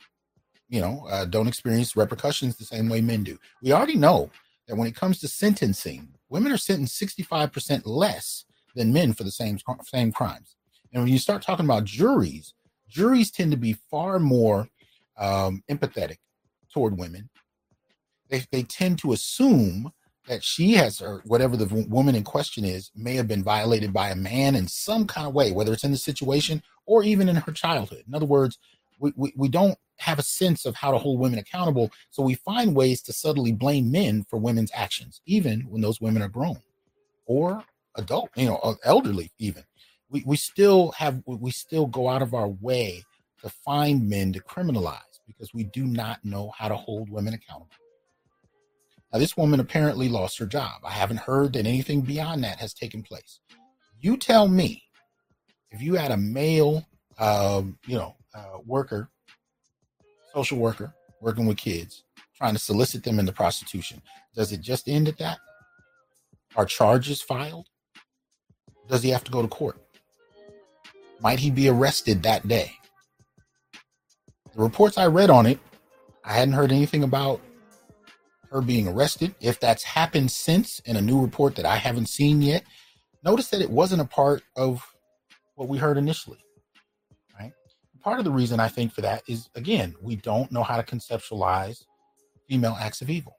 you 0.68 0.81
know, 0.81 1.07
uh, 1.11 1.24
don't 1.24 1.48
experience 1.48 1.96
repercussions 1.96 2.57
the 2.57 2.64
same 2.64 2.88
way 2.88 3.00
men 3.00 3.24
do. 3.24 3.38
We 3.62 3.72
already 3.72 3.96
know 3.96 4.31
that 4.66 4.76
when 4.76 4.87
it 4.87 4.94
comes 4.94 5.18
to 5.20 5.28
sentencing, 5.28 6.09
women 6.28 6.52
are 6.52 6.59
sentenced 6.59 7.00
65% 7.00 7.83
less 7.85 8.44
than 8.74 8.92
men 8.92 9.12
for 9.12 9.24
the 9.24 9.31
same 9.31 9.59
same 9.85 10.12
crimes. 10.12 10.57
And 10.92 11.02
when 11.02 11.12
you 11.12 11.18
start 11.18 11.42
talking 11.42 11.64
about 11.64 11.85
juries, 11.85 12.54
juries 12.88 13.31
tend 13.31 13.50
to 13.52 13.57
be 13.57 13.76
far 13.90 14.18
more 14.18 14.68
um, 15.18 15.62
empathetic 15.70 16.18
toward 16.72 16.98
women. 16.98 17.28
They, 18.31 18.44
they 18.52 18.62
tend 18.62 18.98
to 19.00 19.12
assume 19.12 19.92
that 20.28 20.44
she 20.44 20.72
has, 20.74 21.00
or 21.00 21.22
whatever 21.24 21.57
the 21.57 21.87
woman 21.88 22.14
in 22.14 22.22
question 22.22 22.64
is, 22.64 22.90
may 22.94 23.14
have 23.14 23.26
been 23.26 23.42
violated 23.42 23.92
by 23.92 24.11
a 24.11 24.16
man 24.16 24.54
in 24.54 24.68
some 24.68 25.07
kind 25.07 25.26
of 25.26 25.35
way, 25.35 25.52
whether 25.52 25.72
it's 25.72 25.85
in 25.85 25.90
the 25.90 25.96
situation 25.96 26.62
or 26.87 27.02
even 27.02 27.28
in 27.28 27.37
her 27.37 27.52
childhood. 27.52 28.04
In 28.07 28.14
other 28.14 28.26
words, 28.26 28.59
we, 28.98 29.32
we, 29.37 29.48
don't 29.48 29.78
have 29.98 30.18
a 30.18 30.22
sense 30.22 30.64
of 30.64 30.74
how 30.74 30.90
to 30.90 30.98
hold 30.98 31.20
women 31.20 31.38
accountable. 31.38 31.90
So 32.11 32.22
we 32.22 32.34
find 32.34 32.74
ways 32.74 33.02
to 33.02 33.12
subtly 33.12 33.52
blame 33.52 33.90
men 33.90 34.24
for 34.28 34.38
women's 34.38 34.70
actions, 34.74 35.20
even 35.26 35.61
when 35.62 35.80
those 35.80 36.00
women 36.00 36.22
are 36.22 36.28
grown 36.28 36.61
or 37.26 37.62
adult, 37.96 38.30
you 38.37 38.46
know, 38.46 38.76
elderly, 38.84 39.30
even. 39.38 39.64
We, 40.11 40.22
we 40.26 40.37
still 40.37 40.92
have, 40.92 41.22
we 41.26 41.50
still 41.50 41.87
go 41.87 42.08
out 42.08 42.22
of 42.22 42.34
our 42.34 42.48
way 42.48 43.04
to 43.42 43.48
find 43.48 44.08
men 44.08 44.32
to 44.32 44.40
criminalize 44.40 45.00
because 45.26 45.52
we 45.52 45.64
do 45.64 45.87
not 45.87 46.24
know 46.24 46.52
how 46.56 46.68
to 46.68 46.74
hold 46.74 47.11
women 47.11 47.34
accountable. 47.34 47.70
Now, 49.12 49.18
this 49.18 49.37
woman 49.37 49.61
apparently 49.61 50.08
lost 50.08 50.38
her 50.38 50.46
job. 50.46 50.82
I 50.84 50.90
haven't 50.90 51.18
heard 51.18 51.54
that 51.54 51.66
anything 51.66 52.02
beyond 52.02 52.44
that 52.44 52.58
has 52.58 52.74
taken 52.74 53.02
place. 53.02 53.40
You 54.00 54.16
tell 54.16 54.48
me 54.48 54.82
if 55.70 55.82
you 55.82 55.94
had 55.94 56.11
a 56.11 56.16
male, 56.16 56.87
um, 57.18 57.78
you 57.87 57.96
know, 57.96 58.16
uh, 58.34 58.58
worker 58.66 59.10
social 60.34 60.58
worker 60.58 60.94
working 61.20 61.46
with 61.46 61.56
kids 61.56 62.04
trying 62.36 62.54
to 62.54 62.60
solicit 62.60 63.02
them 63.02 63.18
into 63.18 63.32
prostitution. 63.32 64.00
Does 64.34 64.52
it 64.52 64.60
just 64.60 64.88
end 64.88 65.08
at 65.08 65.18
that? 65.18 65.38
Are 66.54 66.64
charges 66.64 67.20
filed? 67.20 67.66
Does 68.88 69.02
he 69.02 69.10
have 69.10 69.24
to 69.24 69.32
go 69.32 69.42
to 69.42 69.48
court? 69.48 69.76
Might 71.20 71.40
he 71.40 71.50
be 71.50 71.68
arrested 71.68 72.22
that 72.22 72.46
day? 72.46 72.72
The 74.54 74.62
reports 74.62 74.96
I 74.96 75.06
read 75.06 75.30
on 75.30 75.46
it, 75.46 75.58
I 76.24 76.32
hadn't 76.32 76.54
heard 76.54 76.70
anything 76.70 77.02
about 77.02 77.40
her 78.52 78.60
being 78.60 78.86
arrested. 78.86 79.34
If 79.40 79.58
that's 79.58 79.82
happened 79.82 80.30
since 80.30 80.78
in 80.80 80.96
a 80.96 81.02
new 81.02 81.20
report 81.20 81.56
that 81.56 81.66
I 81.66 81.76
haven't 81.76 82.08
seen 82.08 82.40
yet, 82.40 82.62
notice 83.24 83.48
that 83.48 83.60
it 83.60 83.70
wasn't 83.70 84.02
a 84.02 84.06
part 84.06 84.42
of 84.56 84.86
what 85.56 85.68
we 85.68 85.78
heard 85.78 85.98
initially. 85.98 86.38
Part 88.02 88.18
of 88.18 88.24
the 88.24 88.30
reason 88.30 88.61
I 88.61 88.68
think 88.68 88.92
for 88.92 89.00
that 89.02 89.22
is 89.28 89.48
again, 89.54 89.94
we 90.00 90.16
don't 90.16 90.50
know 90.52 90.62
how 90.62 90.76
to 90.76 90.82
conceptualize 90.82 91.84
female 92.48 92.76
acts 92.80 93.02
of 93.02 93.11
evil. 93.11 93.38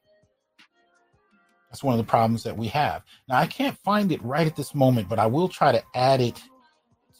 That's 1.69 1.84
one 1.84 1.93
of 1.93 2.00
the 2.00 2.10
problems 2.10 2.43
that 2.43 2.58
we 2.58 2.67
have. 2.67 3.04
Now, 3.28 3.38
I 3.38 3.45
can't 3.45 3.78
find 3.80 4.12
it 4.12 4.24
right 4.24 4.48
at 4.48 4.56
this 4.56 4.74
moment, 4.74 5.08
but 5.08 5.19
I 5.19 5.28
will 5.28 5.48
try 5.48 5.72
to 5.72 5.84
add 5.93 6.19
it 6.19 6.41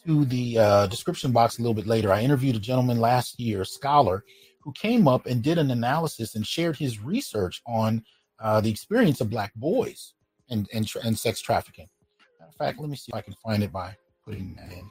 to 0.04 0.24
the 0.24 0.58
uh, 0.58 0.86
description 0.88 1.30
box 1.30 1.58
a 1.58 1.62
little 1.62 1.74
bit 1.74 1.86
later. 1.86 2.12
I 2.12 2.22
interviewed 2.22 2.56
a 2.56 2.60
gentleman 2.60 2.98
last 2.98 3.38
year, 3.38 3.62
a 3.62 3.66
scholar, 3.66 4.24
who 4.60 4.72
came 4.72 5.06
up 5.06 5.26
and 5.26 5.42
did 5.42 5.58
an 5.58 5.70
analysis 5.70 6.34
and 6.34 6.46
shared 6.46 6.76
his 6.76 7.00
research 7.00 7.62
on 7.66 8.02
uh, 8.40 8.60
the 8.60 8.70
experience 8.70 9.20
of 9.20 9.30
black 9.30 9.54
boys 9.54 10.14
and, 10.48 10.68
and, 10.72 10.90
and 11.04 11.18
sex 11.18 11.40
trafficking. 11.40 11.88
In 12.40 12.52
fact, 12.58 12.80
let 12.80 12.90
me 12.90 12.96
see 12.96 13.10
if 13.12 13.14
I 13.14 13.22
can 13.22 13.34
find 13.34 13.62
it 13.62 13.72
by 13.72 13.96
putting 14.24 14.54
that 14.56 14.72
in. 14.72 14.90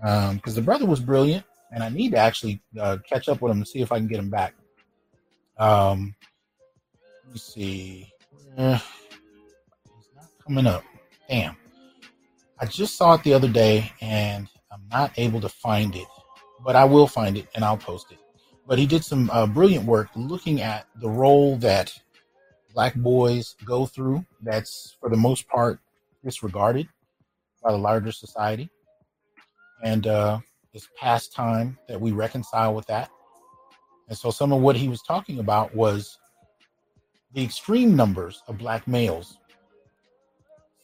Because 0.00 0.30
um, 0.30 0.54
the 0.54 0.62
brother 0.62 0.86
was 0.86 1.00
brilliant, 1.00 1.44
and 1.72 1.82
I 1.82 1.88
need 1.88 2.12
to 2.12 2.18
actually 2.18 2.60
uh, 2.78 2.98
catch 3.08 3.28
up 3.28 3.40
with 3.40 3.50
him 3.50 3.58
and 3.58 3.68
see 3.68 3.80
if 3.80 3.92
I 3.92 3.98
can 3.98 4.06
get 4.06 4.18
him 4.18 4.30
back. 4.30 4.54
Um, 5.58 6.14
let 7.24 7.32
me 7.34 7.38
see. 7.38 8.12
Uh, 8.56 8.78
it's 9.98 10.08
not 10.14 10.26
coming 10.44 10.66
up. 10.66 10.84
Damn. 11.28 11.56
I 12.60 12.66
just 12.66 12.96
saw 12.96 13.14
it 13.14 13.22
the 13.22 13.34
other 13.34 13.48
day 13.48 13.92
and 14.00 14.48
I'm 14.72 14.82
not 14.90 15.12
able 15.16 15.40
to 15.40 15.48
find 15.48 15.94
it, 15.94 16.06
but 16.64 16.74
I 16.74 16.84
will 16.84 17.06
find 17.06 17.36
it 17.36 17.46
and 17.54 17.64
I'll 17.64 17.76
post 17.76 18.10
it. 18.10 18.18
But 18.66 18.78
he 18.78 18.86
did 18.86 19.04
some 19.04 19.30
uh, 19.30 19.46
brilliant 19.46 19.84
work 19.84 20.08
looking 20.16 20.60
at 20.60 20.86
the 21.00 21.08
role 21.08 21.56
that 21.58 21.92
black 22.74 22.94
boys 22.94 23.54
go 23.64 23.86
through 23.86 24.24
that's 24.42 24.96
for 25.00 25.08
the 25.08 25.16
most 25.16 25.48
part 25.48 25.80
disregarded 26.24 26.88
by 27.62 27.72
the 27.72 27.78
larger 27.78 28.12
society. 28.12 28.70
And 29.82 30.06
uh, 30.06 30.40
it's 30.72 30.88
past 30.96 31.32
time 31.32 31.78
that 31.88 32.00
we 32.00 32.12
reconcile 32.12 32.74
with 32.74 32.86
that. 32.86 33.10
And 34.08 34.16
so 34.16 34.30
some 34.30 34.52
of 34.52 34.60
what 34.60 34.76
he 34.76 34.88
was 34.88 35.02
talking 35.02 35.38
about 35.38 35.74
was 35.74 36.18
the 37.34 37.44
extreme 37.44 37.94
numbers 37.94 38.42
of 38.48 38.58
black 38.58 38.88
males 38.88 39.38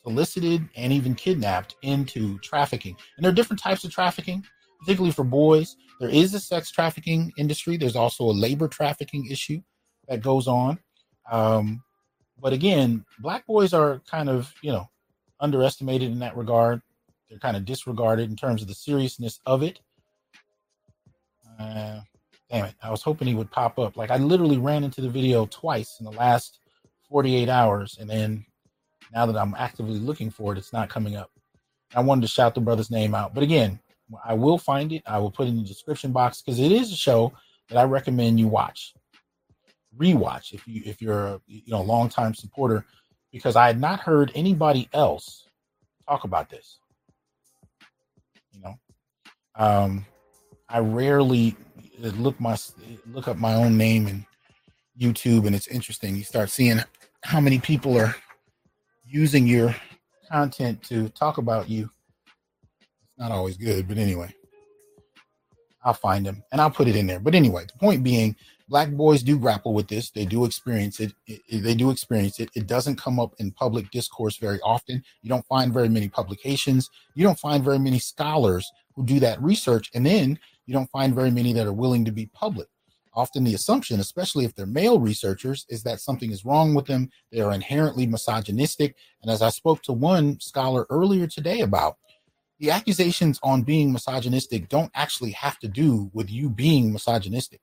solicited 0.02 0.68
and 0.76 0.92
even 0.92 1.14
kidnapped 1.14 1.76
into 1.82 2.38
trafficking. 2.40 2.96
And 3.16 3.24
there 3.24 3.32
are 3.32 3.34
different 3.34 3.60
types 3.60 3.84
of 3.84 3.90
trafficking, 3.90 4.44
particularly 4.80 5.12
for 5.12 5.24
boys. 5.24 5.76
There 5.98 6.10
is 6.10 6.34
a 6.34 6.40
sex 6.40 6.70
trafficking 6.70 7.32
industry. 7.38 7.76
There's 7.76 7.96
also 7.96 8.24
a 8.24 8.32
labor 8.32 8.68
trafficking 8.68 9.26
issue 9.30 9.62
that 10.08 10.20
goes 10.20 10.46
on. 10.46 10.78
Um, 11.30 11.82
but 12.40 12.52
again, 12.52 13.04
black 13.20 13.46
boys 13.46 13.72
are 13.72 14.02
kind 14.10 14.28
of, 14.28 14.52
you 14.62 14.72
know, 14.72 14.90
underestimated 15.40 16.12
in 16.12 16.18
that 16.18 16.36
regard. 16.36 16.82
They're 17.34 17.40
kind 17.40 17.56
of 17.56 17.64
disregarded 17.64 18.30
in 18.30 18.36
terms 18.36 18.62
of 18.62 18.68
the 18.68 18.74
seriousness 18.74 19.40
of 19.44 19.64
it. 19.64 19.80
Uh, 21.58 21.98
damn 22.48 22.66
it. 22.66 22.74
I 22.80 22.92
was 22.92 23.02
hoping 23.02 23.26
he 23.26 23.34
would 23.34 23.50
pop 23.50 23.76
up. 23.76 23.96
Like 23.96 24.12
I 24.12 24.18
literally 24.18 24.56
ran 24.56 24.84
into 24.84 25.00
the 25.00 25.08
video 25.08 25.44
twice 25.46 25.96
in 25.98 26.04
the 26.04 26.12
last 26.12 26.60
48 27.08 27.48
hours. 27.48 27.98
And 28.00 28.08
then 28.08 28.46
now 29.12 29.26
that 29.26 29.36
I'm 29.36 29.56
actively 29.58 29.98
looking 29.98 30.30
for 30.30 30.52
it, 30.52 30.58
it's 30.58 30.72
not 30.72 30.88
coming 30.88 31.16
up. 31.16 31.32
I 31.92 32.02
wanted 32.02 32.20
to 32.20 32.28
shout 32.28 32.54
the 32.54 32.60
brother's 32.60 32.92
name 32.92 33.16
out. 33.16 33.34
But 33.34 33.42
again, 33.42 33.80
I 34.24 34.34
will 34.34 34.56
find 34.56 34.92
it. 34.92 35.02
I 35.04 35.18
will 35.18 35.32
put 35.32 35.48
it 35.48 35.50
in 35.50 35.56
the 35.56 35.64
description 35.64 36.12
box 36.12 36.40
because 36.40 36.60
it 36.60 36.70
is 36.70 36.92
a 36.92 36.96
show 36.96 37.32
that 37.68 37.78
I 37.78 37.82
recommend 37.82 38.38
you 38.38 38.46
watch. 38.46 38.94
Rewatch 39.98 40.52
if 40.52 40.68
you 40.68 40.82
if 40.84 41.02
you're 41.02 41.26
a 41.26 41.40
you 41.48 41.72
know 41.72 41.82
long 41.82 42.08
time 42.08 42.32
supporter, 42.32 42.86
because 43.32 43.56
I 43.56 43.66
had 43.66 43.80
not 43.80 43.98
heard 43.98 44.30
anybody 44.36 44.88
else 44.92 45.48
talk 46.08 46.22
about 46.22 46.48
this. 46.48 46.78
Um, 49.56 50.04
I 50.68 50.78
rarely 50.78 51.56
look 51.98 52.38
my 52.40 52.56
look 53.12 53.28
up 53.28 53.36
my 53.36 53.54
own 53.54 53.76
name 53.76 54.08
in 54.08 54.26
YouTube, 55.00 55.46
and 55.46 55.54
it's 55.54 55.68
interesting. 55.68 56.16
You 56.16 56.24
start 56.24 56.50
seeing 56.50 56.80
how 57.22 57.40
many 57.40 57.58
people 57.58 57.96
are 57.98 58.14
using 59.06 59.46
your 59.46 59.74
content 60.30 60.82
to 60.84 61.08
talk 61.10 61.38
about 61.38 61.68
you. 61.68 61.88
It's 62.72 63.18
not 63.18 63.30
always 63.30 63.56
good, 63.56 63.86
but 63.86 63.98
anyway, 63.98 64.34
I'll 65.84 65.94
find 65.94 66.26
them 66.26 66.42
and 66.50 66.60
I'll 66.60 66.70
put 66.70 66.88
it 66.88 66.96
in 66.96 67.06
there. 67.06 67.20
But 67.20 67.34
anyway, 67.34 67.64
the 67.66 67.78
point 67.78 68.02
being, 68.02 68.34
black 68.68 68.90
boys 68.90 69.22
do 69.22 69.38
grapple 69.38 69.74
with 69.74 69.88
this. 69.88 70.10
They 70.10 70.24
do 70.24 70.44
experience 70.44 70.98
it. 70.98 71.12
it, 71.26 71.40
it 71.48 71.62
they 71.62 71.74
do 71.74 71.90
experience 71.90 72.40
it. 72.40 72.50
It 72.54 72.66
doesn't 72.66 72.96
come 72.96 73.20
up 73.20 73.34
in 73.38 73.52
public 73.52 73.90
discourse 73.90 74.38
very 74.38 74.58
often. 74.62 75.02
You 75.22 75.28
don't 75.28 75.46
find 75.46 75.72
very 75.72 75.88
many 75.88 76.08
publications. 76.08 76.90
You 77.14 77.24
don't 77.24 77.38
find 77.38 77.62
very 77.62 77.78
many 77.78 77.98
scholars 77.98 78.70
who 78.94 79.04
do 79.04 79.20
that 79.20 79.42
research. 79.42 79.90
And 79.94 80.04
then 80.04 80.38
you 80.66 80.74
don't 80.74 80.90
find 80.90 81.14
very 81.14 81.30
many 81.30 81.52
that 81.52 81.66
are 81.66 81.72
willing 81.72 82.04
to 82.04 82.12
be 82.12 82.26
public. 82.26 82.68
Often 83.16 83.44
the 83.44 83.54
assumption, 83.54 84.00
especially 84.00 84.44
if 84.44 84.54
they're 84.54 84.66
male 84.66 84.98
researchers, 84.98 85.66
is 85.68 85.84
that 85.84 86.00
something 86.00 86.32
is 86.32 86.44
wrong 86.44 86.74
with 86.74 86.86
them. 86.86 87.10
They 87.30 87.40
are 87.40 87.52
inherently 87.52 88.06
misogynistic. 88.06 88.96
And 89.22 89.30
as 89.30 89.40
I 89.40 89.50
spoke 89.50 89.82
to 89.82 89.92
one 89.92 90.40
scholar 90.40 90.86
earlier 90.90 91.28
today 91.28 91.60
about, 91.60 91.96
the 92.58 92.70
accusations 92.70 93.38
on 93.42 93.62
being 93.62 93.92
misogynistic 93.92 94.68
don't 94.68 94.90
actually 94.94 95.32
have 95.32 95.58
to 95.60 95.68
do 95.68 96.10
with 96.12 96.30
you 96.30 96.48
being 96.48 96.92
misogynistic. 96.92 97.60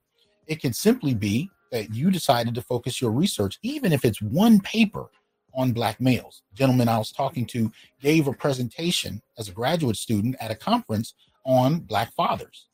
It 0.47 0.61
can 0.61 0.73
simply 0.73 1.13
be 1.13 1.49
that 1.71 1.93
you 1.93 2.11
decided 2.11 2.55
to 2.55 2.61
focus 2.61 3.01
your 3.01 3.11
research, 3.11 3.57
even 3.61 3.93
if 3.93 4.05
it's 4.05 4.21
one 4.21 4.59
paper 4.59 5.07
on 5.53 5.71
black 5.71 5.99
males. 5.99 6.43
gentleman 6.53 6.87
I 6.87 6.97
was 6.97 7.11
talking 7.11 7.45
to 7.47 7.71
gave 8.01 8.27
a 8.27 8.33
presentation 8.33 9.21
as 9.37 9.49
a 9.49 9.53
graduate 9.53 9.97
student 9.97 10.35
at 10.39 10.51
a 10.51 10.55
conference 10.55 11.13
on 11.45 11.79
black 11.79 12.13
fathers 12.13 12.67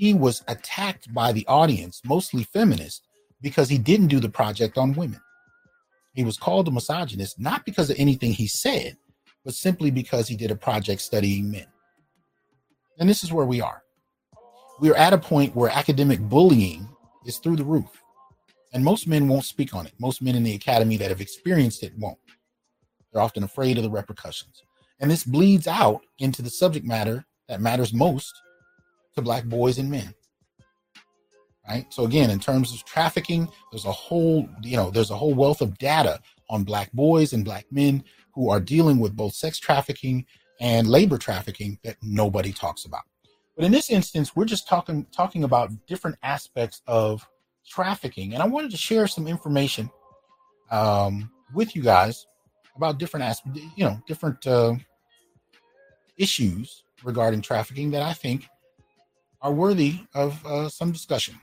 he 0.00 0.14
was 0.14 0.42
attacked 0.48 1.12
by 1.12 1.30
the 1.30 1.46
audience, 1.46 2.00
mostly 2.06 2.42
feminists, 2.42 3.02
because 3.42 3.68
he 3.68 3.76
didn't 3.76 4.06
do 4.06 4.18
the 4.18 4.30
project 4.30 4.78
on 4.78 4.94
women. 4.94 5.20
He 6.14 6.24
was 6.24 6.38
called 6.38 6.66
a 6.68 6.70
misogynist, 6.70 7.38
not 7.38 7.66
because 7.66 7.90
of 7.90 7.96
anything 7.98 8.32
he 8.32 8.46
said, 8.46 8.96
but 9.44 9.52
simply 9.52 9.90
because 9.90 10.26
he 10.26 10.36
did 10.36 10.50
a 10.50 10.56
project 10.56 11.02
studying 11.02 11.50
men. 11.50 11.66
And 12.98 13.10
this 13.10 13.22
is 13.22 13.30
where 13.30 13.44
we 13.44 13.60
are. 13.60 13.82
We 14.80 14.90
are 14.90 14.96
at 14.96 15.12
a 15.12 15.18
point 15.18 15.54
where 15.54 15.68
academic 15.68 16.18
bullying 16.18 16.88
is 17.26 17.36
through 17.36 17.56
the 17.56 17.64
roof. 17.64 18.02
And 18.72 18.84
most 18.84 19.06
men 19.06 19.28
won't 19.28 19.44
speak 19.44 19.74
on 19.74 19.86
it. 19.86 19.92
Most 19.98 20.22
men 20.22 20.36
in 20.36 20.44
the 20.44 20.54
academy 20.54 20.96
that 20.96 21.10
have 21.10 21.20
experienced 21.20 21.82
it 21.82 21.92
won't. 21.98 22.18
They're 23.12 23.22
often 23.22 23.42
afraid 23.42 23.76
of 23.76 23.82
the 23.82 23.90
repercussions. 23.90 24.62
And 25.00 25.10
this 25.10 25.24
bleeds 25.24 25.66
out 25.66 26.02
into 26.18 26.42
the 26.42 26.50
subject 26.50 26.86
matter 26.86 27.26
that 27.48 27.60
matters 27.60 27.92
most 27.92 28.32
to 29.14 29.22
black 29.22 29.44
boys 29.44 29.78
and 29.78 29.90
men. 29.90 30.14
Right. 31.68 31.86
So 31.90 32.04
again, 32.04 32.30
in 32.30 32.40
terms 32.40 32.72
of 32.72 32.84
trafficking, 32.84 33.48
there's 33.70 33.84
a 33.84 33.92
whole, 33.92 34.48
you 34.62 34.76
know, 34.76 34.90
there's 34.90 35.10
a 35.10 35.16
whole 35.16 35.34
wealth 35.34 35.60
of 35.60 35.78
data 35.78 36.20
on 36.48 36.64
black 36.64 36.90
boys 36.92 37.32
and 37.32 37.44
black 37.44 37.66
men 37.70 38.02
who 38.34 38.50
are 38.50 38.60
dealing 38.60 38.98
with 38.98 39.16
both 39.16 39.34
sex 39.34 39.58
trafficking 39.58 40.26
and 40.60 40.88
labor 40.88 41.18
trafficking 41.18 41.78
that 41.84 41.96
nobody 42.02 42.52
talks 42.52 42.84
about. 42.84 43.02
But 43.56 43.64
in 43.64 43.72
this 43.72 43.90
instance, 43.90 44.34
we're 44.34 44.46
just 44.46 44.66
talking 44.68 45.06
talking 45.12 45.44
about 45.44 45.70
different 45.86 46.16
aspects 46.22 46.82
of 46.86 47.28
trafficking, 47.68 48.34
and 48.34 48.42
I 48.42 48.46
wanted 48.46 48.70
to 48.72 48.76
share 48.76 49.06
some 49.06 49.26
information 49.26 49.90
um, 50.70 51.30
with 51.54 51.74
you 51.74 51.82
guys 51.82 52.26
about 52.76 52.98
different 52.98 53.24
aspects, 53.24 53.60
you 53.76 53.84
know, 53.84 54.00
different 54.06 54.46
uh, 54.46 54.74
issues 56.16 56.84
regarding 57.04 57.42
trafficking 57.42 57.90
that 57.90 58.02
I 58.02 58.12
think 58.12 58.46
are 59.42 59.52
worthy 59.52 60.00
of 60.14 60.44
uh, 60.46 60.68
some 60.68 60.92
discussion. 60.92 61.34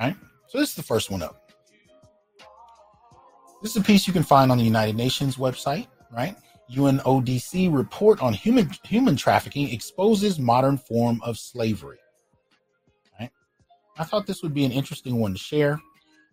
All 0.00 0.08
right. 0.08 0.16
So 0.48 0.58
this 0.58 0.70
is 0.70 0.74
the 0.74 0.82
first 0.82 1.10
one 1.10 1.22
up. 1.22 1.50
This 3.62 3.76
is 3.76 3.82
a 3.82 3.84
piece 3.84 4.06
you 4.06 4.12
can 4.12 4.22
find 4.22 4.52
on 4.52 4.58
the 4.58 4.64
United 4.64 4.94
Nations 4.96 5.36
website, 5.36 5.86
right? 6.12 6.36
UNODC 6.70 7.74
report 7.74 8.20
on 8.20 8.32
human 8.32 8.70
human 8.84 9.16
trafficking 9.16 9.70
exposes 9.70 10.38
modern 10.38 10.76
form 10.76 11.20
of 11.24 11.38
slavery. 11.38 11.98
I 13.96 14.04
thought 14.04 14.26
this 14.26 14.42
would 14.42 14.54
be 14.54 14.64
an 14.64 14.72
interesting 14.72 15.20
one 15.20 15.32
to 15.32 15.38
share. 15.38 15.80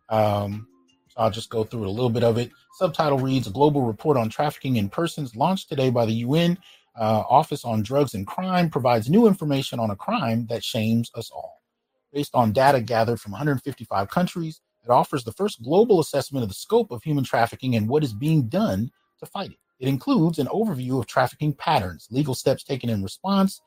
Um, 0.10 0.68
so 1.10 1.22
I'll 1.22 1.32
just 1.32 1.50
go 1.50 1.64
through 1.64 1.88
a 1.88 1.90
little 1.90 2.10
bit 2.10 2.24
of 2.24 2.38
it. 2.38 2.52
Subtitle 2.74 3.20
reads: 3.20 3.48
A 3.48 3.52
global 3.52 3.84
report 3.84 4.18
on 4.18 4.30
trafficking 4.30 4.78
in 4.78 4.90
persons 4.90 5.36
launched 5.36 5.70
today 5.70 5.90
by 5.90 6.06
the 6.06 6.14
UN 6.14 6.58
uh, 7.00 7.24
Office 7.30 7.64
on 7.66 7.84
Drugs 7.84 8.14
and 8.14 8.26
Crime 8.28 8.70
provides 8.70 9.10
new 9.10 9.28
information 9.28 9.80
on 9.80 9.92
a 9.92 9.96
crime 9.96 10.48
that 10.48 10.64
shames 10.64 11.12
us 11.16 11.30
all. 11.32 11.62
based 12.14 12.36
on 12.36 12.52
data 12.52 12.82
gathered 12.82 13.22
from 13.22 13.32
155 13.32 14.10
countries. 14.10 14.62
It 14.84 14.90
offers 14.90 15.24
the 15.24 15.32
first 15.32 15.62
global 15.64 16.00
assessment 16.00 16.44
of 16.44 16.50
the 16.50 16.56
scope 16.56 16.92
of 16.92 17.04
human 17.04 17.24
trafficking 17.24 17.76
and 17.76 17.88
what 17.88 18.04
is 18.04 18.14
being 18.14 18.48
done 18.50 18.92
to 19.20 19.26
fight 19.26 19.52
it. 19.52 19.58
It 19.80 19.88
includes 19.88 20.40
an 20.40 20.48
overview 20.48 21.00
of 21.00 21.08
trafficking 21.08 21.54
patterns, 21.54 22.08
legal 22.12 22.36
steps 22.36 22.64
taken 22.64 22.90
in 22.90 23.02
response, 23.04 23.62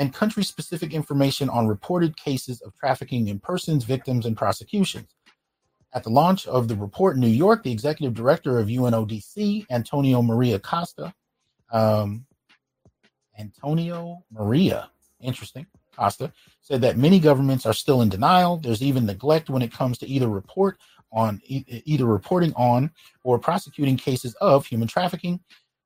and 0.00 0.14
country 0.14 0.42
specific 0.42 0.94
information 0.94 1.50
on 1.50 1.68
reported 1.68 2.16
cases 2.16 2.62
of 2.62 2.74
trafficking 2.74 3.28
in 3.28 3.38
persons, 3.38 3.84
victims, 3.84 4.24
and 4.24 4.34
prosecutions. 4.34 5.14
At 5.92 6.04
the 6.04 6.10
launch 6.10 6.46
of 6.46 6.68
the 6.68 6.74
report 6.74 7.16
in 7.16 7.20
New 7.20 7.28
York, 7.28 7.62
the 7.62 7.70
executive 7.70 8.14
director 8.14 8.58
of 8.58 8.68
UNODC, 8.68 9.66
Antonio 9.70 10.22
Maria 10.22 10.58
Costa, 10.58 11.12
um, 11.70 12.24
Antonio 13.38 14.24
Maria, 14.32 14.90
interesting, 15.20 15.66
Costa, 15.94 16.32
said 16.62 16.80
that 16.80 16.96
many 16.96 17.20
governments 17.20 17.66
are 17.66 17.74
still 17.74 18.00
in 18.00 18.08
denial. 18.08 18.56
There's 18.56 18.82
even 18.82 19.04
neglect 19.04 19.50
when 19.50 19.60
it 19.60 19.72
comes 19.72 19.98
to 19.98 20.08
either 20.08 20.28
report 20.28 20.78
on 21.12 21.42
either 21.44 22.06
reporting 22.06 22.54
on 22.54 22.90
or 23.22 23.38
prosecuting 23.38 23.98
cases 23.98 24.34
of 24.40 24.64
human 24.64 24.88
trafficking. 24.88 25.40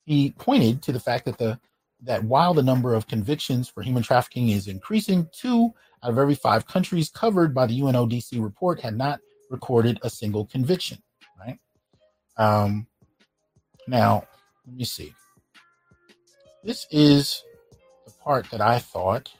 He 0.04 0.34
pointed 0.38 0.82
to 0.82 0.92
the 0.92 1.00
fact 1.00 1.24
that 1.24 1.38
the 1.38 1.58
that 2.04 2.24
while 2.24 2.54
the 2.54 2.62
number 2.62 2.94
of 2.94 3.08
convictions 3.08 3.68
for 3.68 3.82
human 3.82 4.02
trafficking 4.02 4.48
is 4.48 4.68
increasing, 4.68 5.28
two 5.32 5.72
out 6.02 6.10
of 6.10 6.18
every 6.18 6.34
five 6.34 6.66
countries 6.66 7.10
covered 7.10 7.54
by 7.54 7.66
the 7.66 7.80
UNODC 7.80 8.42
report 8.42 8.80
had 8.80 8.96
not 8.96 9.20
recorded 9.50 9.98
a 10.02 10.10
single 10.10 10.46
conviction. 10.46 10.98
Right. 11.38 11.58
Um, 12.36 12.86
now, 13.86 14.24
let 14.66 14.76
me 14.76 14.84
see. 14.84 15.14
This 16.62 16.86
is 16.90 17.42
the 18.06 18.12
part 18.22 18.50
that 18.50 18.60
I 18.60 18.78
thought 18.78 19.30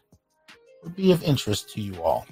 would 0.83 0.97
be 0.97 1.12
of 1.12 1.23
interest 1.23 1.71
to 1.71 1.81
you 1.81 2.03
all. 2.03 2.27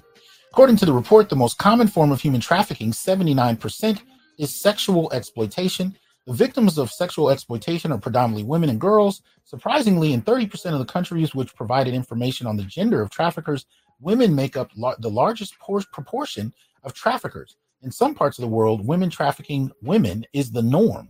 According 0.50 0.76
to 0.76 0.86
the 0.86 0.92
report, 0.92 1.30
the 1.30 1.36
most 1.36 1.56
common 1.56 1.88
form 1.88 2.12
of 2.12 2.20
human 2.20 2.40
trafficking, 2.40 2.92
79%, 2.92 4.02
is 4.38 4.54
sexual 4.54 5.10
exploitation. 5.12 5.96
The 6.24 6.32
victims 6.32 6.78
of 6.78 6.92
sexual 6.92 7.30
exploitation 7.30 7.90
are 7.90 7.98
predominantly 7.98 8.44
women 8.44 8.70
and 8.70 8.80
girls. 8.80 9.22
Surprisingly, 9.42 10.12
in 10.12 10.22
30% 10.22 10.72
of 10.72 10.78
the 10.78 10.84
countries 10.84 11.34
which 11.34 11.54
provided 11.56 11.94
information 11.94 12.46
on 12.46 12.56
the 12.56 12.62
gender 12.62 13.02
of 13.02 13.10
traffickers, 13.10 13.66
women 13.98 14.32
make 14.32 14.56
up 14.56 14.70
the 14.74 15.10
largest 15.10 15.58
por- 15.58 15.82
proportion 15.92 16.54
of 16.84 16.94
traffickers. 16.94 17.56
In 17.82 17.90
some 17.90 18.14
parts 18.14 18.38
of 18.38 18.42
the 18.42 18.48
world, 18.48 18.86
women 18.86 19.10
trafficking 19.10 19.72
women 19.82 20.24
is 20.32 20.52
the 20.52 20.62
norm. 20.62 21.08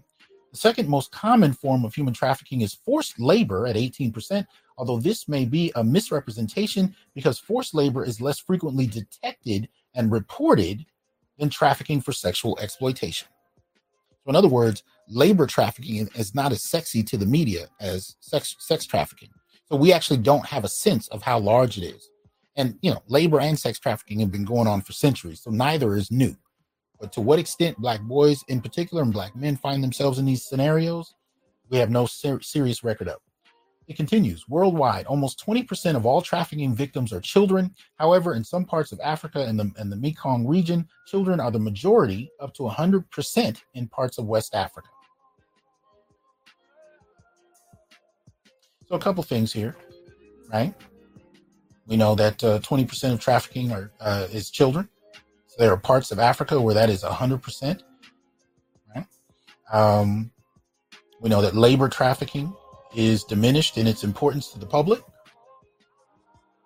The 0.53 0.59
second 0.59 0.89
most 0.89 1.13
common 1.13 1.53
form 1.53 1.85
of 1.85 1.95
human 1.95 2.15
trafficking 2.15 2.63
is 2.63 2.73
forced 2.75 3.21
labor 3.21 3.67
at 3.67 3.77
18%, 3.77 4.47
although 4.79 4.99
this 4.99 5.29
may 5.29 5.45
be 5.45 5.73
a 5.75 5.85
misrepresentation 5.85 6.97
because 7.15 7.39
forced 7.39 7.75
labor 7.75 8.03
is 8.03 8.23
less 8.23 8.39
frequently 8.39 8.87
detected 8.87 9.69
and 9.95 10.11
reported 10.11 10.87
than 11.39 11.51
trafficking 11.51 12.01
for 12.01 12.13
sexual 12.13 12.59
exploitation. 12.61 13.29
So, 14.25 14.31
in 14.31 14.37
other 14.37 14.49
words, 14.49 14.85
labor 15.09 15.47
trafficking 15.47 16.09
is 16.15 16.35
not 16.35 16.53
as 16.53 16.63
sexy 16.63 17.03
to 17.05 17.17
the 17.17 17.27
media 17.27 17.67
as 17.81 18.17
sex, 18.21 18.57
sex 18.59 18.87
trafficking. 18.87 19.31
So, 19.67 19.77
we 19.77 19.93
actually 19.93 20.19
don't 20.19 20.47
have 20.47 20.65
a 20.65 20.69
sense 20.69 21.09
of 21.09 21.23
how 21.23 21.39
large 21.39 21.79
it 21.79 21.85
is. 21.85 22.09
And, 22.57 22.79
you 22.83 22.91
know, 22.91 23.03
labor 23.09 23.41
and 23.41 23.59
sex 23.59 23.79
trafficking 23.79 24.21
have 24.21 24.31
been 24.31 24.45
going 24.45 24.69
on 24.69 24.83
for 24.83 24.93
centuries. 24.93 25.43
So, 25.43 25.51
neither 25.51 25.97
is 25.97 26.11
new. 26.11 26.37
But 27.01 27.13
to 27.15 27.21
what 27.21 27.41
extent 27.41 27.79
black 27.79 28.01
boys 28.03 28.45
in 28.49 28.61
particular 28.61 29.03
and 29.03 29.13
black 29.13 29.35
men 29.35 29.57
find 29.57 29.83
themselves 29.83 30.19
in 30.19 30.25
these 30.25 30.45
scenarios, 30.45 31.15
we 31.69 31.79
have 31.79 31.91
no 31.91 32.07
ser- 32.07 32.43
serious 32.43 32.85
record 32.85 33.09
of. 33.09 33.19
It 33.93 33.97
continues 33.97 34.49
worldwide, 34.49 35.05
almost 35.05 35.45
20% 35.45 35.97
of 35.97 36.07
all 36.07 36.23
trafficking 36.23 36.75
victims 36.75 37.13
are 37.13 37.21
children. 37.21 37.75
However, 37.97 38.33
in 38.33 38.43
some 38.43 38.65
parts 38.65 38.91
of 38.91 38.99
Africa 39.05 39.45
and 39.45 39.61
the, 39.61 39.71
and 39.77 39.93
the 39.93 39.97
Mekong 39.97 40.47
region, 40.47 40.89
children 41.07 41.41
are 41.41 41.51
the 41.51 41.59
majority, 41.59 42.31
up 42.41 42.55
to 42.55 42.63
100% 42.63 43.63
in 43.75 43.87
parts 43.89 44.17
of 44.17 44.25
West 44.25 44.55
Africa. 44.55 44.89
So, 48.89 48.95
a 48.95 48.99
couple 48.99 49.23
things 49.25 49.53
here, 49.53 49.77
right? 50.51 50.73
We 51.87 51.99
know 51.99 52.15
that 52.15 52.43
uh, 52.43 52.61
20% 52.61 53.13
of 53.13 53.21
trafficking 53.21 53.73
are, 53.73 53.91
uh, 54.01 54.27
is 54.33 54.49
children. 54.49 54.89
So 55.49 55.57
there 55.59 55.71
are 55.71 55.77
parts 55.77 56.11
of 56.13 56.19
Africa 56.19 56.59
where 56.59 56.73
that 56.73 56.89
is 56.89 57.03
100%. 57.03 57.83
Right? 58.97 59.07
Um, 59.71 60.31
we 61.21 61.29
know 61.29 61.43
that 61.43 61.55
labor 61.55 61.91
trafficking 61.91 62.55
is 62.95 63.25
diminished 63.25 63.79
in 63.79 63.87
its 63.87 64.05
importance 64.05 64.49
to 64.49 64.59
the 64.59 64.67
public. 64.67 65.01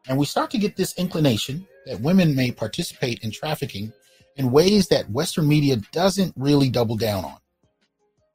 And 0.08 0.18
we 0.18 0.26
start 0.26 0.50
to 0.52 0.58
get 0.58 0.76
this 0.76 0.96
inclination 0.98 1.66
that 1.86 2.00
women 2.00 2.34
may 2.34 2.50
participate 2.50 3.20
in 3.22 3.30
trafficking 3.30 3.92
in 4.36 4.50
ways 4.50 4.88
that 4.88 5.10
Western 5.10 5.48
media 5.48 5.76
doesn't 5.92 6.32
really 6.36 6.68
double 6.68 6.96
down 6.96 7.24
on. 7.24 7.36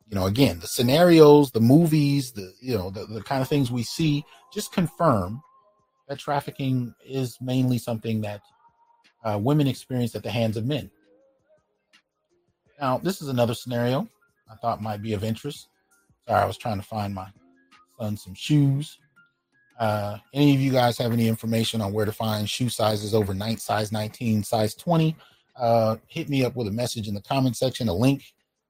You 0.09 0.15
know, 0.15 0.25
again, 0.25 0.59
the 0.59 0.67
scenarios, 0.67 1.51
the 1.51 1.61
movies, 1.61 2.33
the 2.33 2.51
you 2.61 2.77
know, 2.77 2.89
the, 2.89 3.05
the 3.05 3.21
kind 3.21 3.41
of 3.41 3.47
things 3.47 3.71
we 3.71 3.83
see 3.83 4.25
just 4.53 4.73
confirm 4.73 5.41
that 6.09 6.19
trafficking 6.19 6.93
is 7.05 7.37
mainly 7.39 7.77
something 7.77 8.19
that 8.21 8.41
uh, 9.23 9.39
women 9.41 9.67
experience 9.67 10.15
at 10.15 10.23
the 10.23 10.31
hands 10.31 10.57
of 10.57 10.65
men. 10.65 10.91
Now, 12.79 12.97
this 12.97 13.21
is 13.21 13.29
another 13.29 13.53
scenario 13.53 14.09
I 14.51 14.55
thought 14.55 14.81
might 14.81 15.01
be 15.01 15.13
of 15.13 15.23
interest. 15.23 15.69
Sorry, 16.27 16.41
I 16.41 16.45
was 16.45 16.57
trying 16.57 16.81
to 16.81 16.85
find 16.85 17.13
my 17.13 17.27
son 18.01 18.17
some 18.17 18.33
shoes. 18.33 18.97
Uh, 19.79 20.17
any 20.33 20.55
of 20.55 20.61
you 20.61 20.71
guys 20.71 20.97
have 20.97 21.13
any 21.13 21.27
information 21.27 21.81
on 21.81 21.93
where 21.93 22.05
to 22.05 22.11
find 22.11 22.49
shoe 22.49 22.69
sizes 22.69 23.13
over 23.13 23.33
night 23.33 23.59
size 23.59 23.91
19, 23.91 24.43
size 24.43 24.73
20? 24.75 25.15
Uh, 25.55 25.97
hit 26.07 26.29
me 26.29 26.45
up 26.45 26.55
with 26.55 26.67
a 26.67 26.71
message 26.71 27.07
in 27.07 27.13
the 27.13 27.21
comment 27.21 27.55
section, 27.55 27.87
a 27.87 27.93
link. 27.93 28.23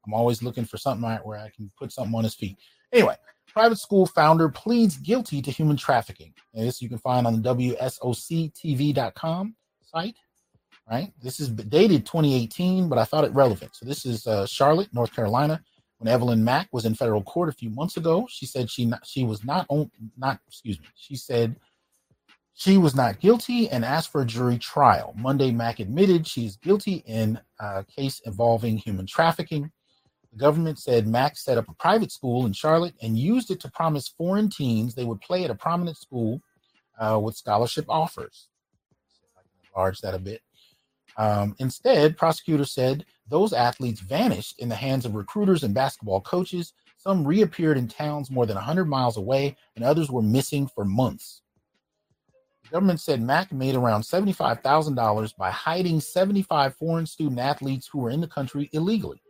I'm 0.06 0.14
always 0.14 0.44
looking 0.44 0.66
for 0.66 0.78
something 0.78 1.10
where 1.24 1.38
I 1.38 1.50
can 1.56 1.72
put 1.78 1.92
something 1.92 2.16
on 2.16 2.24
his 2.24 2.36
feet. 2.36 2.58
Anyway, 2.92 3.16
private 3.48 3.78
school 3.78 4.06
founder 4.06 4.50
pleads 4.50 4.98
guilty 4.98 5.42
to 5.42 5.52
human 5.52 5.78
trafficking. 5.78 6.34
And 6.54 6.68
this 6.68 6.82
you 6.82 6.90
can 6.90 6.98
find 6.98 7.26
on 7.28 7.42
the 7.42 7.56
WSOCTV.com 7.56 9.56
site 9.84 10.16
right? 10.90 11.14
This 11.22 11.40
is 11.40 11.50
dated 11.50 12.06
2018, 12.06 12.90
but 12.90 12.98
I 12.98 13.06
thought 13.06 13.24
it 13.24 13.34
relevant. 13.34 13.76
So 13.76 13.86
this 13.86 14.06
is 14.06 14.28
uh, 14.28 14.46
Charlotte, 14.46 14.94
North 14.94 15.16
Carolina. 15.16 15.62
When 16.02 16.12
Evelyn 16.12 16.44
Mack 16.44 16.68
was 16.72 16.86
in 16.86 16.96
federal 16.96 17.22
court 17.22 17.50
a 17.50 17.52
few 17.52 17.70
months 17.70 17.96
ago, 17.96 18.26
she 18.28 18.48
said 18.48 18.72
she 18.72 18.86
not, 18.86 19.06
she 19.06 19.24
was 19.24 19.46
not 19.46 19.68
on, 19.70 19.92
not 20.18 20.40
excuse 20.48 20.80
me. 20.80 20.88
She 20.96 21.16
said 21.16 21.58
she 22.56 22.80
was 22.80 22.96
not 22.96 23.20
guilty 23.20 23.70
and 23.70 23.86
asked 23.86 24.12
for 24.12 24.22
a 24.22 24.26
jury 24.26 24.58
trial. 24.58 25.14
Monday, 25.16 25.52
Mack 25.52 25.80
admitted 25.80 26.26
she 26.26 26.48
is 26.48 26.56
guilty 26.56 27.04
in 27.06 27.40
a 27.60 27.86
case 27.86 28.20
involving 28.26 28.80
human 28.80 29.06
trafficking. 29.06 29.72
The 30.32 30.40
government 30.40 30.80
said 30.80 31.06
Mack 31.06 31.38
set 31.38 31.60
up 31.60 31.70
a 31.70 31.76
private 31.76 32.12
school 32.12 32.48
in 32.48 32.54
Charlotte 32.54 32.96
and 33.04 33.16
used 33.16 33.52
it 33.52 33.60
to 33.60 33.70
promise 33.70 34.08
foreign 34.08 34.50
teens 34.50 34.96
they 34.96 35.06
would 35.06 35.22
play 35.22 35.44
at 35.44 35.52
a 35.52 35.56
prominent 35.56 35.98
school 35.98 36.42
uh, 37.00 37.20
with 37.20 37.38
scholarship 37.38 37.86
offers. 37.88 38.48
I 39.38 39.42
can 39.42 39.70
enlarge 39.72 40.02
that 40.02 40.16
a 40.16 40.20
bit. 40.20 40.42
Um, 41.16 41.56
instead, 41.60 42.18
prosecutors 42.18 42.72
said 42.72 43.06
those 43.28 43.54
athletes 43.54 44.02
vanished 44.02 44.60
in 44.60 44.70
the 44.70 44.76
hands 44.76 45.06
of 45.06 45.16
recruiters 45.16 45.64
and 45.64 45.74
basketball 45.74 46.22
coaches. 46.22 46.74
Some 46.98 47.26
reappeared 47.26 47.78
in 47.78 47.88
towns 47.88 48.30
more 48.30 48.46
than 48.46 48.56
100 48.56 48.86
miles 48.86 49.18
away, 49.18 49.56
and 49.76 49.84
others 49.84 50.12
were 50.12 50.22
missing 50.22 50.68
for 50.68 50.86
months. 50.86 51.42
The 52.64 52.70
government 52.70 53.02
said 53.02 53.22
Mack 53.22 53.52
made 53.52 53.76
around 53.76 54.02
$75,000 54.02 55.36
by 55.36 55.50
hiding 55.52 56.00
75 56.00 56.76
foreign 56.76 57.06
student 57.06 57.40
athletes 57.40 57.88
who 57.88 58.00
were 58.00 58.12
in 58.12 58.22
the 58.22 58.28
country 58.28 58.70
illegally. 58.74 59.22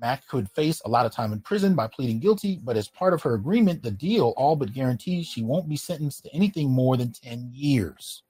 Mack 0.00 0.26
could 0.28 0.48
face 0.50 0.80
a 0.84 0.88
lot 0.88 1.06
of 1.06 1.12
time 1.12 1.32
in 1.32 1.40
prison 1.40 1.74
by 1.74 1.88
pleading 1.88 2.20
guilty, 2.20 2.60
but 2.62 2.76
as 2.76 2.88
part 2.88 3.12
of 3.12 3.22
her 3.22 3.34
agreement, 3.34 3.82
the 3.82 3.90
deal 3.90 4.32
all 4.36 4.54
but 4.54 4.72
guarantees 4.72 5.26
she 5.26 5.42
won't 5.42 5.68
be 5.68 5.76
sentenced 5.76 6.24
to 6.24 6.34
anything 6.34 6.70
more 6.70 6.96
than 6.96 7.12
10 7.12 7.50
years. 7.52 8.22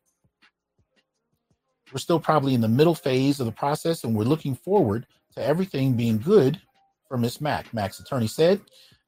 We're 1.93 1.99
still 1.99 2.21
probably 2.21 2.55
in 2.55 2.61
the 2.61 2.69
middle 2.69 2.95
phase 2.95 3.41
of 3.41 3.47
the 3.47 3.53
process, 3.53 4.05
and 4.05 4.15
we're 4.15 4.25
looking 4.25 4.55
forward 4.55 5.07
to 5.35 5.45
everything 5.45 5.95
being 5.95 6.19
good 6.19 6.61
for 7.09 7.17
Miss 7.17 7.41
Mack. 7.41 7.73
Mack's 7.73 8.01
attorney 8.01 8.27
said 8.27 8.61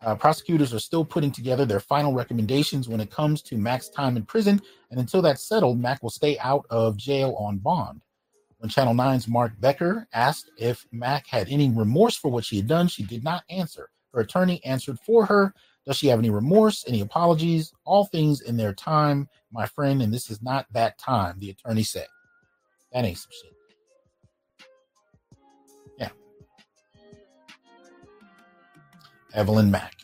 uh, 0.03 0.15
prosecutors 0.15 0.73
are 0.73 0.79
still 0.79 1.05
putting 1.05 1.31
together 1.31 1.67
their 1.67 1.81
final 1.81 2.15
recommendations 2.15 2.89
when 2.89 3.01
it 3.01 3.11
comes 3.11 3.43
to 3.43 3.59
Mack's 3.59 3.91
time 3.91 4.17
in 4.17 4.25
prison, 4.25 4.61
and 4.91 4.99
until 4.99 5.21
that's 5.21 5.47
settled, 5.47 5.79
Mack 5.79 6.03
will 6.03 6.11
stay 6.11 6.39
out 6.39 6.65
of 6.71 6.97
jail 6.97 7.35
on 7.39 7.59
bond. 7.59 8.01
When 8.59 8.71
Channel 8.71 8.95
9's 8.95 9.29
Mark 9.29 9.53
Becker 9.59 10.07
asked 10.13 10.51
if 10.57 10.87
Mack 10.93 11.27
had 11.27 11.49
any 11.49 11.71
remorse 11.71 12.17
for 12.17 12.31
what 12.31 12.45
she 12.45 12.57
had 12.57 12.67
done, 12.67 12.89
she 12.89 13.03
did 13.03 13.25
not 13.25 13.45
answer. 13.51 13.91
Her 14.13 14.21
attorney 14.21 14.63
answered 14.65 14.99
for 15.01 15.27
her. 15.27 15.55
Does 15.87 15.97
she 15.97 16.09
have 16.09 16.19
any 16.19 16.31
remorse, 16.31 16.85
any 16.87 17.01
apologies? 17.01 17.73
All 17.85 18.05
things 18.05 18.43
in 18.43 18.57
their 18.57 18.75
time, 18.75 19.29
my 19.51 19.67
friend, 19.67 20.03
and 20.03 20.13
this 20.13 20.31
is 20.31 20.43
not 20.43 20.67
that 20.73 20.99
time, 20.99 21.39
the 21.39 21.51
attorney 21.51 21.83
said. 21.83 22.07
That 22.93 23.05
ain't 23.05 23.19
some 23.19 23.31
shit. 23.31 23.53
Yeah. 25.99 26.09
Evelyn 29.35 29.71
Mack. 29.71 29.95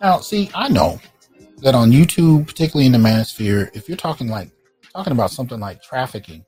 Now, 0.00 0.20
see, 0.20 0.50
I 0.54 0.68
know 0.68 1.00
that 1.62 1.74
on 1.74 1.90
YouTube, 1.90 2.46
particularly 2.46 2.86
in 2.86 2.92
the 2.92 2.98
manosphere, 2.98 3.74
if 3.74 3.88
you're 3.88 3.96
talking 3.96 4.28
like 4.28 4.50
talking 4.92 5.12
about 5.12 5.30
something 5.30 5.58
like 5.58 5.82
trafficking, 5.82 6.44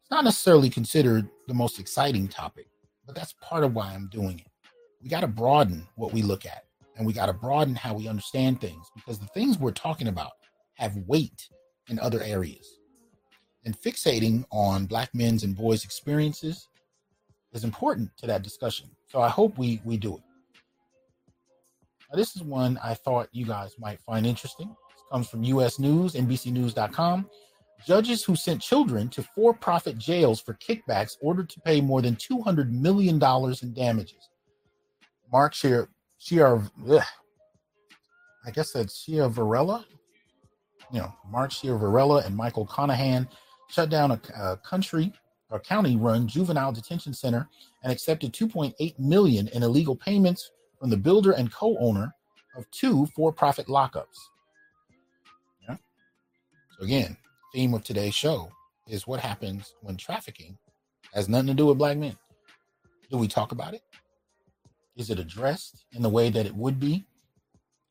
it's 0.00 0.10
not 0.10 0.24
necessarily 0.24 0.70
considered 0.70 1.28
the 1.48 1.54
most 1.54 1.78
exciting 1.78 2.28
topic, 2.28 2.66
but 3.04 3.14
that's 3.14 3.34
part 3.42 3.64
of 3.64 3.74
why 3.74 3.92
I'm 3.92 4.08
doing 4.08 4.38
it. 4.38 4.46
We 5.02 5.10
got 5.10 5.20
to 5.20 5.26
broaden 5.26 5.86
what 5.96 6.12
we 6.12 6.22
look 6.22 6.46
at 6.46 6.64
and 6.96 7.06
we 7.06 7.12
got 7.12 7.26
to 7.26 7.32
broaden 7.34 7.74
how 7.74 7.92
we 7.92 8.08
understand 8.08 8.60
things 8.60 8.86
because 8.94 9.18
the 9.18 9.26
things 9.26 9.58
we're 9.58 9.70
talking 9.72 10.08
about 10.08 10.32
have 10.76 10.96
weight 11.06 11.48
in 11.88 11.98
other 11.98 12.22
areas. 12.22 12.78
And 13.64 13.76
fixating 13.76 14.44
on 14.50 14.86
black 14.86 15.14
men's 15.14 15.42
and 15.42 15.56
boys' 15.56 15.84
experiences 15.84 16.68
is 17.52 17.64
important 17.64 18.10
to 18.18 18.26
that 18.26 18.42
discussion. 18.42 18.88
So 19.08 19.20
I 19.20 19.28
hope 19.28 19.58
we 19.58 19.80
we 19.84 19.96
do 19.96 20.16
it. 20.16 20.22
Now, 22.10 22.16
this 22.16 22.36
is 22.36 22.42
one 22.42 22.78
I 22.82 22.94
thought 22.94 23.28
you 23.32 23.44
guys 23.44 23.74
might 23.78 24.00
find 24.00 24.26
interesting. 24.26 24.68
This 24.68 25.04
comes 25.10 25.28
from 25.28 25.42
US 25.42 25.78
News, 25.78 26.14
NBCNews.com. 26.14 27.28
Judges 27.84 28.24
who 28.24 28.36
sent 28.36 28.62
children 28.62 29.08
to 29.10 29.22
for 29.22 29.52
profit 29.52 29.98
jails 29.98 30.40
for 30.40 30.54
kickbacks 30.54 31.16
ordered 31.20 31.50
to 31.50 31.60
pay 31.60 31.80
more 31.80 32.00
than 32.00 32.16
$200 32.16 32.70
million 32.70 33.20
in 33.62 33.74
damages. 33.74 34.28
Mark 35.30 35.54
Shear, 35.54 35.88
Shear, 36.18 36.62
I 38.46 38.50
guess 38.52 38.72
that's 38.72 39.04
Ciavarella. 39.06 39.84
You 40.92 41.00
know, 41.00 41.12
Mark 41.28 41.50
Ciavarella 41.50 42.24
and 42.24 42.36
Michael 42.36 42.66
Conahan 42.66 43.28
shut 43.68 43.90
down 43.90 44.12
a, 44.12 44.20
a 44.38 44.56
country 44.58 45.12
or 45.50 45.60
county 45.60 45.96
run 45.96 46.26
juvenile 46.26 46.72
detention 46.72 47.12
center 47.12 47.48
and 47.82 47.92
accepted 47.92 48.32
2.8 48.32 48.98
million 48.98 49.48
in 49.48 49.62
illegal 49.62 49.96
payments 49.96 50.50
from 50.78 50.90
the 50.90 50.96
builder 50.96 51.32
and 51.32 51.52
co-owner 51.52 52.14
of 52.56 52.70
two 52.70 53.06
for-profit 53.14 53.66
lockups. 53.66 54.18
Yeah. 55.68 55.76
So 56.78 56.84
again, 56.84 57.16
theme 57.52 57.74
of 57.74 57.84
today's 57.84 58.14
show 58.14 58.50
is 58.88 59.06
what 59.06 59.20
happens 59.20 59.74
when 59.80 59.96
trafficking 59.96 60.56
has 61.14 61.28
nothing 61.28 61.48
to 61.48 61.54
do 61.54 61.66
with 61.66 61.78
black 61.78 61.96
men. 61.96 62.16
Do 63.10 63.18
we 63.18 63.28
talk 63.28 63.52
about 63.52 63.74
it? 63.74 63.82
Is 64.96 65.10
it 65.10 65.18
addressed 65.18 65.84
in 65.92 66.02
the 66.02 66.08
way 66.08 66.30
that 66.30 66.46
it 66.46 66.54
would 66.54 66.80
be? 66.80 67.06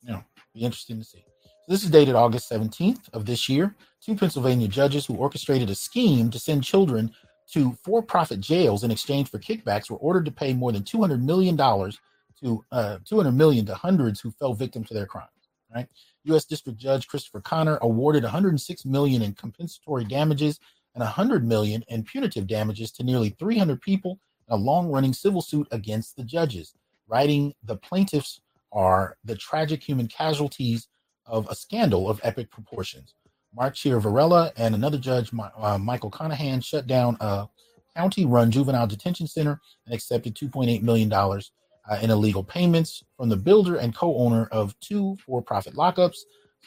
You 0.02 0.12
know, 0.12 0.24
be 0.54 0.60
interesting 0.60 0.98
to 0.98 1.04
see. 1.04 1.24
This 1.68 1.82
is 1.82 1.90
dated 1.90 2.14
August 2.14 2.48
17th 2.48 3.12
of 3.12 3.26
this 3.26 3.48
year. 3.48 3.74
Two 4.00 4.14
Pennsylvania 4.14 4.68
judges 4.68 5.04
who 5.04 5.16
orchestrated 5.16 5.68
a 5.68 5.74
scheme 5.74 6.30
to 6.30 6.38
send 6.38 6.62
children 6.62 7.12
to 7.50 7.76
for-profit 7.82 8.38
jails 8.38 8.84
in 8.84 8.92
exchange 8.92 9.30
for 9.30 9.40
kickbacks 9.40 9.90
were 9.90 9.96
ordered 9.96 10.26
to 10.26 10.30
pay 10.30 10.52
more 10.52 10.70
than 10.70 10.84
200 10.84 11.24
million 11.24 11.56
dollars 11.56 11.98
to 12.40 12.64
uh, 12.70 12.98
200 13.04 13.32
million 13.32 13.66
to 13.66 13.74
hundreds 13.74 14.20
who 14.20 14.30
fell 14.30 14.54
victim 14.54 14.84
to 14.84 14.94
their 14.94 15.06
crimes. 15.06 15.30
Right. 15.74 15.88
U.S. 16.24 16.44
District 16.44 16.78
Judge 16.78 17.08
Christopher 17.08 17.40
Connor 17.40 17.78
awarded 17.82 18.22
106 18.22 18.84
million 18.84 19.22
in 19.22 19.34
compensatory 19.34 20.04
damages 20.04 20.60
and 20.94 21.02
100 21.02 21.44
million 21.44 21.82
in 21.88 22.04
punitive 22.04 22.46
damages 22.46 22.92
to 22.92 23.02
nearly 23.02 23.30
300 23.30 23.80
people 23.80 24.20
in 24.48 24.54
a 24.54 24.56
long-running 24.56 25.12
civil 25.12 25.42
suit 25.42 25.66
against 25.72 26.14
the 26.14 26.22
judges, 26.22 26.74
writing 27.08 27.52
the 27.64 27.76
plaintiffs 27.76 28.40
are 28.72 29.16
the 29.24 29.34
tragic 29.34 29.82
human 29.82 30.06
casualties 30.06 30.86
of 31.26 31.48
a 31.50 31.54
scandal 31.54 32.08
of 32.08 32.20
epic 32.22 32.50
proportions. 32.50 33.14
Mark 33.54 33.76
Varela 33.78 34.52
and 34.56 34.74
another 34.74 34.98
judge, 34.98 35.30
uh, 35.58 35.78
Michael 35.78 36.10
Conahan, 36.10 36.62
shut 36.62 36.86
down 36.86 37.16
a 37.20 37.48
county-run 37.96 38.50
juvenile 38.50 38.86
detention 38.86 39.26
center 39.26 39.60
and 39.86 39.94
accepted 39.94 40.34
2.8 40.34 40.82
million 40.82 41.08
dollars 41.08 41.52
uh, 41.88 41.98
in 42.02 42.10
illegal 42.10 42.44
payments 42.44 43.02
from 43.16 43.28
the 43.28 43.36
builder 43.36 43.76
and 43.76 43.94
co-owner 43.94 44.48
of 44.52 44.78
two 44.80 45.16
for-profit 45.24 45.74
lockups. 45.74 46.18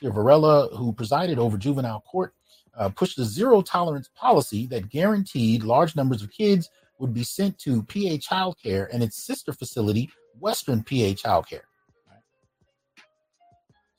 Varela, 0.02 0.70
who 0.76 0.94
presided 0.94 1.38
over 1.38 1.58
juvenile 1.58 2.02
court, 2.02 2.34
uh, 2.78 2.90
pushed 2.90 3.20
a 3.20 3.26
zero-tolerance 3.26 4.10
policy 4.16 4.66
that 4.68 4.90
guaranteed 4.90 5.64
large 5.64 5.96
numbers 5.96 6.24
of 6.24 6.32
kids 6.32 6.70
would 7.00 7.14
be 7.14 7.24
sent 7.24 7.58
to 7.60 7.84
PA 7.84 8.18
Childcare 8.18 8.88
and 8.94 9.04
its 9.04 9.22
sister 9.24 9.52
facility, 9.52 10.10
Western 10.40 10.84
PA 10.84 11.14
Childcare. 11.14 11.64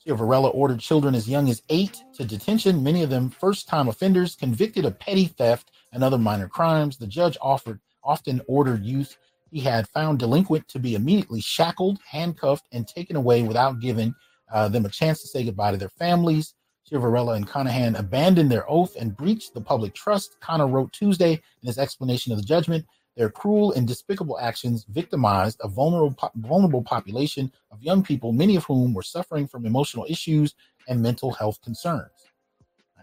Varela 0.06 0.48
ordered 0.48 0.80
children 0.80 1.14
as 1.14 1.28
young 1.28 1.48
as 1.48 1.62
eight 1.68 2.02
to 2.14 2.24
detention, 2.24 2.82
many 2.82 3.02
of 3.02 3.10
them 3.10 3.30
first 3.30 3.68
time 3.68 3.88
offenders 3.88 4.34
convicted 4.34 4.84
of 4.84 4.98
petty 4.98 5.26
theft 5.26 5.70
and 5.92 6.02
other 6.02 6.18
minor 6.18 6.48
crimes. 6.48 6.96
The 6.96 7.06
judge 7.06 7.36
offered 7.40 7.80
often 8.02 8.40
ordered 8.46 8.84
youth 8.84 9.16
he 9.50 9.60
had 9.60 9.88
found 9.88 10.18
delinquent 10.18 10.68
to 10.68 10.78
be 10.78 10.94
immediately 10.94 11.40
shackled, 11.40 11.98
handcuffed, 12.08 12.66
and 12.72 12.86
taken 12.86 13.16
away 13.16 13.42
without 13.42 13.80
giving 13.80 14.14
uh, 14.52 14.68
them 14.68 14.84
a 14.84 14.90
chance 14.90 15.20
to 15.22 15.28
say 15.28 15.44
goodbye 15.44 15.72
to 15.72 15.76
their 15.76 15.88
families. 15.88 16.54
Ciavarella 16.90 17.36
and 17.36 17.46
Conahan 17.46 17.98
abandoned 17.98 18.50
their 18.50 18.68
oath 18.70 18.96
and 18.96 19.16
breached 19.16 19.54
the 19.54 19.60
public 19.60 19.94
trust. 19.94 20.36
Connor 20.40 20.66
wrote 20.66 20.92
Tuesday 20.92 21.32
in 21.32 21.66
his 21.66 21.78
explanation 21.78 22.32
of 22.32 22.38
the 22.38 22.44
judgment 22.44 22.86
their 23.16 23.30
cruel 23.30 23.72
and 23.72 23.86
despicable 23.86 24.38
actions 24.38 24.86
victimized 24.88 25.60
a 25.62 25.68
vulnerable, 25.68 26.16
vulnerable 26.36 26.82
population 26.82 27.52
of 27.70 27.82
young 27.82 28.02
people, 28.02 28.32
many 28.32 28.56
of 28.56 28.64
whom 28.64 28.94
were 28.94 29.02
suffering 29.02 29.46
from 29.46 29.66
emotional 29.66 30.06
issues 30.08 30.54
and 30.88 31.02
mental 31.02 31.32
health 31.32 31.60
concerns. 31.62 32.10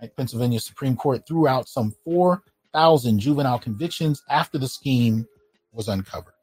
Right? 0.02 0.16
Pennsylvania 0.16 0.60
Supreme 0.60 0.96
Court 0.96 1.28
threw 1.28 1.48
out 1.48 1.68
some 1.68 1.94
4,000 2.04 3.20
juvenile 3.20 3.60
convictions 3.60 4.24
after 4.30 4.58
the 4.58 4.68
scheme 4.68 5.28
was 5.72 5.88
uncovered. 5.88 6.34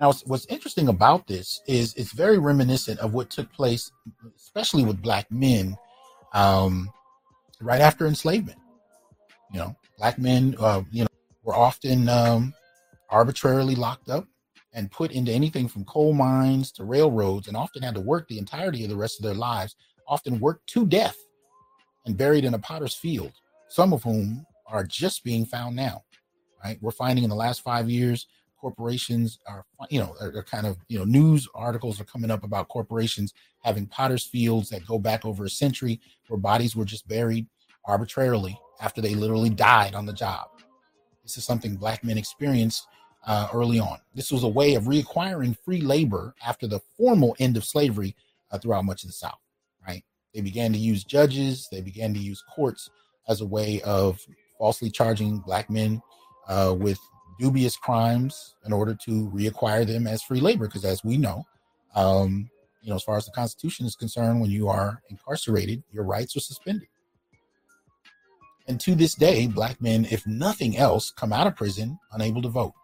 Now, 0.00 0.12
what's 0.24 0.46
interesting 0.46 0.88
about 0.88 1.26
this 1.26 1.60
is 1.66 1.92
it's 1.94 2.12
very 2.12 2.38
reminiscent 2.38 3.00
of 3.00 3.12
what 3.12 3.28
took 3.28 3.52
place, 3.52 3.92
especially 4.34 4.82
with 4.82 5.02
black 5.02 5.30
men, 5.30 5.76
um, 6.32 6.90
right 7.60 7.82
after 7.82 8.06
enslavement. 8.06 8.58
You 9.52 9.58
know, 9.58 9.76
black 9.98 10.18
men, 10.18 10.56
uh, 10.58 10.82
you 10.90 11.02
know, 11.02 11.08
were 11.42 11.54
often 11.54 12.08
um, 12.08 12.54
arbitrarily 13.10 13.74
locked 13.74 14.08
up 14.08 14.26
and 14.72 14.90
put 14.90 15.10
into 15.12 15.32
anything 15.32 15.68
from 15.68 15.84
coal 15.84 16.12
mines 16.12 16.70
to 16.72 16.84
railroads 16.84 17.48
and 17.48 17.56
often 17.56 17.82
had 17.82 17.94
to 17.94 18.00
work 18.00 18.28
the 18.28 18.38
entirety 18.38 18.84
of 18.84 18.90
the 18.90 18.96
rest 18.96 19.18
of 19.18 19.24
their 19.24 19.34
lives, 19.34 19.74
often 20.06 20.38
worked 20.38 20.66
to 20.68 20.86
death 20.86 21.16
and 22.06 22.16
buried 22.16 22.44
in 22.44 22.54
a 22.54 22.58
potter's 22.58 22.94
field, 22.94 23.32
some 23.68 23.92
of 23.92 24.02
whom 24.02 24.46
are 24.66 24.84
just 24.84 25.24
being 25.24 25.44
found 25.44 25.74
now. 25.74 26.02
Right? 26.64 26.78
We're 26.80 26.92
finding 26.92 27.24
in 27.24 27.30
the 27.30 27.36
last 27.36 27.62
five 27.62 27.90
years, 27.90 28.26
corporations 28.60 29.38
are, 29.46 29.64
you 29.88 29.98
know, 29.98 30.14
are, 30.20 30.36
are 30.36 30.42
kind 30.42 30.66
of, 30.66 30.76
you 30.88 30.98
know, 30.98 31.04
news 31.04 31.48
articles 31.54 32.00
are 32.00 32.04
coming 32.04 32.30
up 32.30 32.44
about 32.44 32.68
corporations 32.68 33.32
having 33.60 33.86
potter's 33.86 34.26
fields 34.26 34.68
that 34.68 34.86
go 34.86 34.98
back 34.98 35.24
over 35.24 35.44
a 35.44 35.50
century 35.50 36.00
where 36.28 36.38
bodies 36.38 36.76
were 36.76 36.84
just 36.84 37.08
buried 37.08 37.46
arbitrarily 37.86 38.58
after 38.80 39.00
they 39.00 39.14
literally 39.14 39.50
died 39.50 39.94
on 39.94 40.06
the 40.06 40.12
job. 40.12 40.48
This 41.22 41.38
is 41.38 41.44
something 41.44 41.76
black 41.76 42.04
men 42.04 42.18
experienced 42.18 42.86
uh, 43.26 43.48
early 43.52 43.78
on. 43.78 43.98
This 44.14 44.32
was 44.32 44.44
a 44.44 44.48
way 44.48 44.74
of 44.74 44.84
reacquiring 44.84 45.56
free 45.64 45.80
labor 45.80 46.34
after 46.44 46.66
the 46.66 46.80
formal 46.96 47.36
end 47.38 47.56
of 47.56 47.64
slavery 47.64 48.16
uh, 48.50 48.58
throughout 48.58 48.84
much 48.84 49.02
of 49.02 49.08
the 49.08 49.14
South, 49.14 49.38
right? 49.86 50.04
They 50.34 50.40
began 50.40 50.72
to 50.72 50.78
use 50.78 51.04
judges, 51.04 51.68
they 51.70 51.80
began 51.80 52.14
to 52.14 52.20
use 52.20 52.42
courts 52.54 52.90
as 53.28 53.40
a 53.40 53.46
way 53.46 53.80
of 53.82 54.18
falsely 54.58 54.90
charging 54.90 55.38
black 55.38 55.70
men 55.70 56.02
uh, 56.48 56.74
with 56.76 56.98
dubious 57.38 57.76
crimes 57.76 58.54
in 58.66 58.72
order 58.72 58.94
to 58.94 59.30
reacquire 59.34 59.86
them 59.86 60.06
as 60.06 60.22
free 60.22 60.40
labor. 60.40 60.66
Because 60.66 60.84
as 60.84 61.02
we 61.04 61.16
know, 61.16 61.46
um, 61.94 62.50
you 62.82 62.90
know, 62.90 62.96
as 62.96 63.02
far 63.02 63.16
as 63.16 63.24
the 63.26 63.32
Constitution 63.32 63.86
is 63.86 63.96
concerned, 63.96 64.40
when 64.40 64.50
you 64.50 64.68
are 64.68 65.02
incarcerated, 65.10 65.82
your 65.90 66.04
rights 66.04 66.36
are 66.36 66.40
suspended. 66.40 66.88
And 68.66 68.80
to 68.80 68.94
this 68.94 69.14
day, 69.14 69.46
black 69.46 69.80
men, 69.80 70.06
if 70.10 70.26
nothing 70.26 70.76
else, 70.76 71.10
come 71.10 71.32
out 71.32 71.46
of 71.46 71.56
prison 71.56 71.98
unable 72.12 72.42
to 72.42 72.48
vote. 72.48 72.74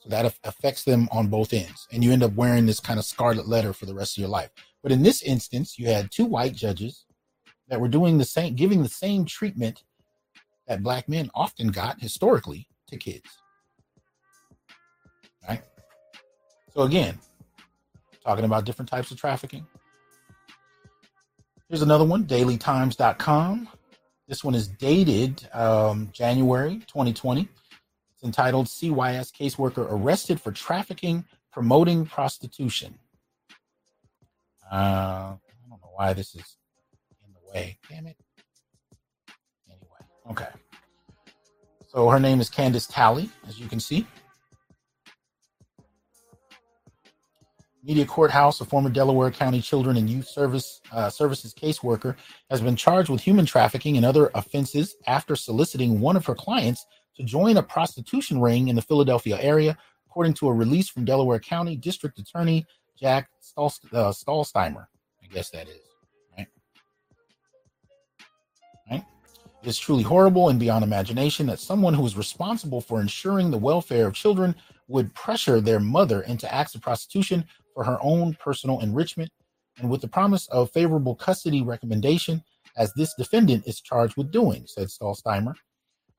So 0.00 0.08
that 0.08 0.34
affects 0.44 0.84
them 0.84 1.08
on 1.12 1.28
both 1.28 1.52
ends. 1.52 1.86
And 1.92 2.02
you 2.02 2.12
end 2.12 2.22
up 2.22 2.32
wearing 2.32 2.64
this 2.64 2.80
kind 2.80 2.98
of 2.98 3.04
scarlet 3.04 3.46
letter 3.46 3.74
for 3.74 3.84
the 3.84 3.94
rest 3.94 4.16
of 4.16 4.22
your 4.22 4.30
life. 4.30 4.50
But 4.82 4.92
in 4.92 5.02
this 5.02 5.22
instance, 5.22 5.78
you 5.78 5.86
had 5.88 6.10
two 6.10 6.24
white 6.24 6.54
judges 6.54 7.04
that 7.68 7.80
were 7.80 7.88
doing 7.88 8.16
the 8.16 8.24
same, 8.24 8.54
giving 8.54 8.82
the 8.82 8.88
same 8.88 9.26
treatment 9.26 9.84
that 10.66 10.82
black 10.82 11.08
men 11.08 11.30
often 11.34 11.68
got 11.68 12.00
historically 12.00 12.66
to 12.88 12.96
kids. 12.96 13.28
Right? 15.46 15.62
So 16.72 16.82
again, 16.82 17.18
talking 18.24 18.46
about 18.46 18.64
different 18.64 18.88
types 18.88 19.10
of 19.10 19.18
trafficking. 19.18 19.66
Here's 21.68 21.82
another 21.82 22.04
one, 22.04 22.24
dailytimes.com. 22.24 23.68
This 24.26 24.42
one 24.42 24.54
is 24.54 24.66
dated 24.66 25.48
um, 25.52 26.08
January 26.12 26.76
2020. 26.86 27.48
It's 28.20 28.26
entitled 28.26 28.66
CYS 28.66 29.32
Caseworker 29.32 29.90
Arrested 29.90 30.42
for 30.42 30.52
Trafficking, 30.52 31.24
Promoting 31.50 32.04
Prostitution. 32.04 32.98
Uh, 34.70 34.74
I 34.74 35.38
don't 35.70 35.80
know 35.80 35.90
why 35.94 36.12
this 36.12 36.34
is 36.34 36.58
in 37.24 37.32
the 37.32 37.40
way. 37.50 37.78
Damn 37.88 38.06
it. 38.06 38.18
Anyway, 39.70 40.32
okay. 40.32 40.50
So 41.88 42.10
her 42.10 42.20
name 42.20 42.42
is 42.42 42.50
Candice 42.50 42.92
Talley, 42.92 43.30
as 43.48 43.58
you 43.58 43.68
can 43.68 43.80
see. 43.80 44.06
Media 47.82 48.04
Courthouse, 48.04 48.60
a 48.60 48.66
former 48.66 48.90
Delaware 48.90 49.30
County 49.30 49.62
Children 49.62 49.96
and 49.96 50.10
Youth 50.10 50.28
Service 50.28 50.82
uh, 50.92 51.08
Services 51.08 51.54
caseworker, 51.54 52.16
has 52.50 52.60
been 52.60 52.76
charged 52.76 53.08
with 53.08 53.22
human 53.22 53.46
trafficking 53.46 53.96
and 53.96 54.04
other 54.04 54.30
offenses 54.34 54.94
after 55.06 55.34
soliciting 55.34 56.00
one 56.00 56.16
of 56.16 56.26
her 56.26 56.34
clients 56.34 56.84
to 57.16 57.22
join 57.22 57.56
a 57.56 57.62
prostitution 57.62 58.40
ring 58.40 58.68
in 58.68 58.76
the 58.76 58.82
Philadelphia 58.82 59.38
area, 59.40 59.76
according 60.06 60.34
to 60.34 60.48
a 60.48 60.52
release 60.52 60.88
from 60.88 61.04
Delaware 61.04 61.38
County 61.38 61.76
District 61.76 62.18
Attorney 62.18 62.66
Jack 62.98 63.30
Stol- 63.42 63.94
uh. 63.94 64.12
I 65.22 65.26
guess 65.32 65.50
that 65.50 65.68
is 65.68 65.78
right. 66.36 66.46
Right. 68.90 69.04
It 69.62 69.68
is 69.68 69.78
truly 69.78 70.02
horrible 70.02 70.48
and 70.48 70.58
beyond 70.58 70.84
imagination 70.84 71.46
that 71.46 71.60
someone 71.60 71.94
who 71.94 72.04
is 72.06 72.16
responsible 72.16 72.80
for 72.80 73.00
ensuring 73.00 73.50
the 73.50 73.58
welfare 73.58 74.06
of 74.06 74.14
children 74.14 74.54
would 74.88 75.14
pressure 75.14 75.60
their 75.60 75.78
mother 75.80 76.22
into 76.22 76.52
acts 76.52 76.74
of 76.74 76.82
prostitution 76.82 77.44
for 77.74 77.84
her 77.84 77.98
own 78.02 78.34
personal 78.34 78.80
enrichment, 78.80 79.30
and 79.78 79.88
with 79.88 80.00
the 80.00 80.08
promise 80.08 80.48
of 80.48 80.70
favorable 80.72 81.14
custody 81.14 81.62
recommendation, 81.62 82.42
as 82.76 82.92
this 82.94 83.14
defendant 83.14 83.66
is 83.66 83.80
charged 83.80 84.16
with 84.16 84.32
doing, 84.32 84.64
said 84.66 84.88
Stollsteimer. 84.88 85.54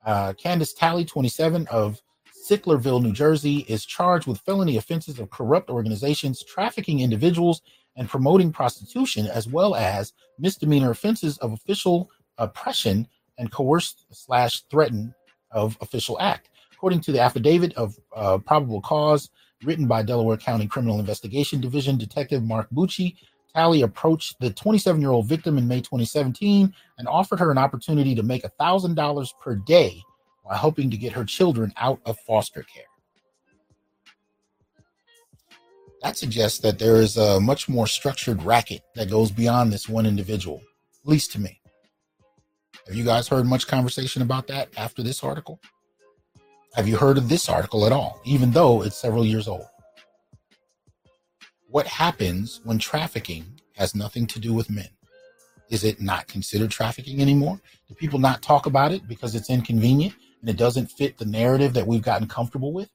Uh, 0.04 0.32
Candice 0.32 0.76
Talley, 0.76 1.04
27, 1.04 1.66
of 1.70 2.00
Sicklerville, 2.48 3.02
New 3.02 3.12
Jersey, 3.12 3.58
is 3.68 3.84
charged 3.84 4.26
with 4.26 4.40
felony 4.40 4.76
offenses 4.76 5.18
of 5.18 5.30
corrupt 5.30 5.70
organizations, 5.70 6.42
trafficking 6.44 7.00
individuals, 7.00 7.62
and 7.96 8.08
promoting 8.08 8.52
prostitution, 8.52 9.26
as 9.26 9.46
well 9.46 9.74
as 9.74 10.12
misdemeanor 10.38 10.90
offenses 10.90 11.38
of 11.38 11.52
official 11.52 12.10
oppression 12.38 13.06
and 13.38 13.52
coerced 13.52 14.06
slash 14.10 14.62
threatened 14.70 15.12
of 15.50 15.76
official 15.80 16.18
act. 16.20 16.48
According 16.72 17.00
to 17.02 17.12
the 17.12 17.20
affidavit 17.20 17.74
of 17.74 17.94
uh, 18.16 18.38
probable 18.38 18.80
cause 18.80 19.30
written 19.62 19.86
by 19.86 20.02
Delaware 20.02 20.36
County 20.36 20.66
Criminal 20.66 20.98
Investigation 20.98 21.60
Division 21.60 21.96
Detective 21.96 22.42
Mark 22.42 22.68
Bucci, 22.70 23.16
Talley 23.54 23.82
approached 23.82 24.40
the 24.40 24.50
27 24.50 25.00
year 25.00 25.10
old 25.10 25.26
victim 25.26 25.58
in 25.58 25.68
May 25.68 25.80
2017 25.80 26.72
and 26.98 27.08
offered 27.08 27.38
her 27.38 27.50
an 27.50 27.58
opportunity 27.58 28.14
to 28.14 28.22
make 28.22 28.44
$1,000 28.44 29.28
per 29.40 29.56
day 29.56 30.02
while 30.42 30.56
hoping 30.58 30.90
to 30.90 30.96
get 30.96 31.12
her 31.12 31.24
children 31.24 31.72
out 31.76 32.00
of 32.06 32.18
foster 32.20 32.62
care. 32.62 32.84
That 36.02 36.16
suggests 36.16 36.58
that 36.60 36.78
there 36.78 36.96
is 36.96 37.16
a 37.16 37.38
much 37.38 37.68
more 37.68 37.86
structured 37.86 38.42
racket 38.42 38.82
that 38.96 39.08
goes 39.08 39.30
beyond 39.30 39.72
this 39.72 39.88
one 39.88 40.04
individual, 40.04 40.60
at 41.04 41.08
least 41.08 41.32
to 41.32 41.40
me. 41.40 41.60
Have 42.86 42.96
you 42.96 43.04
guys 43.04 43.28
heard 43.28 43.46
much 43.46 43.68
conversation 43.68 44.22
about 44.22 44.48
that 44.48 44.68
after 44.76 45.04
this 45.04 45.22
article? 45.22 45.60
Have 46.74 46.88
you 46.88 46.96
heard 46.96 47.18
of 47.18 47.28
this 47.28 47.48
article 47.48 47.86
at 47.86 47.92
all, 47.92 48.20
even 48.24 48.50
though 48.50 48.82
it's 48.82 48.96
several 48.96 49.24
years 49.24 49.46
old? 49.46 49.66
What 51.72 51.86
happens 51.86 52.60
when 52.64 52.78
trafficking 52.78 53.46
has 53.76 53.94
nothing 53.94 54.26
to 54.26 54.38
do 54.38 54.52
with 54.52 54.68
men? 54.68 54.90
Is 55.70 55.84
it 55.84 56.02
not 56.02 56.28
considered 56.28 56.70
trafficking 56.70 57.22
anymore? 57.22 57.58
Do 57.88 57.94
people 57.94 58.18
not 58.18 58.42
talk 58.42 58.66
about 58.66 58.92
it 58.92 59.08
because 59.08 59.34
it's 59.34 59.48
inconvenient 59.48 60.14
and 60.42 60.50
it 60.50 60.58
doesn't 60.58 60.90
fit 60.90 61.16
the 61.16 61.24
narrative 61.24 61.72
that 61.72 61.86
we've 61.86 62.02
gotten 62.02 62.28
comfortable 62.28 62.74
with? 62.74 62.90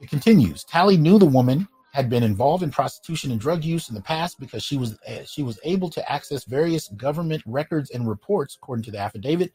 It 0.00 0.08
continues. 0.08 0.64
Talley 0.64 0.96
knew 0.96 1.18
the 1.18 1.26
woman 1.26 1.68
had 1.92 2.08
been 2.08 2.22
involved 2.22 2.62
in 2.62 2.70
prostitution 2.70 3.30
and 3.30 3.38
drug 3.38 3.62
use 3.62 3.90
in 3.90 3.94
the 3.94 4.00
past 4.00 4.40
because 4.40 4.62
she 4.62 4.78
was 4.78 4.98
uh, 5.06 5.24
she 5.26 5.42
was 5.42 5.60
able 5.64 5.90
to 5.90 6.10
access 6.10 6.44
various 6.44 6.88
government 6.88 7.42
records 7.44 7.90
and 7.90 8.08
reports, 8.08 8.56
according 8.56 8.84
to 8.84 8.90
the 8.90 8.98
affidavit, 8.98 9.52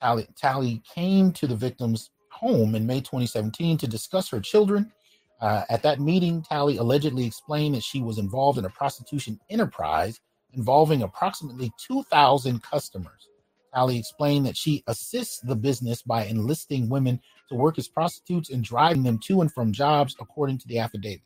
Talley, 0.00 0.28
Talley 0.36 0.82
came 0.94 1.32
to 1.32 1.48
the 1.48 1.56
victim's 1.56 2.10
home 2.30 2.76
in 2.76 2.86
May 2.86 3.00
2017 3.00 3.76
to 3.78 3.88
discuss 3.88 4.28
her 4.28 4.38
children. 4.38 4.92
Uh, 5.40 5.62
at 5.68 5.82
that 5.82 6.00
meeting, 6.00 6.42
Talley 6.42 6.78
allegedly 6.78 7.24
explained 7.24 7.74
that 7.74 7.82
she 7.82 8.02
was 8.02 8.18
involved 8.18 8.58
in 8.58 8.64
a 8.64 8.70
prostitution 8.70 9.38
enterprise 9.50 10.20
involving 10.52 11.02
approximately 11.02 11.70
2,000 11.78 12.62
customers. 12.62 13.28
Talley 13.72 13.98
explained 13.98 14.46
that 14.46 14.56
she 14.56 14.82
assists 14.86 15.40
the 15.40 15.54
business 15.54 16.02
by 16.02 16.24
enlisting 16.24 16.88
women 16.88 17.20
to 17.48 17.54
work 17.54 17.78
as 17.78 17.86
prostitutes 17.86 18.50
and 18.50 18.64
driving 18.64 19.02
them 19.02 19.18
to 19.18 19.40
and 19.40 19.52
from 19.52 19.72
jobs, 19.72 20.16
according 20.20 20.58
to 20.58 20.66
the 20.68 20.78
affidavit. 20.78 21.20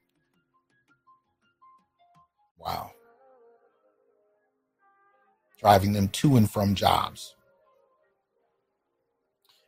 Wow. 2.58 2.90
Driving 5.60 5.92
them 5.92 6.08
to 6.08 6.36
and 6.36 6.50
from 6.50 6.74
jobs 6.74 7.34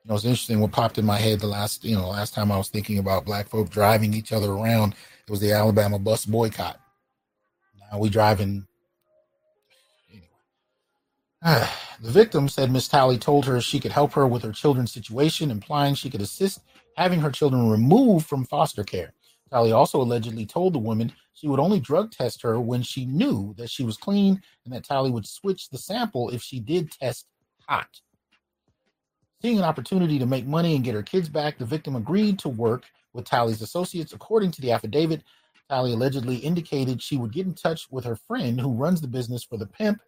you 0.04 0.10
know, 0.10 0.16
it's 0.16 0.24
interesting 0.26 0.60
what 0.60 0.72
popped 0.72 0.98
in 0.98 1.06
my 1.06 1.16
head 1.16 1.40
the 1.40 1.46
last, 1.46 1.82
you 1.82 1.96
know, 1.96 2.08
last 2.08 2.34
time 2.34 2.52
I 2.52 2.58
was 2.58 2.68
thinking 2.68 2.98
about 2.98 3.24
black 3.24 3.48
folk 3.48 3.70
driving 3.70 4.12
each 4.12 4.32
other 4.32 4.50
around. 4.50 4.94
It 5.26 5.30
was 5.30 5.40
the 5.40 5.52
Alabama 5.52 5.98
bus 5.98 6.26
boycott. 6.26 6.78
Now 7.90 7.98
we 7.98 8.10
driving. 8.10 8.66
Anyway. 10.10 11.66
the 12.02 12.10
victim 12.10 12.50
said 12.50 12.70
Miss 12.70 12.86
Talley 12.86 13.16
told 13.16 13.46
her 13.46 13.62
she 13.62 13.80
could 13.80 13.92
help 13.92 14.12
her 14.12 14.26
with 14.26 14.42
her 14.42 14.52
children's 14.52 14.92
situation, 14.92 15.50
implying 15.50 15.94
she 15.94 16.10
could 16.10 16.20
assist 16.20 16.60
having 16.98 17.20
her 17.20 17.30
children 17.30 17.70
removed 17.70 18.26
from 18.26 18.44
foster 18.44 18.84
care. 18.84 19.14
Talley 19.50 19.72
also 19.72 20.02
allegedly 20.02 20.44
told 20.44 20.74
the 20.74 20.78
woman 20.78 21.12
she 21.32 21.48
would 21.48 21.60
only 21.60 21.80
drug 21.80 22.10
test 22.10 22.42
her 22.42 22.60
when 22.60 22.82
she 22.82 23.06
knew 23.06 23.54
that 23.56 23.70
she 23.70 23.84
was 23.84 23.96
clean 23.96 24.42
and 24.66 24.74
that 24.74 24.84
Talley 24.84 25.10
would 25.10 25.26
switch 25.26 25.70
the 25.70 25.78
sample 25.78 26.28
if 26.28 26.42
she 26.42 26.60
did 26.60 26.90
test 26.90 27.26
hot. 27.66 28.00
Seeing 29.44 29.58
an 29.58 29.64
opportunity 29.64 30.18
to 30.18 30.24
make 30.24 30.46
money 30.46 30.74
and 30.74 30.82
get 30.82 30.94
her 30.94 31.02
kids 31.02 31.28
back, 31.28 31.58
the 31.58 31.66
victim 31.66 31.96
agreed 31.96 32.38
to 32.38 32.48
work 32.48 32.84
with 33.12 33.26
Talley's 33.26 33.60
associates. 33.60 34.14
According 34.14 34.52
to 34.52 34.62
the 34.62 34.72
affidavit, 34.72 35.20
Tally 35.68 35.92
allegedly 35.92 36.36
indicated 36.36 37.02
she 37.02 37.18
would 37.18 37.30
get 37.30 37.44
in 37.44 37.52
touch 37.52 37.86
with 37.90 38.06
her 38.06 38.16
friend 38.16 38.58
who 38.58 38.72
runs 38.72 39.02
the 39.02 39.06
business 39.06 39.44
for 39.44 39.58
the 39.58 39.66
pimp 39.66 40.00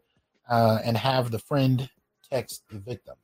uh, 0.49 0.78
and 0.82 0.97
have 0.97 1.30
the 1.30 1.39
friend 1.39 1.91
text 2.30 2.62
the 2.70 2.78
victim. 2.78 3.14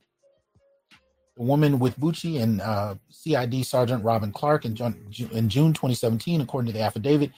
The 1.35 1.41
woman 1.41 1.79
with 1.79 1.99
Bucci 1.99 2.39
and 2.39 2.61
uh, 2.61 2.93
CID 3.09 3.65
Sergeant 3.65 4.03
Robin 4.03 4.31
Clark 4.31 4.65
in, 4.65 4.75
June, 4.75 5.09
in 5.31 5.49
June 5.49 5.73
2017, 5.73 6.41
according 6.41 6.71
to 6.71 6.77
the 6.77 6.85
affidavit, 6.85 7.31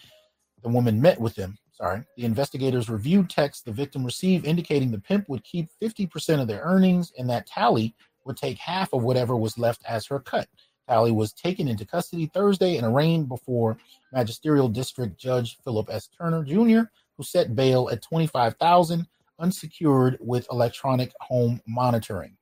the 0.63 0.69
woman 0.69 1.01
met 1.01 1.21
with 1.21 1.35
them. 1.35 1.57
Sorry. 1.71 2.03
The 2.17 2.25
investigators 2.25 2.89
reviewed 2.89 3.29
texts 3.29 3.63
the 3.63 3.71
victim 3.71 4.03
received 4.03 4.45
indicating 4.45 4.91
the 4.91 4.99
pimp 4.99 5.29
would 5.29 5.45
keep 5.45 5.69
50% 5.81 6.41
of 6.41 6.49
their 6.49 6.61
earnings 6.61 7.13
and 7.17 7.29
that 7.29 7.47
Talley 7.47 7.95
would 8.25 8.37
take 8.37 8.57
half 8.57 8.93
of 8.93 9.03
whatever 9.03 9.35
was 9.35 9.57
left 9.57 9.81
as 9.87 10.05
her 10.07 10.19
cut. 10.19 10.47
Talley 10.87 11.11
was 11.11 11.33
taken 11.33 11.67
into 11.67 11.85
custody 11.85 12.27
Thursday 12.27 12.77
and 12.77 12.85
arraigned 12.85 13.27
before 13.27 13.77
Magisterial 14.13 14.67
District 14.67 15.17
Judge 15.17 15.57
Philip 15.63 15.89
S. 15.89 16.09
Turner 16.17 16.43
Jr., 16.43 16.89
who 17.17 17.23
set 17.23 17.55
bail 17.55 17.89
at 17.91 18.03
25000 18.03 19.07
unsecured 19.39 20.17
with 20.21 20.47
electronic 20.51 21.11
home 21.19 21.61
monitoring. 21.67 22.37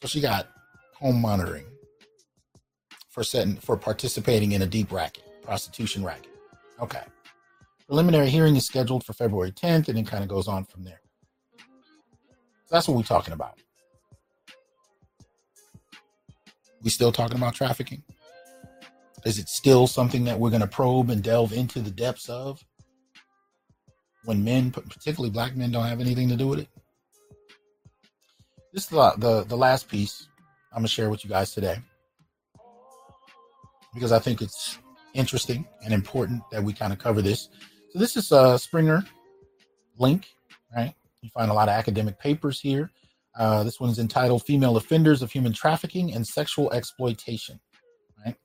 So 0.00 0.08
she 0.08 0.20
got 0.20 0.48
home 0.96 1.20
monitoring 1.20 1.66
for 3.08 3.22
setting 3.22 3.56
for 3.56 3.76
participating 3.76 4.52
in 4.52 4.62
a 4.62 4.66
deep 4.66 4.90
racket, 4.90 5.24
prostitution 5.42 6.02
racket. 6.02 6.32
Okay. 6.80 7.02
Preliminary 7.86 8.30
hearing 8.30 8.56
is 8.56 8.64
scheduled 8.64 9.04
for 9.04 9.12
February 9.12 9.52
10th, 9.52 9.88
and 9.88 9.98
it 9.98 10.06
kind 10.06 10.22
of 10.22 10.28
goes 10.28 10.48
on 10.48 10.64
from 10.64 10.82
there. 10.82 11.01
That's 12.72 12.88
what 12.88 12.96
we're 12.96 13.02
talking 13.02 13.34
about. 13.34 13.58
We 16.82 16.88
still 16.88 17.12
talking 17.12 17.36
about 17.36 17.54
trafficking? 17.54 18.02
Is 19.26 19.38
it 19.38 19.50
still 19.50 19.86
something 19.86 20.24
that 20.24 20.40
we're 20.40 20.48
going 20.48 20.62
to 20.62 20.66
probe 20.66 21.10
and 21.10 21.22
delve 21.22 21.52
into 21.52 21.80
the 21.80 21.90
depths 21.90 22.30
of? 22.30 22.64
When 24.24 24.42
men, 24.42 24.70
particularly 24.70 25.30
black 25.30 25.54
men, 25.54 25.70
don't 25.70 25.86
have 25.86 26.00
anything 26.00 26.30
to 26.30 26.36
do 26.36 26.48
with 26.48 26.60
it. 26.60 26.68
This 28.72 28.84
is 28.84 28.88
the, 28.88 29.12
the, 29.18 29.44
the 29.44 29.56
last 29.56 29.88
piece 29.88 30.28
I'm 30.72 30.78
going 30.78 30.86
to 30.86 30.88
share 30.88 31.10
with 31.10 31.24
you 31.24 31.30
guys 31.30 31.52
today 31.52 31.76
because 33.92 34.12
I 34.12 34.18
think 34.18 34.40
it's 34.40 34.78
interesting 35.12 35.66
and 35.84 35.92
important 35.92 36.42
that 36.50 36.64
we 36.64 36.72
kind 36.72 36.94
of 36.94 36.98
cover 36.98 37.20
this. 37.20 37.50
So 37.92 37.98
this 37.98 38.16
is 38.16 38.32
a 38.32 38.58
Springer 38.58 39.04
link, 39.98 40.26
right? 40.74 40.94
You 41.22 41.30
find 41.30 41.50
a 41.50 41.54
lot 41.54 41.68
of 41.68 41.74
academic 41.74 42.18
papers 42.18 42.60
here. 42.60 42.90
Uh, 43.38 43.62
this 43.62 43.80
one's 43.80 43.98
entitled 43.98 44.44
Female 44.44 44.76
Offenders 44.76 45.22
of 45.22 45.30
Human 45.30 45.52
Trafficking 45.52 46.12
and 46.12 46.26
Sexual 46.26 46.72
Exploitation. 46.72 47.60
Right? 48.24 48.36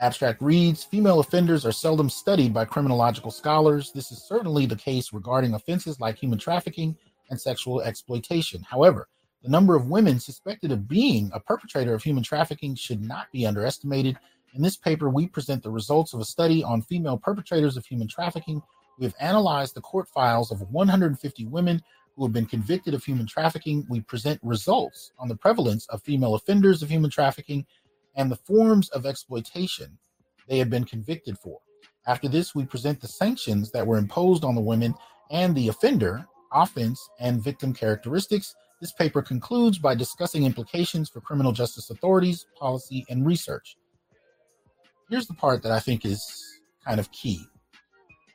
Abstract 0.00 0.40
reads 0.40 0.84
Female 0.84 1.18
offenders 1.20 1.66
are 1.66 1.72
seldom 1.72 2.08
studied 2.08 2.54
by 2.54 2.64
criminological 2.64 3.30
scholars. 3.30 3.90
This 3.92 4.12
is 4.12 4.26
certainly 4.26 4.66
the 4.66 4.76
case 4.76 5.12
regarding 5.12 5.54
offenses 5.54 6.00
like 6.00 6.16
human 6.16 6.38
trafficking 6.38 6.96
and 7.28 7.40
sexual 7.40 7.82
exploitation. 7.82 8.62
However, 8.62 9.08
the 9.42 9.50
number 9.50 9.74
of 9.74 9.90
women 9.90 10.20
suspected 10.20 10.72
of 10.72 10.88
being 10.88 11.30
a 11.34 11.40
perpetrator 11.40 11.92
of 11.92 12.02
human 12.02 12.22
trafficking 12.22 12.74
should 12.76 13.02
not 13.02 13.30
be 13.32 13.46
underestimated. 13.46 14.16
In 14.54 14.62
this 14.62 14.76
paper, 14.76 15.10
we 15.10 15.26
present 15.26 15.62
the 15.62 15.70
results 15.70 16.14
of 16.14 16.20
a 16.20 16.24
study 16.24 16.62
on 16.62 16.82
female 16.82 17.18
perpetrators 17.18 17.76
of 17.76 17.84
human 17.84 18.08
trafficking. 18.08 18.62
We 18.98 19.04
have 19.04 19.14
analyzed 19.20 19.74
the 19.74 19.82
court 19.82 20.08
files 20.08 20.50
of 20.50 20.62
150 20.70 21.46
women 21.46 21.82
who 22.16 22.24
have 22.24 22.32
been 22.32 22.46
convicted 22.46 22.94
of 22.94 23.04
human 23.04 23.26
trafficking. 23.26 23.86
We 23.88 24.00
present 24.00 24.40
results 24.42 25.12
on 25.18 25.28
the 25.28 25.36
prevalence 25.36 25.86
of 25.88 26.02
female 26.02 26.34
offenders 26.34 26.82
of 26.82 26.90
human 26.90 27.10
trafficking 27.10 27.66
and 28.14 28.30
the 28.30 28.36
forms 28.36 28.88
of 28.90 29.04
exploitation 29.04 29.98
they 30.48 30.58
have 30.58 30.70
been 30.70 30.84
convicted 30.84 31.38
for. 31.38 31.58
After 32.06 32.28
this, 32.28 32.54
we 32.54 32.64
present 32.64 33.00
the 33.00 33.08
sanctions 33.08 33.70
that 33.72 33.86
were 33.86 33.98
imposed 33.98 34.44
on 34.44 34.54
the 34.54 34.60
women 34.60 34.94
and 35.30 35.54
the 35.54 35.68
offender, 35.68 36.24
offense, 36.52 37.08
and 37.20 37.42
victim 37.42 37.74
characteristics. 37.74 38.54
This 38.80 38.92
paper 38.92 39.22
concludes 39.22 39.78
by 39.78 39.94
discussing 39.94 40.44
implications 40.44 41.08
for 41.08 41.20
criminal 41.20 41.52
justice 41.52 41.90
authorities, 41.90 42.46
policy, 42.58 43.04
and 43.10 43.26
research. 43.26 43.76
Here's 45.10 45.26
the 45.26 45.34
part 45.34 45.62
that 45.62 45.72
I 45.72 45.80
think 45.80 46.04
is 46.04 46.60
kind 46.84 47.00
of 47.00 47.10
key. 47.12 47.44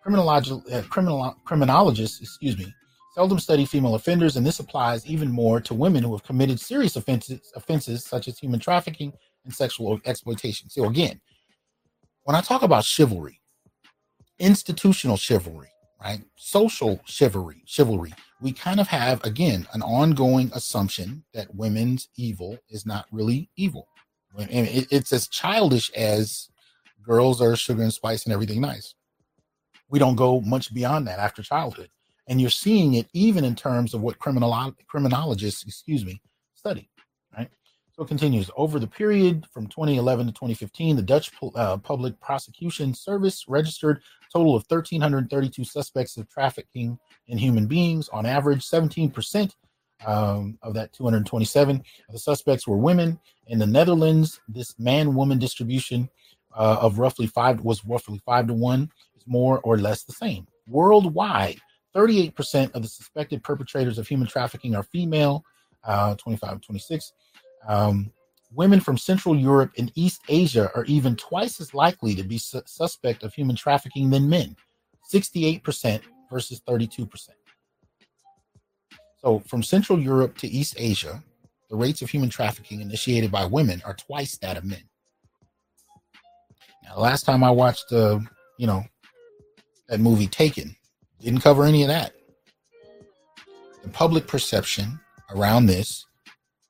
Criminolog- 0.05 0.71
uh, 0.71 1.31
criminologists, 1.45 2.21
excuse 2.21 2.57
me, 2.57 2.73
seldom 3.13 3.39
study 3.39 3.65
female 3.65 3.95
offenders, 3.95 4.37
and 4.37 4.45
this 4.45 4.59
applies 4.59 5.05
even 5.05 5.31
more 5.31 5.59
to 5.61 5.73
women 5.73 6.03
who 6.03 6.11
have 6.13 6.23
committed 6.23 6.59
serious 6.59 6.95
offenses, 6.95 7.51
offenses 7.55 8.05
such 8.05 8.27
as 8.27 8.39
human 8.39 8.59
trafficking 8.59 9.13
and 9.45 9.53
sexual 9.53 9.99
exploitation. 10.05 10.69
So, 10.69 10.85
again, 10.85 11.19
when 12.23 12.35
I 12.35 12.41
talk 12.41 12.61
about 12.61 12.85
chivalry, 12.85 13.41
institutional 14.39 15.17
chivalry, 15.17 15.69
right? 16.03 16.21
Social 16.35 16.99
chivalry, 17.05 17.63
chivalry. 17.65 18.13
We 18.41 18.53
kind 18.53 18.79
of 18.79 18.87
have 18.87 19.23
again 19.23 19.67
an 19.73 19.81
ongoing 19.81 20.51
assumption 20.53 21.23
that 21.33 21.53
women's 21.53 22.09
evil 22.15 22.57
is 22.69 22.85
not 22.85 23.05
really 23.11 23.49
evil. 23.55 23.87
And 24.37 24.49
It's 24.51 25.13
as 25.13 25.27
childish 25.27 25.91
as 25.91 26.49
girls 27.03 27.41
are 27.41 27.55
sugar 27.55 27.83
and 27.83 27.93
spice 27.93 28.23
and 28.23 28.33
everything 28.33 28.61
nice. 28.61 28.95
We 29.89 29.99
don't 29.99 30.15
go 30.15 30.41
much 30.41 30.73
beyond 30.73 31.07
that 31.07 31.19
after 31.19 31.43
childhood, 31.43 31.89
and 32.31 32.39
you're 32.39 32.49
seeing 32.49 32.93
it 32.93 33.09
even 33.11 33.43
in 33.43 33.55
terms 33.55 33.93
of 33.93 34.01
what 34.01 34.17
criminal 34.17 34.73
criminologists, 34.87 35.65
excuse 35.67 36.05
me, 36.05 36.21
study. 36.55 36.89
Right. 37.37 37.49
So 37.91 38.03
it 38.03 38.07
continues 38.07 38.49
over 38.55 38.79
the 38.79 38.87
period 38.87 39.45
from 39.51 39.67
2011 39.67 40.27
to 40.27 40.31
2015. 40.31 40.95
The 40.95 41.01
Dutch 41.01 41.29
uh, 41.55 41.75
Public 41.79 42.17
Prosecution 42.21 42.93
Service 42.93 43.43
registered 43.49 43.97
a 43.97 44.31
total 44.31 44.55
of 44.55 44.63
1,332 44.69 45.65
suspects 45.65 46.15
of 46.15 46.29
trafficking 46.29 46.97
in 47.27 47.37
human 47.37 47.67
beings. 47.67 48.07
On 48.13 48.25
average, 48.25 48.65
17% 48.65 49.53
um, 50.07 50.57
of 50.61 50.73
that 50.75 50.93
227 50.93 51.75
of 51.75 51.83
the 52.13 52.17
suspects 52.17 52.65
were 52.65 52.77
women. 52.77 53.19
In 53.47 53.59
the 53.59 53.67
Netherlands, 53.67 54.39
this 54.47 54.79
man-woman 54.79 55.37
distribution 55.37 56.09
uh, 56.55 56.77
of 56.79 56.97
roughly 56.97 57.27
five 57.27 57.59
was 57.59 57.83
roughly 57.83 58.21
five 58.25 58.47
to 58.47 58.53
one. 58.53 58.89
Is 59.17 59.23
more 59.27 59.59
or 59.65 59.77
less 59.77 60.03
the 60.03 60.13
same. 60.13 60.47
Worldwide, 60.65 61.59
38% 61.95 62.73
of 62.73 62.81
the 62.81 62.87
suspected 62.87 63.43
perpetrators 63.43 63.97
of 63.97 64.07
human 64.07 64.27
trafficking 64.27 64.75
are 64.75 64.83
female, 64.83 65.43
uh, 65.83 66.15
25 66.15 66.61
26. 66.61 67.13
Um, 67.67 68.11
women 68.53 68.79
from 68.79 68.97
Central 68.97 69.35
Europe 69.35 69.71
and 69.77 69.91
East 69.95 70.21
Asia 70.29 70.71
are 70.75 70.85
even 70.85 71.15
twice 71.15 71.59
as 71.59 71.73
likely 71.73 72.15
to 72.15 72.23
be 72.23 72.37
su- 72.37 72.61
suspect 72.65 73.23
of 73.23 73.33
human 73.33 73.55
trafficking 73.55 74.09
than 74.09 74.29
men, 74.29 74.55
68% 75.11 76.01
versus 76.29 76.61
32%. 76.67 77.29
So, 79.19 79.39
from 79.39 79.61
Central 79.61 79.99
Europe 79.99 80.37
to 80.39 80.47
East 80.47 80.75
Asia, 80.77 81.23
the 81.69 81.75
rates 81.75 82.01
of 82.01 82.09
human 82.09 82.29
trafficking 82.29 82.81
initiated 82.81 83.31
by 83.31 83.45
women 83.45 83.81
are 83.85 83.93
twice 83.93 84.37
that 84.39 84.57
of 84.57 84.65
men. 84.65 84.83
Now, 86.83 86.97
last 86.97 87.23
time 87.23 87.43
I 87.43 87.51
watched, 87.51 87.91
uh, 87.91 88.19
you 88.57 88.67
know, 88.67 88.83
that 89.87 89.99
movie 89.99 90.27
Taken, 90.27 90.75
didn't 91.21 91.41
cover 91.41 91.63
any 91.63 91.83
of 91.83 91.87
that. 91.89 92.13
The 93.83 93.89
public 93.89 94.27
perception 94.27 94.99
around 95.33 95.65
this 95.65 96.05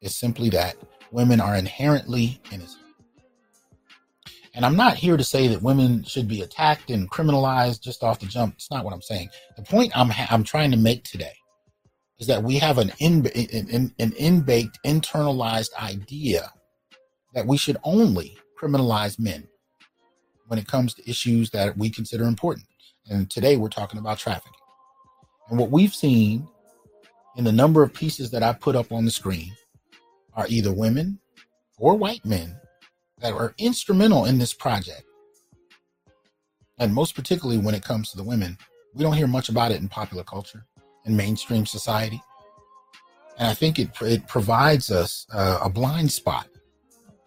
is 0.01 0.15
simply 0.15 0.49
that 0.49 0.75
women 1.11 1.41
are 1.41 1.55
inherently 1.55 2.39
innocent. 2.51 2.81
And 4.53 4.65
I'm 4.65 4.75
not 4.75 4.95
here 4.95 5.15
to 5.15 5.23
say 5.23 5.47
that 5.47 5.61
women 5.61 6.03
should 6.03 6.27
be 6.27 6.41
attacked 6.41 6.89
and 6.89 7.09
criminalized 7.09 7.81
just 7.81 8.03
off 8.03 8.19
the 8.19 8.25
jump. 8.25 8.55
It's 8.55 8.69
not 8.69 8.83
what 8.83 8.93
I'm 8.93 9.01
saying. 9.01 9.29
The 9.55 9.63
point 9.63 9.97
I'm 9.97 10.09
ha- 10.09 10.27
I'm 10.29 10.43
trying 10.43 10.71
to 10.71 10.77
make 10.77 11.03
today 11.05 11.33
is 12.19 12.27
that 12.27 12.43
we 12.43 12.57
have 12.59 12.77
an 12.77 12.91
in, 12.99 13.25
an, 13.27 13.93
an 13.97 14.13
in-baked 14.13 14.79
internalized 14.85 15.73
idea 15.81 16.51
that 17.33 17.47
we 17.47 17.57
should 17.57 17.77
only 17.83 18.37
criminalize 18.61 19.17
men 19.17 19.47
when 20.47 20.59
it 20.59 20.67
comes 20.67 20.93
to 20.93 21.09
issues 21.09 21.49
that 21.51 21.77
we 21.77 21.89
consider 21.89 22.25
important. 22.25 22.65
And 23.11 23.29
today 23.29 23.57
we're 23.57 23.67
talking 23.67 23.99
about 23.99 24.19
trafficking. 24.19 24.53
And 25.49 25.59
what 25.59 25.69
we've 25.69 25.93
seen 25.93 26.47
in 27.35 27.43
the 27.43 27.51
number 27.51 27.83
of 27.83 27.93
pieces 27.93 28.31
that 28.31 28.41
I 28.41 28.53
put 28.53 28.73
up 28.73 28.93
on 28.93 29.03
the 29.03 29.11
screen 29.11 29.51
are 30.33 30.45
either 30.47 30.71
women 30.71 31.19
or 31.77 31.97
white 31.97 32.25
men 32.25 32.55
that 33.19 33.33
are 33.33 33.53
instrumental 33.57 34.23
in 34.25 34.37
this 34.37 34.53
project. 34.53 35.03
And 36.79 36.93
most 36.93 37.13
particularly 37.13 37.57
when 37.57 37.75
it 37.75 37.83
comes 37.83 38.11
to 38.11 38.17
the 38.17 38.23
women, 38.23 38.57
we 38.95 39.03
don't 39.03 39.17
hear 39.17 39.27
much 39.27 39.49
about 39.49 39.71
it 39.71 39.81
in 39.81 39.89
popular 39.89 40.23
culture 40.23 40.65
and 41.03 41.17
mainstream 41.17 41.65
society. 41.65 42.21
And 43.37 43.49
I 43.49 43.53
think 43.53 43.77
it, 43.77 43.89
it 43.99 44.25
provides 44.29 44.89
us 44.89 45.27
uh, 45.33 45.59
a 45.61 45.69
blind 45.69 46.13
spot 46.13 46.47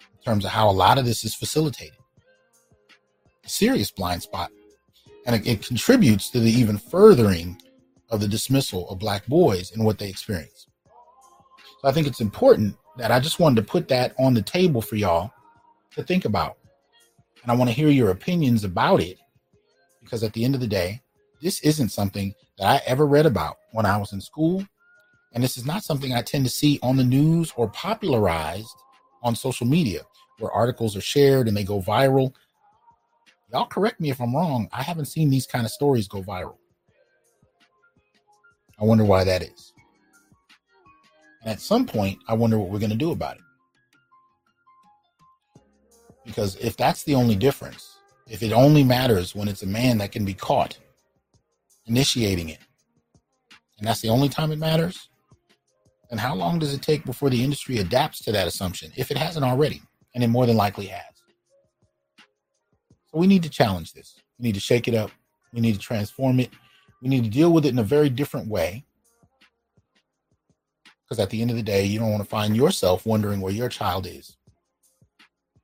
in 0.00 0.24
terms 0.24 0.46
of 0.46 0.50
how 0.50 0.70
a 0.70 0.72
lot 0.72 0.96
of 0.96 1.04
this 1.04 1.24
is 1.24 1.34
facilitated. 1.34 1.98
A 3.44 3.48
serious 3.50 3.90
blind 3.90 4.22
spot. 4.22 4.50
And 5.26 5.36
it, 5.36 5.46
it 5.46 5.66
contributes 5.66 6.30
to 6.30 6.40
the 6.40 6.50
even 6.50 6.78
furthering 6.78 7.60
of 8.10 8.20
the 8.20 8.28
dismissal 8.28 8.88
of 8.90 8.98
black 8.98 9.26
boys 9.26 9.72
and 9.72 9.84
what 9.84 9.98
they 9.98 10.08
experience. 10.08 10.66
So 11.80 11.88
I 11.88 11.92
think 11.92 12.06
it's 12.06 12.20
important 12.20 12.76
that 12.96 13.10
I 13.10 13.20
just 13.20 13.40
wanted 13.40 13.56
to 13.56 13.70
put 13.70 13.88
that 13.88 14.14
on 14.18 14.34
the 14.34 14.42
table 14.42 14.80
for 14.80 14.96
y'all 14.96 15.32
to 15.92 16.02
think 16.02 16.24
about. 16.24 16.56
And 17.42 17.50
I 17.50 17.54
want 17.54 17.68
to 17.68 17.76
hear 17.76 17.88
your 17.88 18.10
opinions 18.10 18.64
about 18.64 19.00
it 19.00 19.18
because 20.02 20.22
at 20.22 20.32
the 20.32 20.44
end 20.44 20.54
of 20.54 20.60
the 20.60 20.66
day, 20.66 21.02
this 21.42 21.60
isn't 21.60 21.90
something 21.90 22.34
that 22.58 22.66
I 22.66 22.80
ever 22.86 23.06
read 23.06 23.26
about 23.26 23.56
when 23.72 23.84
I 23.84 23.96
was 23.96 24.12
in 24.12 24.20
school. 24.20 24.64
And 25.32 25.42
this 25.42 25.58
is 25.58 25.66
not 25.66 25.82
something 25.82 26.14
I 26.14 26.22
tend 26.22 26.44
to 26.44 26.50
see 26.50 26.78
on 26.82 26.96
the 26.96 27.04
news 27.04 27.52
or 27.56 27.68
popularized 27.68 28.76
on 29.22 29.34
social 29.34 29.66
media 29.66 30.02
where 30.38 30.52
articles 30.52 30.96
are 30.96 31.00
shared 31.00 31.48
and 31.48 31.56
they 31.56 31.64
go 31.64 31.80
viral. 31.80 32.32
Y'all 33.52 33.66
correct 33.66 34.00
me 34.00 34.10
if 34.10 34.20
I'm 34.20 34.34
wrong. 34.34 34.68
I 34.72 34.82
haven't 34.82 35.06
seen 35.06 35.30
these 35.30 35.46
kind 35.46 35.64
of 35.64 35.70
stories 35.70 36.08
go 36.08 36.22
viral. 36.22 36.56
I 38.80 38.84
wonder 38.84 39.04
why 39.04 39.24
that 39.24 39.42
is. 39.42 39.72
And 41.42 41.52
at 41.52 41.60
some 41.60 41.86
point, 41.86 42.18
I 42.26 42.34
wonder 42.34 42.58
what 42.58 42.70
we're 42.70 42.78
going 42.78 42.90
to 42.90 42.96
do 42.96 43.12
about 43.12 43.36
it. 43.36 43.42
Because 46.24 46.56
if 46.56 46.76
that's 46.76 47.04
the 47.04 47.14
only 47.14 47.36
difference, 47.36 47.98
if 48.28 48.42
it 48.42 48.52
only 48.52 48.82
matters 48.82 49.34
when 49.34 49.46
it's 49.46 49.62
a 49.62 49.66
man 49.66 49.98
that 49.98 50.10
can 50.10 50.24
be 50.24 50.34
caught 50.34 50.78
initiating 51.86 52.48
it, 52.48 52.60
and 53.78 53.86
that's 53.86 54.00
the 54.00 54.08
only 54.08 54.30
time 54.30 54.50
it 54.50 54.58
matters, 54.58 55.10
then 56.08 56.18
how 56.18 56.34
long 56.34 56.58
does 56.58 56.72
it 56.72 56.80
take 56.80 57.04
before 57.04 57.28
the 57.28 57.44
industry 57.44 57.78
adapts 57.78 58.20
to 58.22 58.32
that 58.32 58.48
assumption, 58.48 58.90
if 58.96 59.10
it 59.10 59.18
hasn't 59.18 59.44
already? 59.44 59.82
And 60.14 60.24
it 60.24 60.28
more 60.28 60.46
than 60.46 60.56
likely 60.56 60.86
has. 60.86 61.13
So 63.14 63.20
we 63.20 63.28
need 63.28 63.44
to 63.44 63.48
challenge 63.48 63.92
this. 63.92 64.16
We 64.40 64.42
need 64.48 64.56
to 64.56 64.60
shake 64.60 64.88
it 64.88 64.94
up. 64.94 65.12
We 65.52 65.60
need 65.60 65.74
to 65.74 65.80
transform 65.80 66.40
it. 66.40 66.50
We 67.00 67.08
need 67.08 67.22
to 67.22 67.30
deal 67.30 67.52
with 67.52 67.64
it 67.64 67.68
in 67.68 67.78
a 67.78 67.84
very 67.84 68.08
different 68.10 68.48
way 68.48 68.84
because 71.04 71.20
at 71.20 71.30
the 71.30 71.40
end 71.40 71.50
of 71.50 71.56
the 71.56 71.62
day, 71.62 71.84
you 71.84 72.00
don't 72.00 72.10
want 72.10 72.24
to 72.24 72.28
find 72.28 72.56
yourself 72.56 73.06
wondering 73.06 73.40
where 73.40 73.52
your 73.52 73.68
child 73.68 74.08
is. 74.08 74.36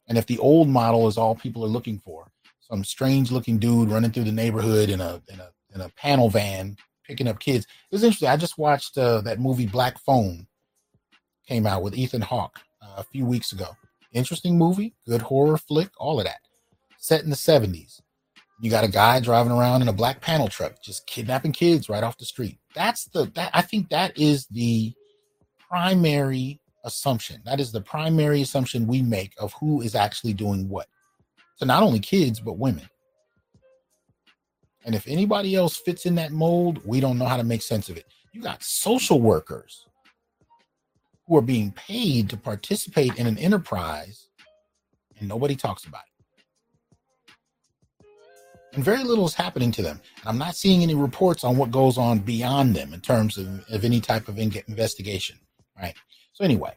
And 0.07 0.17
if 0.17 0.27
the 0.27 0.39
old 0.39 0.69
model 0.69 1.09
is 1.09 1.19
all 1.19 1.35
people 1.35 1.65
are 1.65 1.69
looking 1.69 1.99
for, 1.99 2.31
some 2.61 2.85
strange 2.85 3.33
looking 3.33 3.59
dude 3.59 3.91
running 3.91 4.13
through 4.13 4.25
the 4.25 4.33
neighborhood 4.33 4.89
in 4.89 5.01
a 5.01 5.21
in 5.29 5.41
a 5.41 5.51
in 5.75 5.81
a 5.81 5.89
panel 5.97 6.31
van 6.31 6.77
picking 7.05 7.27
up 7.27 7.41
kids. 7.41 7.65
It 7.65 7.95
was 7.95 8.05
interesting. 8.05 8.29
I 8.29 8.37
just 8.37 8.59
watched 8.59 8.97
uh, 8.97 9.23
that 9.23 9.41
movie 9.41 9.67
Black 9.67 9.99
Phone 9.99 10.47
came 11.49 11.67
out 11.67 11.83
with 11.83 11.97
Ethan 11.97 12.23
Hawke 12.23 12.61
uh, 12.81 12.95
a 12.99 13.03
few 13.03 13.27
weeks 13.27 13.51
ago. 13.51 13.77
Interesting 14.13 14.57
movie, 14.57 14.95
good 15.09 15.23
horror 15.23 15.59
flick, 15.59 15.91
all 15.99 16.21
of 16.21 16.27
that. 16.27 16.39
Set 17.01 17.25
in 17.25 17.31
the 17.31 17.37
70s. 17.37 18.03
You 18.61 18.71
got 18.71 18.85
a 18.85 18.89
guy 18.89 19.21
driving 19.21 19.53
around 19.53 19.83
in 19.83 19.89
a 19.89 19.93
black 19.93 20.21
panel 20.21 20.49
truck 20.49 20.83
just 20.83 21.07
kidnapping 21.07 21.53
kids 21.53 21.89
right 21.89 22.05
off 22.05 22.19
the 22.19 22.27
street. 22.27 22.59
That's 22.75 23.07
the 23.07 23.25
that 23.35 23.51
I 23.55 23.63
think 23.63 23.89
that 23.89 24.19
is 24.19 24.47
the 24.49 24.93
primary 25.59 26.61
assumption. 26.85 27.41
That 27.47 27.59
is 27.59 27.73
the 27.73 27.81
primary 27.81 28.43
assumption 28.43 28.87
we 28.87 29.03
make 29.03 29.33
of 29.39 29.55
who 29.55 29.81
is 29.81 29.95
actually 29.95 30.35
doing 30.35 30.69
what 30.69 30.89
So 31.57 31.67
not 31.67 31.83
only 31.83 32.01
kids, 32.01 32.41
but 32.41 32.59
women. 32.59 32.89
And 34.85 34.95
if 34.95 35.09
anybody 35.09 35.55
else 35.57 35.77
fits 35.79 36.07
in 36.07 36.15
that 36.17 36.33
mold, 36.33 36.81
we 36.87 37.01
don't 37.01 37.19
know 37.19 37.27
how 37.27 37.39
to 37.39 37.45
make 37.45 37.63
sense 37.63 37.89
of 37.89 37.97
it. 37.97 38.07
You 38.33 38.43
got 38.43 38.63
social 38.63 39.21
workers 39.21 39.87
who 41.27 41.37
are 41.37 41.43
being 41.43 41.73
paid 41.73 42.31
to 42.31 42.37
participate 42.37 43.17
in 43.19 43.27
an 43.27 43.39
enterprise, 43.39 44.29
and 45.19 45.29
nobody 45.29 45.57
talks 45.57 45.85
about 45.85 46.03
it. 46.03 46.10
And 48.75 48.85
very 48.85 49.05
little 49.05 49.27
is 49.27 49.35
happening 49.35 49.73
to 49.73 49.83
them. 49.83 50.01
And 50.21 50.29
I'm 50.29 50.39
not 50.39 50.57
seeing 50.57 50.83
any 50.83 50.95
reports 50.95 51.45
on 51.45 51.57
what 51.57 51.71
goes 51.73 51.99
on 51.99 52.21
beyond 52.21 52.77
them 52.77 52.95
in 52.95 53.01
terms 53.01 53.39
of, 53.39 53.65
of 53.71 53.85
any 53.85 54.01
type 54.01 54.29
of 54.29 54.39
in- 54.39 54.63
investigation 54.69 55.39
right? 55.81 55.95
So 56.33 56.45
anyway, 56.45 56.75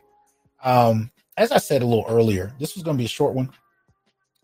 um, 0.63 1.11
as 1.37 1.51
I 1.51 1.57
said 1.57 1.81
a 1.83 1.85
little 1.85 2.05
earlier, 2.09 2.53
this 2.59 2.75
was 2.75 2.83
going 2.83 2.97
to 2.97 3.01
be 3.01 3.05
a 3.05 3.09
short 3.09 3.33
one. 3.35 3.49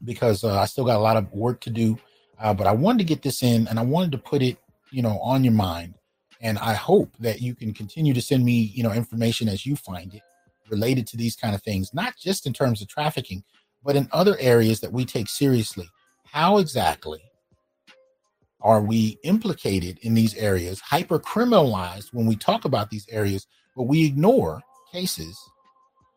because 0.04 0.44
uh, 0.44 0.60
I 0.60 0.66
still 0.66 0.86
got 0.86 0.98
a 0.98 1.00
lot 1.00 1.18
of 1.18 1.32
work 1.34 1.62
to 1.62 1.70
do. 1.70 1.98
Uh, 2.40 2.54
but 2.54 2.68
I 2.68 2.72
wanted 2.74 3.00
to 3.00 3.04
get 3.06 3.22
this 3.22 3.44
in 3.44 3.68
and 3.68 3.80
I 3.80 3.84
wanted 3.84 4.14
to 4.14 4.18
put 4.18 4.42
it, 4.42 4.58
you 4.92 5.02
know, 5.02 5.20
on 5.20 5.44
your 5.44 5.54
mind. 5.54 5.96
And 6.42 6.58
I 6.60 6.74
hope 6.74 7.12
that 7.20 7.42
you 7.42 7.56
can 7.56 7.74
continue 7.74 8.14
to 8.14 8.22
send 8.22 8.46
me, 8.46 8.72
you 8.76 8.84
know, 8.84 8.94
information 8.94 9.50
as 9.50 9.66
you 9.66 9.76
find 9.76 10.14
it 10.14 10.22
related 10.70 11.08
to 11.08 11.18
these 11.18 11.36
kind 11.36 11.56
of 11.56 11.64
things, 11.64 11.94
not 11.94 12.16
just 12.18 12.48
in 12.48 12.54
terms 12.54 12.82
of 12.82 12.88
trafficking, 12.88 13.44
but 13.84 13.96
in 13.96 14.10
other 14.14 14.38
areas 14.40 14.80
that 14.82 14.94
we 14.94 15.06
take 15.06 15.30
seriously. 15.30 15.90
How 16.26 16.60
exactly 16.60 17.22
are 18.62 18.82
we 18.82 19.18
implicated 19.24 20.00
in 20.02 20.14
these 20.14 20.36
areas, 20.36 20.80
hyper 20.82 21.20
criminalized 21.20 22.14
when 22.14 22.26
we 22.26 22.36
talk 22.36 22.66
about 22.66 22.90
these 22.90 23.08
areas, 23.10 23.48
but 23.76 23.84
we 23.84 24.06
ignore 24.06 24.62
cases 24.92 25.38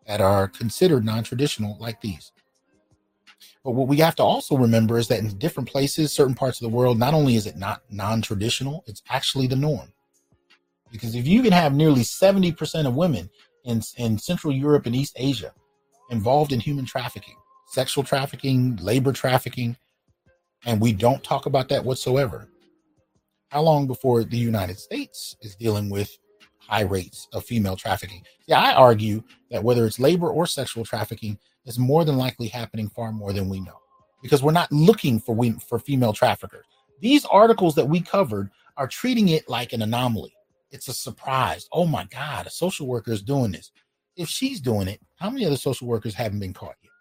that 0.06 0.20
are 0.20 0.48
considered 0.48 1.04
non 1.04 1.22
traditional 1.22 1.76
like 1.78 2.00
these? 2.00 2.32
But 3.64 3.72
what 3.72 3.86
we 3.86 3.98
have 3.98 4.16
to 4.16 4.24
also 4.24 4.56
remember 4.56 4.98
is 4.98 5.06
that 5.08 5.20
in 5.20 5.38
different 5.38 5.68
places, 5.68 6.12
certain 6.12 6.34
parts 6.34 6.60
of 6.60 6.68
the 6.68 6.76
world, 6.76 6.98
not 6.98 7.14
only 7.14 7.36
is 7.36 7.46
it 7.46 7.56
not 7.56 7.82
non 7.90 8.22
traditional, 8.22 8.82
it's 8.86 9.02
actually 9.08 9.46
the 9.46 9.56
norm. 9.56 9.92
Because 10.90 11.14
if 11.14 11.26
you 11.26 11.42
can 11.42 11.52
have 11.52 11.72
nearly 11.72 12.02
70% 12.02 12.86
of 12.86 12.94
women 12.94 13.30
in, 13.64 13.80
in 13.96 14.18
Central 14.18 14.52
Europe 14.52 14.86
and 14.86 14.96
East 14.96 15.14
Asia 15.16 15.52
involved 16.10 16.52
in 16.52 16.60
human 16.60 16.84
trafficking, 16.84 17.36
sexual 17.68 18.04
trafficking, 18.04 18.76
labor 18.76 19.12
trafficking, 19.12 19.76
and 20.64 20.80
we 20.80 20.92
don't 20.92 21.22
talk 21.24 21.46
about 21.46 21.68
that 21.68 21.84
whatsoever, 21.84 22.48
how 23.50 23.62
long 23.62 23.86
before 23.86 24.24
the 24.24 24.38
United 24.38 24.78
States 24.78 25.36
is 25.42 25.54
dealing 25.56 25.90
with 25.90 26.16
high 26.58 26.82
rates 26.82 27.28
of 27.32 27.44
female 27.44 27.76
trafficking? 27.76 28.22
Yeah, 28.46 28.60
I 28.60 28.72
argue 28.74 29.22
that 29.50 29.62
whether 29.62 29.86
it's 29.86 29.98
labor 29.98 30.30
or 30.30 30.46
sexual 30.46 30.84
trafficking, 30.84 31.38
is 31.64 31.78
more 31.78 32.04
than 32.04 32.16
likely 32.16 32.48
happening 32.48 32.88
far 32.88 33.12
more 33.12 33.32
than 33.32 33.48
we 33.48 33.60
know 33.60 33.78
because 34.22 34.42
we're 34.42 34.52
not 34.52 34.70
looking 34.72 35.20
for 35.20 35.34
we, 35.34 35.52
for 35.52 35.78
female 35.78 36.12
traffickers. 36.12 36.64
These 37.00 37.24
articles 37.26 37.74
that 37.74 37.88
we 37.88 38.00
covered 38.00 38.50
are 38.76 38.86
treating 38.86 39.28
it 39.28 39.48
like 39.48 39.72
an 39.72 39.82
anomaly. 39.82 40.34
It's 40.70 40.88
a 40.88 40.94
surprise. 40.94 41.68
Oh 41.72 41.86
my 41.86 42.04
God, 42.04 42.46
a 42.46 42.50
social 42.50 42.86
worker 42.86 43.12
is 43.12 43.22
doing 43.22 43.52
this. 43.52 43.70
If 44.16 44.28
she's 44.28 44.60
doing 44.60 44.88
it, 44.88 45.00
how 45.16 45.30
many 45.30 45.44
other 45.44 45.56
social 45.56 45.86
workers 45.88 46.14
haven't 46.14 46.40
been 46.40 46.54
caught 46.54 46.76
yet? 46.82 46.91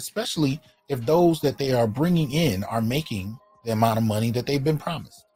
Especially 0.00 0.58
if 0.88 1.04
those 1.04 1.42
that 1.42 1.58
they 1.58 1.72
are 1.72 1.86
bringing 1.86 2.32
in 2.32 2.64
are 2.64 2.80
making 2.80 3.38
the 3.66 3.72
amount 3.72 3.98
of 3.98 4.04
money 4.04 4.30
that 4.30 4.46
they've 4.46 4.64
been 4.64 4.78
promised. 4.78 5.26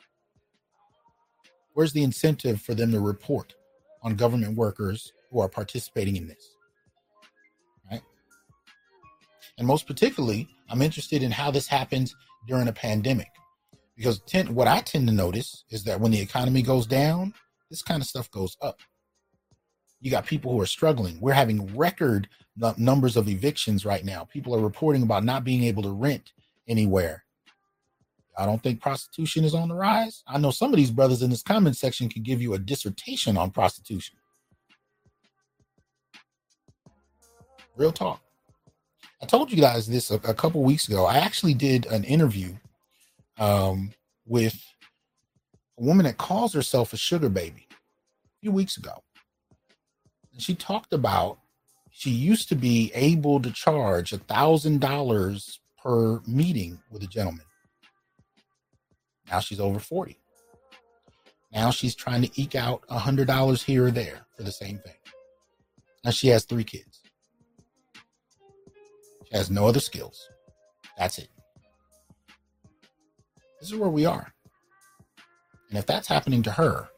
Where's 1.75 1.93
the 1.93 2.03
incentive 2.03 2.63
for 2.63 2.75
them 2.75 2.91
to 2.93 2.99
report 2.99 3.55
on 4.03 4.17
government 4.17 4.57
workers 4.57 5.13
who 5.31 5.41
are 5.41 5.51
participating 5.51 6.17
in 6.17 6.29
this? 6.29 6.57
Right? 7.91 8.01
And 9.59 9.67
most 9.67 9.87
particularly, 9.87 10.49
I'm 10.71 10.81
interested 10.81 11.23
in 11.23 11.31
how 11.31 11.51
this 11.51 11.67
happens 11.67 12.17
during 12.49 12.69
a 12.69 12.73
pandemic. 12.73 13.29
Because 13.99 14.21
tend, 14.21 14.49
what 14.49 14.67
I 14.67 14.81
tend 14.81 15.09
to 15.09 15.15
notice 15.15 15.65
is 15.69 15.85
that 15.85 16.01
when 16.01 16.11
the 16.11 16.23
economy 16.23 16.63
goes 16.63 16.87
down, 16.87 17.35
this 17.69 17.83
kind 17.83 18.01
of 18.01 18.09
stuff 18.09 18.31
goes 18.31 18.57
up. 18.63 18.81
You 20.01 20.11
got 20.11 20.25
people 20.25 20.53
who 20.53 20.61
are 20.63 20.67
struggling. 20.67 21.21
We're 21.21 21.35
having 21.35 21.77
record 21.77 22.29
numbers 22.77 23.17
of 23.17 23.29
evictions 23.29 23.85
right 23.85 24.05
now. 24.05 24.25
People 24.25 24.55
are 24.55 24.61
reporting 24.61 25.03
about 25.03 25.25
not 25.25 25.45
being 25.45 25.65
able 25.65 25.83
to 25.83 25.91
rent 25.91 26.33
anywhere. 26.69 27.25
I 28.37 28.47
don't 28.47 28.63
think 28.63 28.81
prostitution 28.81 29.45
is 29.45 29.55
on 29.55 29.69
the 29.69 29.75
rise. 29.75 30.23
I 30.27 30.39
know 30.39 30.51
some 30.51 30.73
of 30.73 30.77
these 30.77 30.91
brothers 30.91 31.23
in 31.23 31.31
this 31.31 31.43
comment 31.43 31.77
section 31.77 32.09
can 32.09 32.23
give 32.23 32.43
you 32.43 32.55
a 32.55 32.59
dissertation 32.59 33.37
on 33.37 33.51
prostitution. 33.51 34.17
Real 37.77 37.93
talk. 37.93 38.21
I 39.23 39.27
told 39.27 39.51
you 39.51 39.57
guys 39.61 39.87
this 39.87 40.11
a, 40.11 40.17
a 40.17 40.35
couple 40.35 40.63
weeks 40.63 40.89
ago. 40.89 41.07
I 41.07 41.19
actually 41.19 41.55
did 41.55 41.87
an 41.87 42.05
interview 42.05 42.55
um, 43.39 43.93
with 44.27 44.63
a 45.79 45.83
woman 45.83 46.05
that 46.05 46.19
calls 46.19 46.53
herself 46.53 46.93
a 46.93 46.97
sugar 46.97 47.29
baby 47.29 47.67
a 47.71 48.41
few 48.43 48.53
weeks 48.53 48.77
ago. 48.77 49.03
And 50.33 50.43
she 50.43 50.55
talked 50.55 50.93
about 50.93 51.39
she 51.97 52.11
used 52.11 52.51
to 52.51 52.57
be 52.57 52.91
able 52.95 53.41
to 53.41 53.53
charge 53.53 54.13
a 54.13 54.19
thousand 54.19 54.81
dollars 54.81 55.61
per 55.83 56.21
meeting 56.27 56.81
with 56.91 57.05
a 57.05 57.09
gentleman. 57.09 57.47
Now 59.31 59.41
she's 59.41 59.61
over 59.61 59.79
40. 59.79 60.19
Now 61.53 61.71
she's 61.71 61.95
trying 61.95 62.23
to 62.23 62.43
eke 62.43 62.57
out 62.57 62.83
a 62.91 62.99
hundred 62.99 63.29
dollars 63.29 63.63
here 63.63 63.87
or 63.87 63.93
there 63.93 64.27
for 64.37 64.43
the 64.43 64.53
same 64.53 64.79
thing. 64.79 64.97
Now 66.05 66.11
she 66.11 66.29
has 66.29 66.45
three 66.45 66.65
kids 66.65 67.03
She 69.27 69.37
has 69.37 69.51
no 69.51 69.69
other 69.69 69.81
skills. 69.81 70.29
That's 70.99 71.19
it. 71.19 71.29
This 73.61 73.73
is 73.73 73.79
where 73.79 73.91
we 73.91 74.07
are. 74.07 74.33
And 75.71 75.79
if 75.79 75.87
that's 75.87 76.09
happening 76.09 76.43
to 76.45 76.53
her, 76.53 76.89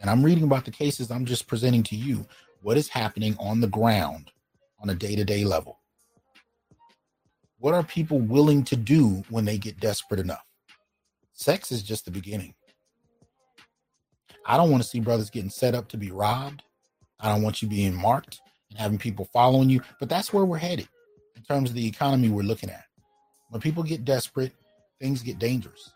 and 0.00 0.10
I'm 0.10 0.24
reading 0.24 0.44
about 0.44 0.66
the 0.66 0.72
cases 0.72 1.10
I'm 1.10 1.26
just 1.26 1.48
presenting 1.48 1.84
to 1.84 1.96
you, 1.96 2.26
what 2.62 2.76
is 2.78 2.88
happening 2.88 3.36
on 3.40 3.60
the 3.60 3.68
ground 3.68 4.32
on 4.84 4.90
a 4.90 4.94
day 4.94 5.16
to 5.16 5.24
day 5.24 5.44
level? 5.44 5.80
What 7.58 7.72
are 7.72 7.82
people 7.82 8.18
willing 8.18 8.62
to 8.64 8.76
do 8.76 9.24
when 9.30 9.46
they 9.46 9.56
get 9.56 9.80
desperate 9.80 10.20
enough? 10.20 10.44
Sex 11.32 11.72
is 11.72 11.82
just 11.82 12.04
the 12.04 12.10
beginning. 12.10 12.54
I 14.44 14.58
don't 14.58 14.70
want 14.70 14.82
to 14.82 14.88
see 14.88 15.00
brothers 15.00 15.30
getting 15.30 15.48
set 15.48 15.74
up 15.74 15.88
to 15.88 15.96
be 15.96 16.10
robbed. 16.10 16.62
I 17.18 17.30
don't 17.30 17.42
want 17.42 17.62
you 17.62 17.68
being 17.68 17.94
marked 17.94 18.42
and 18.68 18.78
having 18.78 18.98
people 18.98 19.26
following 19.32 19.70
you, 19.70 19.80
but 19.98 20.10
that's 20.10 20.34
where 20.34 20.44
we're 20.44 20.58
headed 20.58 20.88
in 21.34 21.42
terms 21.44 21.70
of 21.70 21.76
the 21.76 21.86
economy 21.86 22.28
we're 22.28 22.42
looking 22.42 22.68
at. 22.68 22.84
When 23.48 23.62
people 23.62 23.82
get 23.82 24.04
desperate, 24.04 24.52
things 25.00 25.22
get 25.22 25.38
dangerous. 25.38 25.90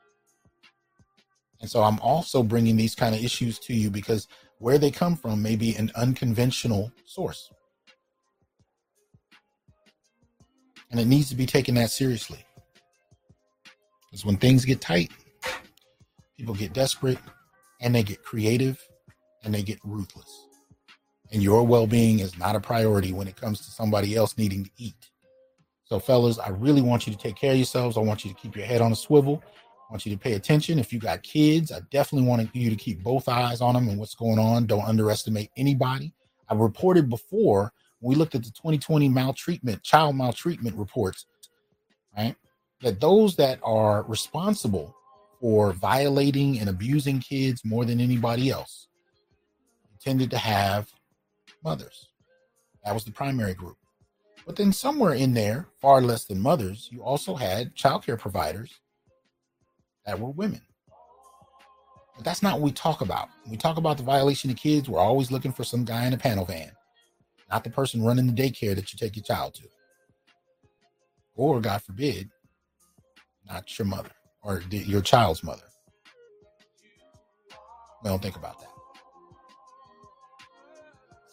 And 1.61 1.71
so 1.71 1.83
I'm 1.83 1.99
also 2.01 2.43
bringing 2.43 2.77
these 2.77 2.95
kind 2.95 3.15
of 3.15 3.23
issues 3.23 3.59
to 3.61 3.75
you 3.75 3.91
because 3.91 4.29
where 4.61 4.79
they 4.79 4.91
come 4.91 5.15
from 5.15 5.43
may 5.43 5.57
be 5.57 5.77
an 5.77 5.93
unconventional 5.95 6.91
source. 7.05 7.51
And 10.91 10.99
it 10.99 11.07
needs 11.07 11.29
to 11.29 11.35
be 11.35 11.47
taken 11.47 11.75
that 11.75 11.91
seriously. 11.91 12.45
Because 14.11 14.25
when 14.25 14.37
things 14.37 14.65
get 14.65 14.81
tight, 14.81 15.11
people 16.37 16.55
get 16.55 16.73
desperate 16.73 17.19
and 17.81 17.95
they 17.95 18.03
get 18.03 18.23
creative 18.23 18.83
and 19.45 19.55
they 19.55 19.63
get 19.63 19.79
ruthless. 19.85 20.47
And 21.31 21.43
your 21.43 21.63
well 21.63 21.87
being 21.87 22.21
is 22.21 22.39
not 22.39 22.57
a 22.57 22.61
priority 22.61 23.13
when 23.13 23.29
it 23.29 23.37
comes 23.37 23.61
to 23.61 23.71
somebody 23.71 24.17
else 24.17 24.39
needing 24.39 24.65
to 24.65 24.71
eat. 24.79 25.11
So, 25.85 25.99
fellas, 25.99 26.39
I 26.39 26.51
really 26.51 26.83
want 26.83 27.07
you 27.07 27.13
to 27.13 27.19
take 27.19 27.37
care 27.37 27.53
of 27.53 27.57
yourselves. 27.57 27.97
I 27.97 28.01
want 28.01 28.25
you 28.25 28.31
to 28.31 28.37
keep 28.37 28.57
your 28.57 28.67
head 28.67 28.81
on 28.81 28.93
a 28.93 28.97
swivel. 28.97 29.43
I 29.89 29.93
want 29.93 30.05
you 30.05 30.13
to 30.13 30.19
pay 30.19 30.35
attention. 30.35 30.79
If 30.79 30.93
you 30.93 30.99
got 30.99 31.23
kids, 31.23 31.73
I 31.73 31.81
definitely 31.91 32.29
want 32.29 32.55
you 32.55 32.69
to 32.69 32.77
keep 32.77 33.03
both 33.03 33.27
eyes 33.29 33.63
on 33.63 33.75
them 33.75 33.89
and 33.89 33.99
what's 33.99 34.15
going 34.15 34.39
on. 34.39 34.67
Don't 34.67 34.85
underestimate 34.85 35.51
anybody. 35.57 36.13
I've 36.49 36.59
reported 36.59 37.09
before 37.09 37.73
we 38.01 38.15
looked 38.15 38.35
at 38.35 38.45
the 38.45 38.51
2020 38.51 39.09
maltreatment, 39.09 39.83
child 39.83 40.17
maltreatment 40.17 40.77
reports, 40.77 41.27
right? 42.17 42.37
That 42.83 43.01
those 43.01 43.37
that 43.37 43.59
are 43.63 44.05
responsible 44.05 44.95
for 45.41 45.73
violating 45.73 46.59
and 46.59 46.69
abusing 46.69 47.21
kids 47.21 47.65
more 47.65 47.85
than 47.85 48.01
anybody 48.01 48.51
else 48.51 48.89
tended 50.01 50.31
to 50.31 50.39
have 50.39 50.91
mothers. 51.63 52.09
That 52.85 52.95
was 52.95 53.05
the 53.05 53.11
primary 53.11 53.55
group. 53.55 53.77
But 54.47 54.57
then 54.57 54.73
somewhere 54.73 55.15
in 55.15 55.35
there, 55.35 55.69
far 55.81 56.01
less 56.01 56.25
than 56.25 56.41
mothers, 56.41 56.89
you 56.91 57.03
also 57.03 57.35
had 57.35 57.75
childcare 57.75 58.19
providers 58.19 58.73
that 60.07 60.19
were 60.19 60.31
women. 60.31 60.63
But 62.17 62.25
that's 62.25 62.43
not 62.43 62.55
what 62.55 62.63
we 62.63 62.73
talk 62.73 63.01
about. 63.03 63.29
When 63.45 63.53
we 63.53 63.57
talk 63.59 63.77
about 63.77 63.99
the 63.99 64.03
violation 64.03 64.51
of 64.51 64.57
kids, 64.57 64.89
we're 64.89 64.99
always 64.99 65.31
looking 65.31 65.53
for 65.53 65.65
some 65.65 65.85
guy 65.85 66.07
in 66.07 66.15
a 66.15 66.19
panel 66.19 66.47
van, 66.47 66.73
not 67.51 67.65
the 67.65 67.71
person 67.71 68.03
running 68.03 68.27
the 68.27 68.33
daycare 68.33 68.75
that 68.75 68.93
you 68.93 68.99
take 68.99 69.17
your 69.17 69.25
child 69.25 69.55
to. 69.55 69.69
Or, 71.35 71.61
God 71.61 71.83
forbid, 71.83 72.31
not 73.49 73.79
your 73.79 73.87
mother 73.87 74.11
or 74.43 74.63
your 74.71 75.03
child's 75.03 75.43
mother. 75.43 75.63
Don't 78.05 78.23
think 78.23 78.37
about 78.37 78.59
that. 78.61 78.69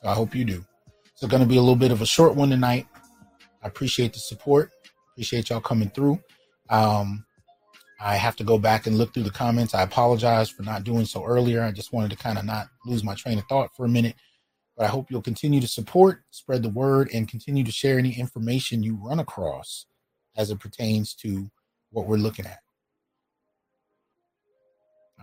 So 0.02 0.10
I 0.10 0.14
hope 0.14 0.36
you 0.36 0.46
do. 0.46 0.66
It's 1.12 1.26
going 1.26 1.42
to 1.42 1.48
be 1.48 1.58
a 1.58 1.62
little 1.62 1.76
bit 1.76 1.92
of 1.92 2.02
a 2.02 2.06
short 2.06 2.36
one 2.36 2.50
tonight. 2.50 2.88
I 3.64 3.68
appreciate 3.68 4.14
the 4.14 4.20
support. 4.20 4.72
Appreciate 5.14 5.50
y'all 5.50 5.62
coming 5.62 5.90
through. 5.90 6.20
Um, 6.70 7.26
I 8.02 8.16
have 8.16 8.36
to 8.38 8.44
go 8.44 8.58
back 8.58 8.88
and 8.88 8.98
look 8.98 9.14
through 9.14 9.24
the 9.24 9.32
comments. 9.32 9.74
I 9.74 9.82
apologize 9.82 10.50
for 10.50 10.64
not 10.64 10.84
doing 10.84 11.06
so 11.06 11.24
earlier. 11.24 11.64
I 11.64 11.72
just 11.72 11.94
wanted 11.94 12.12
to 12.12 12.18
kind 12.18 12.38
of 12.38 12.46
not 12.46 12.68
lose 12.86 13.04
my 13.04 13.16
train 13.16 13.38
of 13.38 13.46
thought 13.46 13.76
for 13.76 13.86
a 13.86 13.90
minute. 13.90 14.16
But 14.78 14.86
I 14.86 14.90
hope 14.90 15.12
you'll 15.12 15.22
continue 15.22 15.62
to 15.62 15.68
support, 15.68 16.24
spread 16.32 16.64
the 16.64 16.70
word, 16.70 17.10
and 17.14 17.28
continue 17.28 17.64
to 17.64 17.72
share 17.72 18.00
any 18.00 18.14
information 18.20 18.84
you 18.84 19.00
run 19.02 19.20
across 19.20 19.88
as 20.38 20.52
it 20.52 20.60
pertains 20.60 21.14
to 21.16 21.52
what 21.92 22.08
we're 22.08 22.18
looking 22.18 22.46
at. 22.46 22.60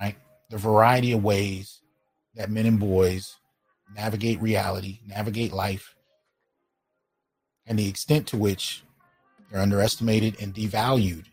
Right? 0.01 0.17
The 0.51 0.59
variety 0.59 1.13
of 1.13 1.25
ways 1.25 1.83
that 2.37 2.51
men 2.51 2.67
and 2.67 2.81
boys 2.81 3.37
navigate 3.97 4.41
reality, 4.43 5.01
navigate 5.07 5.53
life, 5.53 5.95
and 7.67 7.79
the 7.79 7.89
extent 7.89 8.27
to 8.29 8.39
which 8.39 8.83
They're 9.51 9.63
underestimated 9.63 10.41
and 10.43 10.55
devalued 10.55 11.27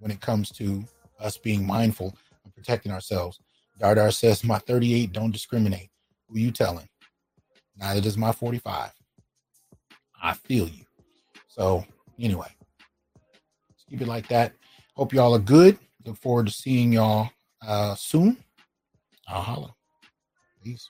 when 0.00 0.10
it 0.10 0.20
comes 0.20 0.50
to 0.52 0.84
us 1.20 1.36
being 1.36 1.66
mindful 1.66 2.16
of 2.46 2.54
protecting 2.54 2.92
ourselves. 2.92 3.40
Dardar 3.80 4.12
says, 4.14 4.44
My 4.44 4.58
38 4.58 5.12
don't 5.12 5.32
discriminate. 5.32 5.90
Who 6.28 6.38
you 6.38 6.50
telling? 6.52 6.88
Neither 7.76 8.00
does 8.00 8.16
my 8.16 8.32
45. 8.32 8.90
I 10.22 10.32
feel 10.32 10.68
you. 10.68 10.84
So, 11.48 11.84
anyway, 12.18 12.48
let's 13.70 13.84
keep 13.88 14.00
it 14.00 14.08
like 14.08 14.28
that. 14.28 14.52
Hope 14.94 15.12
y'all 15.12 15.34
are 15.34 15.40
good. 15.40 15.78
Look 16.04 16.16
forward 16.16 16.46
to 16.46 16.52
seeing 16.52 16.92
y'all 16.92 17.30
uh, 17.66 17.94
soon. 17.94 18.36
I'll 19.28 19.42
holla. 19.42 19.74
Peace. 20.62 20.88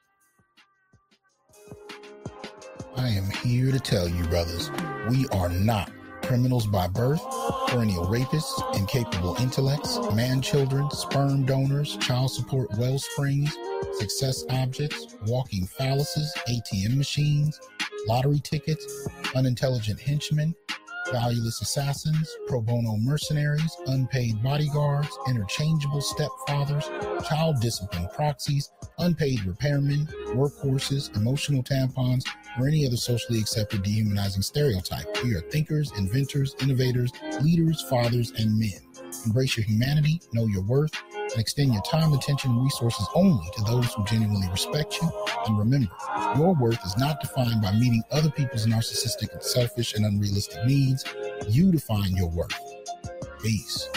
I 2.96 3.08
am 3.08 3.28
here 3.30 3.72
to 3.72 3.80
tell 3.80 4.08
you, 4.08 4.22
brothers, 4.24 4.70
we 5.08 5.26
are 5.28 5.48
not 5.48 5.90
criminals 6.26 6.66
by 6.66 6.88
birth, 6.88 7.22
perennial 7.68 8.06
rapists, 8.06 8.76
incapable 8.76 9.36
intellects, 9.40 9.98
man 10.14 10.40
children, 10.40 10.90
sperm 10.90 11.44
donors, 11.44 11.96
child 11.98 12.30
support 12.30 12.68
well 12.78 12.98
springs, 12.98 13.56
success 13.98 14.44
objects, 14.50 15.16
walking 15.26 15.66
phalluses, 15.66 16.28
ATM 16.48 16.96
machines, 16.96 17.60
lottery 18.06 18.40
tickets, 18.40 19.08
unintelligent 19.34 20.00
henchmen, 20.00 20.54
valueless 21.12 21.60
assassins, 21.60 22.36
pro 22.48 22.60
bono 22.60 22.96
mercenaries, 22.96 23.76
unpaid 23.86 24.42
bodyguards, 24.42 25.08
interchangeable 25.28 26.00
stepfathers, 26.00 26.84
child 27.28 27.60
discipline 27.60 28.08
proxies, 28.14 28.70
unpaid 28.98 29.38
repairmen, 29.40 30.06
workhorses, 30.34 31.14
emotional 31.16 31.62
tampons, 31.62 32.24
or 32.58 32.66
any 32.66 32.86
other 32.86 32.96
socially 32.96 33.40
accepted 33.40 33.82
dehumanizing 33.82 34.42
stereotype. 34.42 35.06
We 35.22 35.34
are 35.34 35.40
thinkers, 35.42 35.92
inventors, 35.98 36.54
innovators, 36.60 37.12
leaders, 37.42 37.82
fathers, 37.88 38.32
and 38.38 38.58
men. 38.58 38.80
Embrace 39.26 39.56
your 39.56 39.64
humanity, 39.66 40.20
know 40.32 40.46
your 40.46 40.62
worth, 40.62 40.92
and 41.34 41.40
extend 41.40 41.72
your 41.72 41.82
time, 41.82 42.12
attention, 42.12 42.52
and 42.52 42.62
resources 42.62 43.06
only 43.14 43.44
to 43.56 43.62
those 43.64 43.92
who 43.92 44.04
genuinely 44.04 44.48
respect 44.50 44.98
you. 45.02 45.10
And 45.46 45.58
remember, 45.58 45.90
your 46.36 46.54
worth 46.54 46.84
is 46.86 46.96
not 46.96 47.20
defined 47.20 47.60
by 47.60 47.72
meeting 47.72 48.02
other 48.12 48.30
people's 48.30 48.66
narcissistic, 48.66 49.42
selfish, 49.42 49.94
and 49.94 50.06
unrealistic 50.06 50.64
needs. 50.64 51.04
You 51.48 51.72
define 51.72 52.14
your 52.16 52.30
worth. 52.30 52.54
Peace. 53.42 53.88